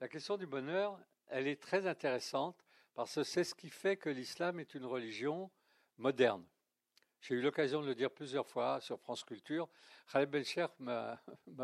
[0.00, 0.98] La question du bonheur,
[1.28, 2.64] elle est très intéressante
[2.94, 5.50] parce que c'est ce qui fait que l'islam est une religion
[5.98, 6.44] moderne.
[7.22, 9.68] J'ai eu l'occasion de le dire plusieurs fois sur France Culture.
[10.10, 11.18] Khaled Belcher m'a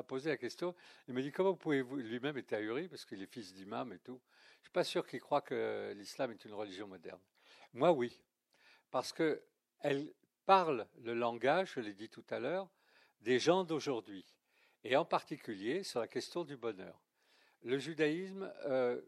[0.06, 0.74] posé la question.
[1.08, 4.20] Il m'a dit comment pouvez-vous, lui-même était ahuri parce qu'il est fils d'imam et tout.
[4.60, 7.20] suis pas sûr qu'ils croient que l'islam est une religion moderne.
[7.72, 8.20] Moi, oui,
[8.90, 10.12] parce qu'elle
[10.44, 12.68] parle le langage, je l'ai dit tout à l'heure,
[13.20, 14.26] des gens d'aujourd'hui,
[14.84, 17.00] et en particulier sur la question du bonheur.
[17.62, 19.00] Le judaïsme euh,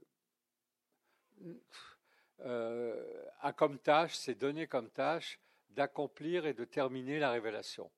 [2.41, 5.39] euh, a comme tâche, s'est donné comme tâche
[5.78, 7.88] d'accomplir et de terminer la révélation.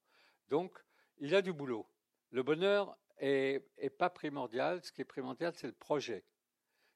[0.51, 0.79] Donc,
[1.17, 1.87] il a du boulot.
[2.31, 3.65] Le bonheur est,
[3.97, 4.85] pas primordial.
[4.85, 6.23] Ce qui est primordial, c'est le projet.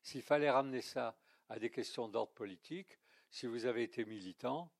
[0.02, 1.16] S'il fallait ramener ça
[1.48, 2.98] à des questions d'ordre politique,
[3.30, 4.70] si vous avez été militant,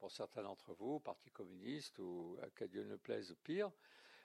[0.00, 3.70] pour certains d'entre vous, au Parti communiste ou qu'à Dieu ne plaise pire,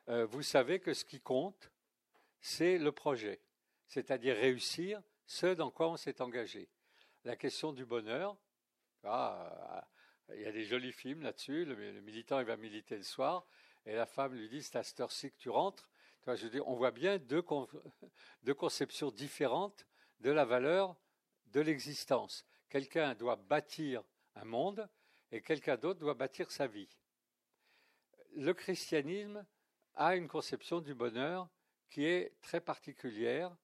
[0.10, 1.72] euh, vous savez que ce qui compte,
[2.42, 3.40] c'est le projet,
[3.86, 6.68] c'est-à-dire réussir ce dans quoi on s'est engagé.
[7.26, 8.36] La question du bonheur,
[9.04, 9.88] ah,
[10.36, 13.46] il y a des jolis films là-dessus, le, militant il va militer le soir,
[13.86, 15.90] et la femme lui dit, c'est à cette heure-ci que tu rentres.
[16.66, 17.44] on voit bien deux,
[18.44, 19.88] deux conceptions différentes
[20.20, 20.96] de la valeur
[21.48, 22.46] de l'existence.
[22.70, 24.04] Quelqu'un doit bâtir
[24.36, 24.90] un monde
[25.32, 26.90] et quelqu'un d'autre doit bâtir sa vie.
[28.36, 29.46] Le christianisme
[29.96, 31.50] a une conception du bonheur
[31.90, 33.56] qui est très particulière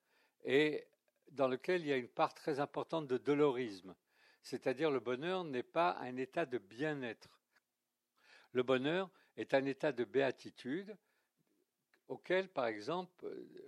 [0.43, 0.87] et
[1.31, 3.95] dans lequel il y a une part très importante de dolorisme.
[4.43, 7.41] C'est-à-dire le bonheur n'est pas un état de bien-être.
[8.51, 10.95] Le bonheur est un état de béatitude
[12.07, 13.25] auquel, par exemple,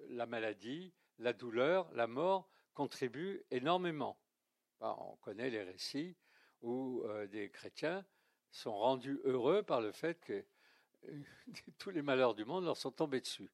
[0.10, 4.20] la maladie, la douleur, la mort contribuent énormément.
[4.82, 6.16] On connaît les récits
[6.62, 8.06] où euh, des chrétiens
[8.52, 10.46] sont rendus heureux par le fait que
[11.06, 11.24] euh,
[11.78, 13.50] tous les malheurs du monde leur sont tombés dessus.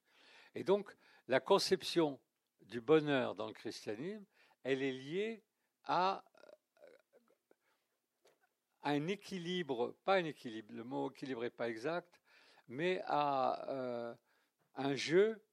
[0.55, 0.95] Et donc,
[1.27, 2.19] la conception
[2.61, 4.25] du bonheur dans le christianisme,
[4.63, 5.43] elle est liée
[5.85, 6.23] à,
[8.83, 12.19] un équilibre, pas un équilibre, le mot équilibre n'est pas exact,
[12.67, 14.15] mais à euh,
[14.75, 15.43] un jeu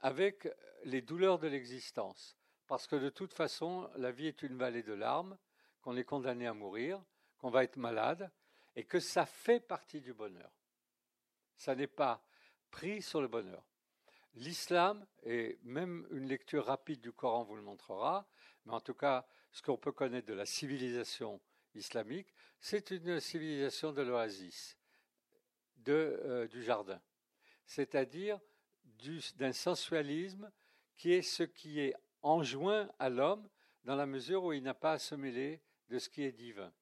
[0.00, 0.48] avec
[0.84, 2.36] les douleurs de l'existence.
[2.66, 5.36] Parce que de toute façon, la vie est une vallée de larmes,
[5.80, 7.02] qu'on est condamné à mourir,
[7.38, 8.30] qu'on va être malade,
[8.76, 10.50] et que ça fait partie du bonheur.
[11.56, 12.22] Ça n'est pas
[12.70, 13.64] pris sur le bonheur.
[14.34, 18.28] L'islam, et même une lecture rapide du Coran vous le montrera,
[18.66, 21.40] mais en tout cas, ce qu'on peut connaître de la civilisation
[21.74, 24.76] islamique, c'est une civilisation de l'oasis,
[25.88, 27.00] euh, du jardin,
[27.64, 28.38] c'est-à-dire
[29.36, 30.50] d'un sensualisme
[30.96, 33.48] qui est ce qui est enjoint à l'homme
[33.84, 36.72] dans la mesure où il n'a pas à se mêler de ce qui est divin.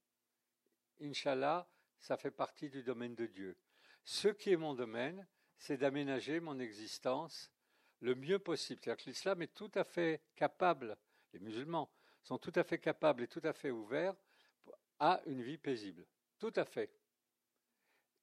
[1.01, 1.69] Inch'Allah,
[2.01, 3.57] ça fait partie du domaine de Dieu.
[4.05, 5.27] Ce qui est mon domaine,
[5.59, 7.53] c'est d'aménager mon existence
[8.01, 8.81] le mieux possible.
[8.83, 10.97] C'est-à-dire que l'islam est tout à fait capable,
[11.33, 11.91] les musulmans
[12.23, 14.15] sont tout à fait capables et tout à fait ouverts
[14.99, 16.05] à une vie paisible.
[16.39, 16.91] Tout à fait.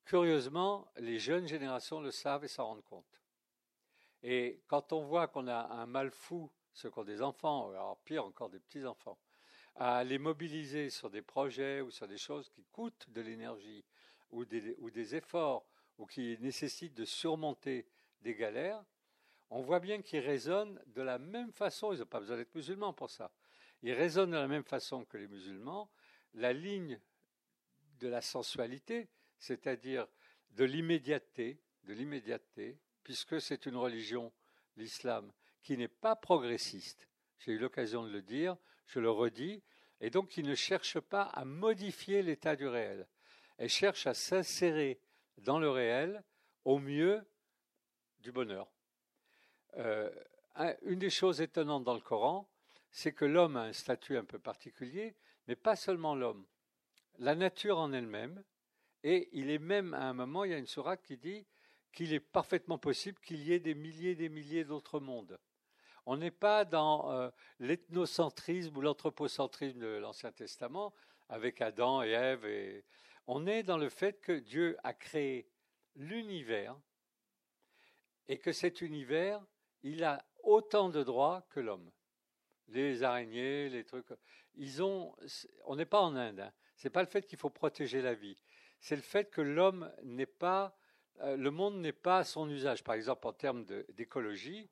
[0.05, 3.21] Curieusement, les jeunes générations le savent et s'en rendent compte.
[4.21, 7.97] Et quand on voit qu'on a un mal fou, ceux qui ont des enfants, alors
[7.99, 9.17] pire encore des petits-enfants,
[9.75, 13.83] à les mobiliser sur des projets ou sur des choses qui coûtent de l'énergie
[14.31, 15.65] ou des, ou des efforts
[15.97, 17.87] ou qui nécessitent de surmonter
[18.21, 18.83] des galères,
[19.49, 22.93] on voit bien qu'ils raisonnent de la même façon, ils n'ont pas besoin d'être musulmans
[22.93, 23.31] pour ça,
[23.83, 25.89] ils raisonnent de la même façon que les musulmans,
[26.33, 26.99] la ligne
[27.99, 29.07] de la sensualité,
[29.37, 30.07] c'est-à-dire
[30.51, 34.31] de l'immédiateté, de l'immédiateté, puisque c'est une religion,
[34.77, 35.31] l'islam,
[35.61, 37.07] qui n'est pas progressiste.
[37.39, 38.57] J'ai eu l'occasion de le dire,
[38.87, 39.63] je le redis,
[39.99, 43.07] et donc qui ne cherche pas à modifier l'état du réel.
[43.57, 44.99] Elle cherche à s'insérer
[45.37, 46.23] dans le réel
[46.65, 47.25] au mieux
[48.19, 48.71] du bonheur.
[49.77, 50.09] Euh,
[50.83, 52.49] une des choses étonnantes dans le Coran,
[52.91, 55.15] c'est que l'homme a un statut un peu particulier,
[55.47, 56.45] mais pas seulement l'homme.
[57.19, 58.43] La nature en elle-même,
[59.03, 61.45] et il est même à un moment, il y a une sourate qui dit
[61.91, 65.39] qu'il est parfaitement possible qu'il y ait des milliers et des milliers d'autres mondes.
[66.05, 67.29] On n'est pas dans euh,
[67.59, 70.93] l'ethnocentrisme ou l'anthropocentrisme de l'Ancien Testament
[71.29, 72.83] avec Adam et Ève.
[73.27, 75.47] On est dans le fait que Dieu a créé
[75.95, 76.77] l'univers
[78.27, 79.41] et que cet univers,
[79.83, 81.89] il a autant de droits que l'homme.
[82.67, 84.07] Les araignées, les trucs,
[84.55, 85.15] ils ont.
[85.65, 86.39] On n'est pas en Inde.
[86.39, 86.53] Hein.
[86.75, 88.41] C'est pas le fait qu'il faut protéger la vie.
[88.79, 90.77] C'est le fait que l'homme n'est pas,
[91.21, 92.83] euh, le monde n'est pas à son usage.
[92.83, 93.63] Par exemple, en termes
[93.93, 94.69] d'écologie,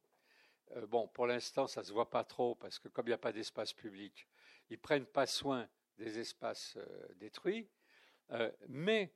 [0.76, 3.16] euh, bon, pour l'instant, ça ne se voit pas trop parce que comme il n'y
[3.16, 4.28] a pas d'espace public,
[4.70, 5.68] ils ne prennent pas soin
[5.98, 7.70] des espaces euh, détruits,
[8.70, 9.14] mais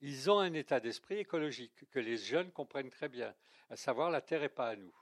[0.00, 3.32] ils ont un état d'esprit écologique que les jeunes comprennent très bien,
[3.68, 4.92] à savoir la terre n'est pas à nous.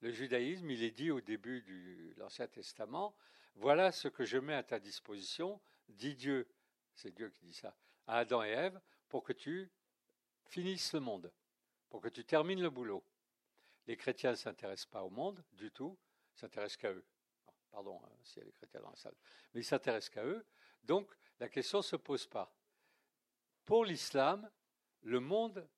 [0.00, 3.14] Le judaïsme, il est dit au début de l'Ancien Testament,
[3.56, 6.48] voilà ce que je mets à ta disposition, dit Dieu,
[6.94, 9.70] c'est Dieu qui dit ça, à Adam et Ève, pour que tu
[10.46, 11.32] finisses le monde,
[11.90, 13.04] pour que tu termines le boulot.
[13.86, 15.98] Les chrétiens ne s'intéressent pas au monde du tout,
[16.34, 17.04] s'intéressent qu'à eux.
[17.70, 19.16] Pardon, hein, s'il y a des chrétiens dans la salle.
[19.52, 20.44] Mais ils s'intéressent qu'à eux.
[20.82, 22.54] Donc, la question ne se pose pas.
[23.64, 24.50] Pour l'islam,
[25.02, 25.68] le monde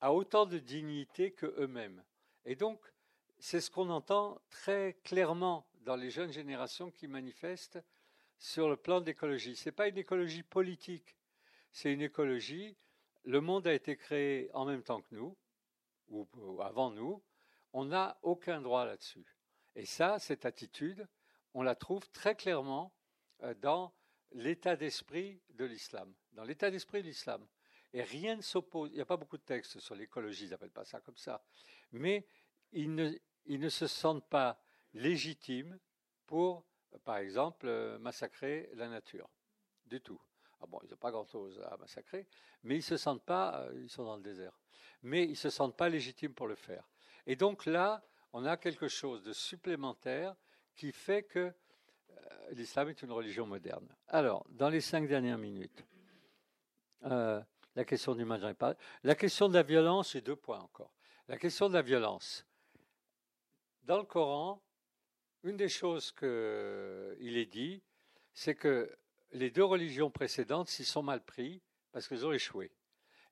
[0.00, 2.04] a autant de dignité que eux-mêmes.
[2.44, 2.91] Et donc,
[3.42, 7.80] c'est ce qu'on entend très clairement dans les jeunes générations qui manifestent
[8.38, 9.56] sur le plan d'écologie.
[9.56, 11.16] Ce n'est pas une écologie politique,
[11.72, 12.76] c'est une écologie.
[13.24, 15.36] Le monde a été créé en même temps que nous,
[16.06, 16.28] ou
[16.62, 17.20] avant nous.
[17.72, 19.26] On n'a aucun droit là-dessus.
[19.74, 21.08] Et ça, cette attitude,
[21.52, 22.92] on la trouve très clairement
[23.42, 23.92] euh, dans
[24.30, 26.14] l'état d'esprit de l'islam.
[26.34, 27.44] Dans l'état d'esprit de l'islam.
[27.92, 28.90] Et rien ne s'oppose.
[28.92, 31.44] Il n'y a pas beaucoup de textes sur l'écologie, ils n'appellent pas ça comme ça.
[31.90, 32.24] Mais
[32.72, 33.12] ils ne,
[33.46, 34.58] ils ne se sentent pas
[34.94, 35.78] légitimes
[36.26, 36.64] pour,
[37.04, 39.28] par exemple, euh, massacrer la nature.
[39.86, 40.20] Du tout.
[40.60, 42.26] Ah bon, ils n'ont pas grand-chose à massacrer,
[42.62, 44.58] mais ils se sentent pas, euh, ils sont dans le désert,
[45.02, 46.88] mais ils se sentent pas légitimes pour le faire.
[47.26, 48.02] Et donc là,
[48.32, 50.34] on a quelque chose de supplémentaire
[50.74, 51.52] qui fait que
[52.10, 53.88] euh, l'islam est une religion moderne.
[54.08, 55.84] Alors, dans les cinq dernières minutes,
[57.74, 58.24] la question du
[58.54, 58.76] pas.
[59.02, 60.94] La question de la violence, j'ai deux points encore.
[61.28, 62.46] La question de la violence.
[63.84, 64.62] Dans le Coran,
[65.42, 67.82] une des choses qu'il est dit,
[68.32, 68.96] c'est que
[69.32, 71.60] les deux religions précédentes s'y sont mal pris
[71.90, 72.70] parce qu'elles ont échoué.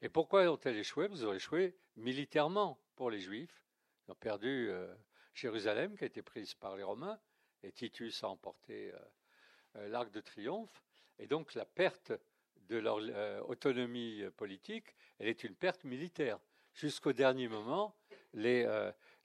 [0.02, 1.08] Et pourquoi ont-elles échoué?
[1.08, 3.64] Qu'elles ont échoué militairement pour les Juifs.
[4.08, 4.92] Ils ont perdu euh,
[5.34, 7.20] Jérusalem, qui a été prise par les Romains,
[7.62, 8.98] et Titus a emporté euh,
[9.76, 10.82] euh, l'arc de triomphe.
[11.20, 12.12] Et donc la perte
[12.68, 12.98] de leur
[13.48, 16.38] autonomie politique, elle est une perte militaire.
[16.72, 17.96] Jusqu'au dernier moment,
[18.32, 18.64] les,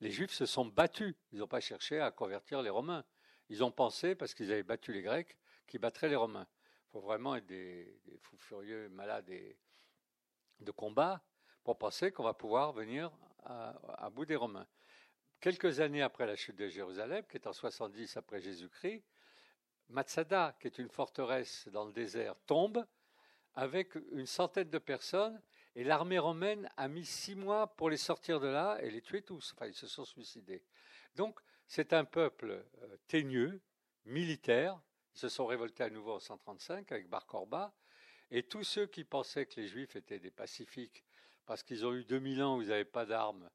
[0.02, 1.16] les Juifs se sont battus.
[1.32, 3.06] Ils n'ont pas cherché à convertir les Romains.
[3.50, 6.48] Ils ont pensé, parce qu'ils avaient battu les Grecs, qu'ils battraient les Romains.
[6.88, 9.32] Il faut vraiment être des, fous furieux, malades
[10.60, 11.24] de combat
[11.64, 13.12] pour penser qu'on va pouvoir venir
[13.44, 14.68] à, bout des Romains.
[15.40, 19.04] Quelques années après la chute de Jérusalem, qui est en 70 après Jésus-Christ,
[19.90, 22.86] Matsada, qui est une forteresse dans le désert, tombe
[23.54, 25.40] avec une centaine de personnes
[25.76, 29.22] et l'armée romaine a mis six mois pour les sortir de là et les tuer
[29.22, 29.54] tous.
[29.56, 30.64] Enfin, ils se sont suicidés.
[31.16, 33.62] Donc, c'est un peuple euh, teigneux,
[34.06, 34.80] militaire.
[35.16, 37.74] Ils se sont révoltés à nouveau en 135 avec Bar Korba.
[38.32, 41.04] Et tous ceux qui pensaient que les Juifs étaient des pacifiques
[41.46, 43.50] parce qu'ils ont eu 2000 ans où ils n'avaient pas d'armes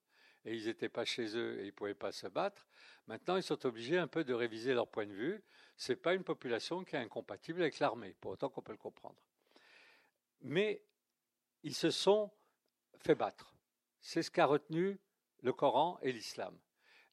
[0.44, 2.66] et ils n'étaient pas chez eux et ils ne pouvaient pas se battre,
[3.06, 5.42] maintenant ils sont obligés un peu de réviser leur point de vue.
[5.76, 8.78] Ce n'est pas une population qui est incompatible avec l'armée, pour autant qu'on peut le
[8.78, 9.20] comprendre.
[10.42, 10.82] Mais
[11.62, 12.30] ils se sont
[12.98, 13.54] fait battre.
[14.00, 14.98] C'est ce qu'a retenu
[15.42, 16.58] le Coran et l'islam.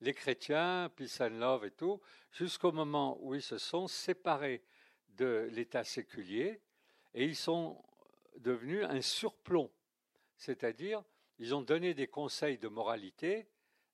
[0.01, 1.99] Les chrétiens, peace and love et tout,
[2.31, 4.63] jusqu'au moment où ils se sont séparés
[5.09, 6.61] de l'état séculier
[7.13, 7.83] et ils sont
[8.37, 9.71] devenus un surplomb.
[10.37, 11.03] C'est-à-dire,
[11.39, 13.47] ils ont donné des conseils de moralité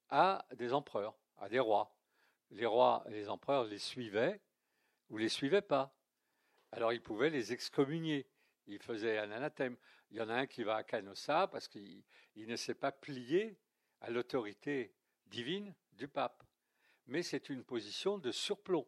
[0.09, 1.95] à des empereurs, à des rois.
[2.51, 4.41] Les rois et les empereurs les suivaient
[5.09, 5.95] ou les suivaient pas.
[6.71, 8.27] Alors ils pouvaient les excommunier.
[8.67, 9.77] Ils faisaient un anathème.
[10.13, 12.03] Il y en a un qui va à Canossa parce qu'il
[12.35, 13.57] ne s'est pas plié
[13.99, 14.93] à l'autorité
[15.25, 16.43] divine du pape.
[17.07, 18.87] Mais c'est une position de surplomb,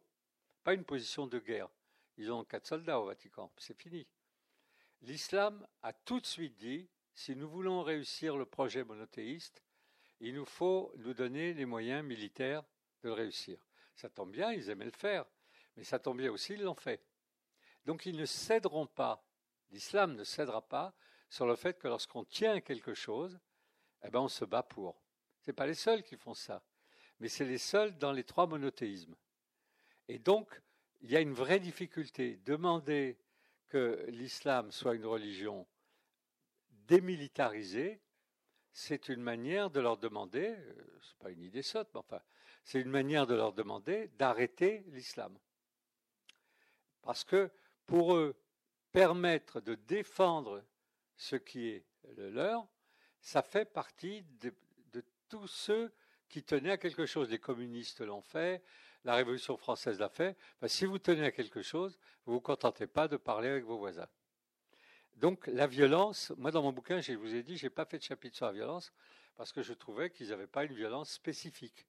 [0.62, 1.68] pas une position de guerre.
[2.16, 4.06] Ils ont quatre soldats au Vatican, c'est fini.
[5.02, 9.64] L'islam a tout de suite dit, si nous voulons réussir le projet monothéiste,
[10.20, 12.62] il nous faut nous donner les moyens militaires
[13.02, 13.58] de le réussir.
[13.96, 15.26] Ça tombe bien, ils aimaient le faire,
[15.76, 17.04] mais ça tombe bien aussi, ils l'ont fait.
[17.84, 19.26] Donc ils ne céderont pas,
[19.70, 20.94] l'islam ne cédera pas
[21.28, 23.38] sur le fait que lorsqu'on tient quelque chose,
[24.02, 25.00] eh ben on se bat pour.
[25.40, 26.62] Ce pas les seuls qui font ça,
[27.20, 29.14] mais c'est les seuls dans les trois monothéismes.
[30.08, 30.60] Et donc,
[31.02, 32.36] il y a une vraie difficulté.
[32.44, 33.18] Demander
[33.68, 35.66] que l'islam soit une religion
[36.70, 38.00] démilitarisée,
[38.72, 42.20] c'est une manière de leur demander, euh, c'est pas une idée sotte, mais enfin,
[42.62, 45.38] c'est une manière de leur demander d'arrêter l'islam.
[47.02, 47.50] Parce que
[47.86, 48.36] pour eux,
[48.92, 50.64] permettre de défendre
[51.16, 51.84] ce qui est
[52.16, 52.66] le leur,
[53.20, 54.54] ça fait partie de,
[55.28, 55.92] tous ceux
[56.28, 57.28] qui tenaient à quelque chose.
[57.30, 58.62] Les communistes l'ont fait,
[59.02, 60.36] la Révolution française l'a fait.
[60.68, 63.76] si vous tenez à quelque chose, vous ne vous contentez pas de parler avec vos
[63.76, 64.08] voisins.
[65.14, 67.98] Donc la violence, moi dans mon bouquin, je vous ai dit, je n'ai pas fait
[67.98, 68.92] de chapitre sur la violence
[69.34, 71.88] parce que je trouvais qu'ils n'avaient pas une violence spécifique.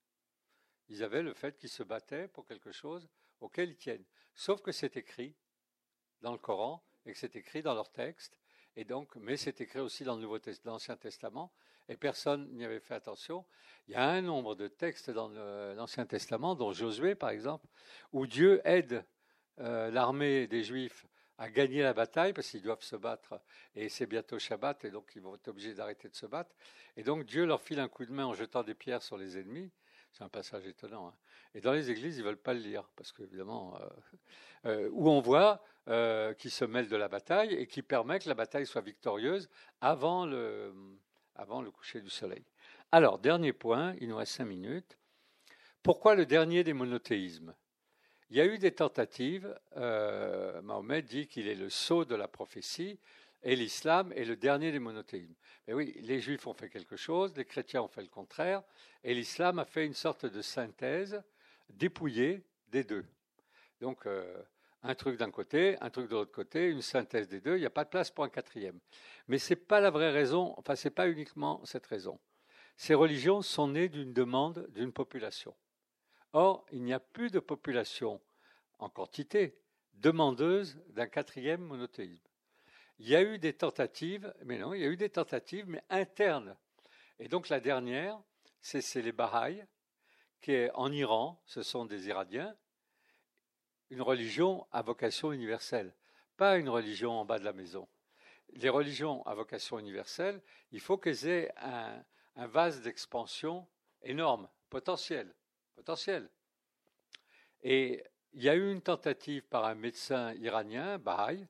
[0.90, 3.08] Ils avaient le fait qu'ils se battaient pour quelque chose
[3.40, 4.06] auquel ils tiennent.
[4.34, 5.36] Sauf que c'est écrit
[6.22, 8.40] dans le Coran et que c'est écrit dans leurs textes
[8.78, 10.20] et donc, mais c'est écrit aussi dans
[10.64, 11.52] l'Ancien Testament,
[11.90, 13.44] et personne n'y avait fait attention.
[13.88, 15.30] Il y a un nombre de textes dans
[15.74, 17.66] l'Ancien Testament, dont Josué par exemple,
[18.14, 19.04] où Dieu aide
[19.60, 21.08] euh, l'armée des Juifs
[21.40, 23.42] à gagner la bataille parce qu'ils doivent se battre
[23.76, 26.56] et c'est bientôt Shabbat et donc ils vont être obligés d'arrêter de se battre.
[26.96, 29.40] Et donc Dieu leur file un coup de main en jetant des pierres sur les
[29.40, 29.72] ennemis,
[30.18, 31.10] C'est un passage étonnant.
[31.10, 31.14] Hein.
[31.54, 33.80] Et dans les églises, ils ne veulent pas le lire, parce qu'évidemment,
[34.66, 35.62] où on voit
[36.38, 39.48] qui se mêle de la bataille et qui permet que la bataille soit victorieuse
[39.80, 40.74] avant le,
[41.36, 42.44] avant le coucher du soleil.
[42.92, 44.98] Alors, dernier point, il nous reste cinq minutes.
[45.84, 47.54] Pourquoi le dernier des monothéismes?
[48.30, 49.58] Il y a eu des tentatives.
[49.78, 53.00] Euh, Mahomet dit qu'il est le sceau de la prophétie
[53.48, 55.34] et l'islam est le dernier des monothéismes.
[55.66, 58.62] Mais oui, les juifs ont fait quelque chose, les chrétiens ont fait le contraire,
[59.06, 61.24] et l'islam a fait une sorte de synthèse
[61.70, 63.06] dépouillée des deux.
[63.80, 64.44] Donc, euh,
[64.84, 67.66] un truc d'un côté, un truc de l'autre côté, une synthèse des deux, il n'y
[67.66, 68.82] a pas de place pour un quatrième.
[69.30, 72.20] Mais ce n'est pas la vraie raison, enfin, ce n'est pas uniquement cette raison.
[72.76, 75.56] Ces religions sont nées d'une demande d'une population.
[76.34, 78.20] Or, il n'y a plus de population
[78.78, 79.58] en quantité
[79.94, 82.27] demandeuse d'un quatrième monothéisme.
[83.00, 85.84] Il y a eu des tentatives, mais non, il y a eu des tentatives, mais
[85.90, 86.56] internes.
[87.20, 88.20] Et donc la dernière,
[88.62, 89.66] c'est les Bahaïs,
[90.42, 92.56] qui est en Iran, ce sont des Iraniens,
[93.90, 95.94] une religion à vocation universelle,
[96.36, 97.88] pas une religion en bas de la maison.
[98.54, 100.42] Les religions à vocation universelle,
[100.72, 102.04] il faut qu'elles aient un,
[102.36, 103.68] un vase d'expansion
[104.02, 105.34] énorme, potentiel,
[105.76, 106.30] potentiel.
[107.64, 108.04] Et
[108.34, 111.48] il y a eu une tentative par un médecin iranien, Baha'i,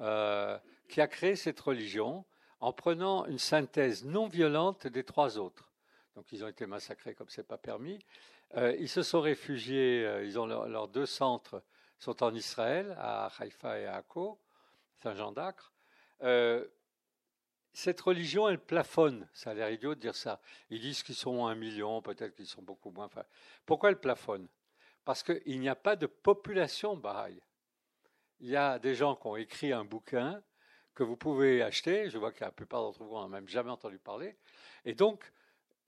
[0.00, 0.58] euh,
[0.88, 2.24] qui a créé cette religion
[2.60, 5.70] en prenant une synthèse non violente des trois autres.
[6.16, 7.98] Donc ils ont été massacrés comme ce n'est pas permis.
[8.56, 11.62] Euh, ils se sont réfugiés, euh, ils ont leurs deux centres
[11.98, 14.38] sont en Israël, à Haïfa et à Akko,
[15.02, 15.72] Saint-Jean d'Acre.
[17.72, 19.26] cette religion, elle plafonne.
[19.32, 20.40] Ça a l'air idiot de dire ça.
[20.70, 23.08] Ils disent qu'ils sont un million, peut-être qu'ils sont beaucoup moins.
[23.64, 24.48] Pourquoi elle plafonne?
[25.04, 27.40] Parce qu'il n'y a pas de population Baha'i.
[28.44, 30.42] Il y a des gens qui ont écrit un bouquin
[30.94, 32.10] que vous pouvez acheter.
[32.10, 34.36] Je vois que la plupart d'entre vous n'en ont même jamais entendu parler.
[34.84, 35.32] Et donc,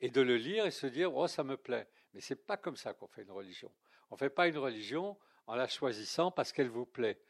[0.00, 1.86] et de le lire et se dire, oh, ça me plaît.
[2.14, 3.70] Mais ce n'est pas comme ça qu'on fait une religion.
[4.10, 7.20] On ne fait pas une religion en la choisissant parce qu'elle vous plaît.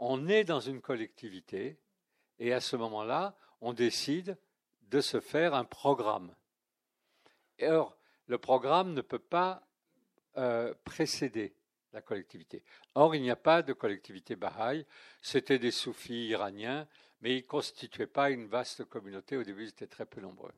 [0.00, 1.78] On est dans une collectivité
[2.40, 4.36] et à ce moment-là, on décide
[4.90, 6.34] de se faire un programme.
[7.62, 7.96] or,
[8.26, 9.68] le programme ne peut pas
[10.36, 11.54] euh, précéder
[11.94, 12.62] la collectivité.
[12.94, 14.84] Or, il n'y a pas de collectivité Baha'i.
[15.22, 16.86] C'était des soufis iraniens,
[17.20, 19.36] mais ils ne constituaient pas une vaste communauté.
[19.36, 20.52] Au début, ils étaient très peu nombreux.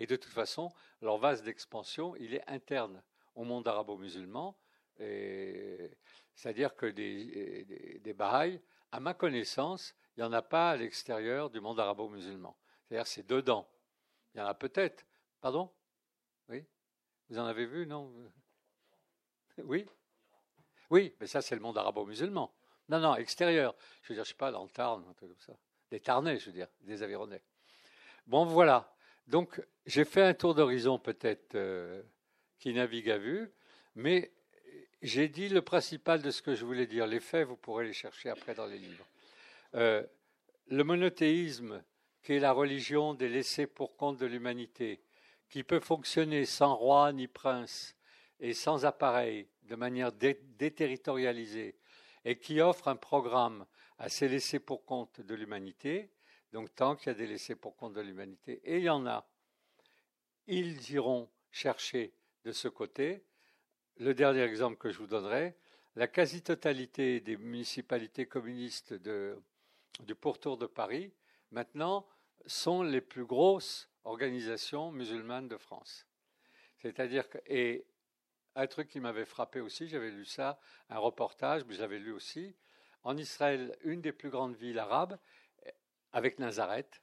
[0.00, 0.72] Et de toute façon,
[1.02, 3.02] leur vase d'expansion, il est interne
[3.34, 4.56] au monde arabo-musulman.
[6.34, 8.60] C'est-à-dire que des, des, des Bahaïs,
[8.92, 12.56] à ma connaissance, il n'y en a pas à l'extérieur du monde arabo-musulman.
[12.88, 13.68] C'est-à-dire c'est dedans.
[14.34, 15.06] Il y en a peut-être.
[15.40, 15.70] Pardon?
[16.48, 16.64] Oui?
[17.28, 18.12] Vous en avez vu, non?
[19.58, 19.86] Oui?
[20.90, 22.52] Oui, mais ça c'est le monde arabo-musulman.
[22.88, 23.74] Non, non, extérieur.
[24.02, 25.56] Je veux dire, je sais pas, dans le Tarn, un truc comme ça.
[25.90, 27.42] Des Tarnais, je veux dire, des Aveyronais.
[28.26, 28.92] Bon, voilà.
[29.28, 32.02] Donc, j'ai fait un tour d'horizon peut-être euh,
[32.58, 33.50] qui navigue à vue,
[33.94, 34.32] mais
[35.02, 37.06] j'ai dit le principal de ce que je voulais dire.
[37.06, 39.06] Les faits, vous pourrez les chercher après dans les livres.
[39.74, 40.04] Euh,
[40.66, 41.82] le monothéisme,
[42.22, 45.00] qui est la religion des laissés pour compte de l'humanité,
[45.48, 47.96] qui peut fonctionner sans roi ni prince
[48.40, 51.76] et sans appareil, de manière déterritorialisée,
[52.24, 53.64] et qui offre un programme
[53.98, 56.10] à ces laissés pour compte de l'humanité,
[56.52, 59.06] donc tant qu'il y a des laissés pour compte de l'humanité, et il y en
[59.06, 59.30] a,
[60.48, 62.12] ils iront chercher
[62.44, 63.24] de ce côté.
[63.98, 65.56] Le dernier exemple que je vous donnerai,
[65.94, 71.12] la quasi-totalité des municipalités communistes du pourtour de Paris,
[71.52, 72.06] maintenant,
[72.46, 76.06] sont les plus grosses organisations musulmanes de France.
[76.78, 77.38] C'est-à-dire que,
[78.54, 80.58] un truc qui m'avait frappé aussi, j'avais lu ça,
[80.88, 82.54] un reportage, mais j'avais lu aussi,
[83.02, 85.18] en Israël, une des plus grandes villes arabes,
[86.12, 87.02] avec Nazareth,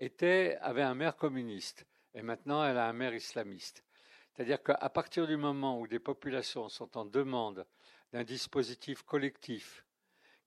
[0.00, 3.84] était, avait un maire communiste et maintenant elle a un maire islamiste.
[4.32, 7.66] C'est-à-dire qu'à partir du moment où des populations sont en demande
[8.12, 9.84] d'un dispositif collectif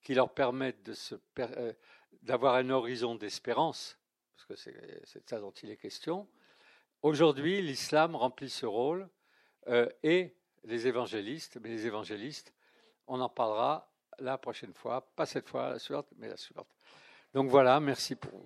[0.01, 0.89] qui leur permette
[1.39, 1.73] euh,
[2.21, 3.97] d'avoir un horizon d'espérance,
[4.35, 4.55] parce que
[5.05, 6.27] c'est ça dont il est question,
[7.01, 9.09] aujourd'hui l'islam remplit ce rôle
[9.67, 12.53] euh, et les évangélistes, mais les évangélistes,
[13.07, 13.89] on en parlera
[14.19, 16.67] la prochaine fois, pas cette fois, la suivante, mais la suivante.
[17.33, 18.45] Donc voilà, merci pour vous.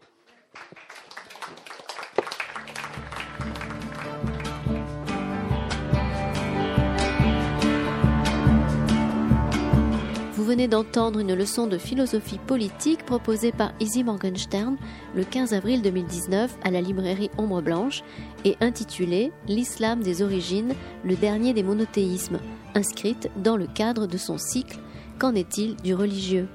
[10.51, 14.75] Venez d'entendre une leçon de philosophie politique proposée par Izzy Morgenstern
[15.15, 18.03] le 15 avril 2019 à la librairie Ombre Blanche
[18.43, 20.73] et intitulée L'islam des origines,
[21.05, 22.41] le dernier des monothéismes,
[22.75, 24.77] inscrite dans le cadre de son cycle
[25.19, 26.49] Qu'en est-il du religieux?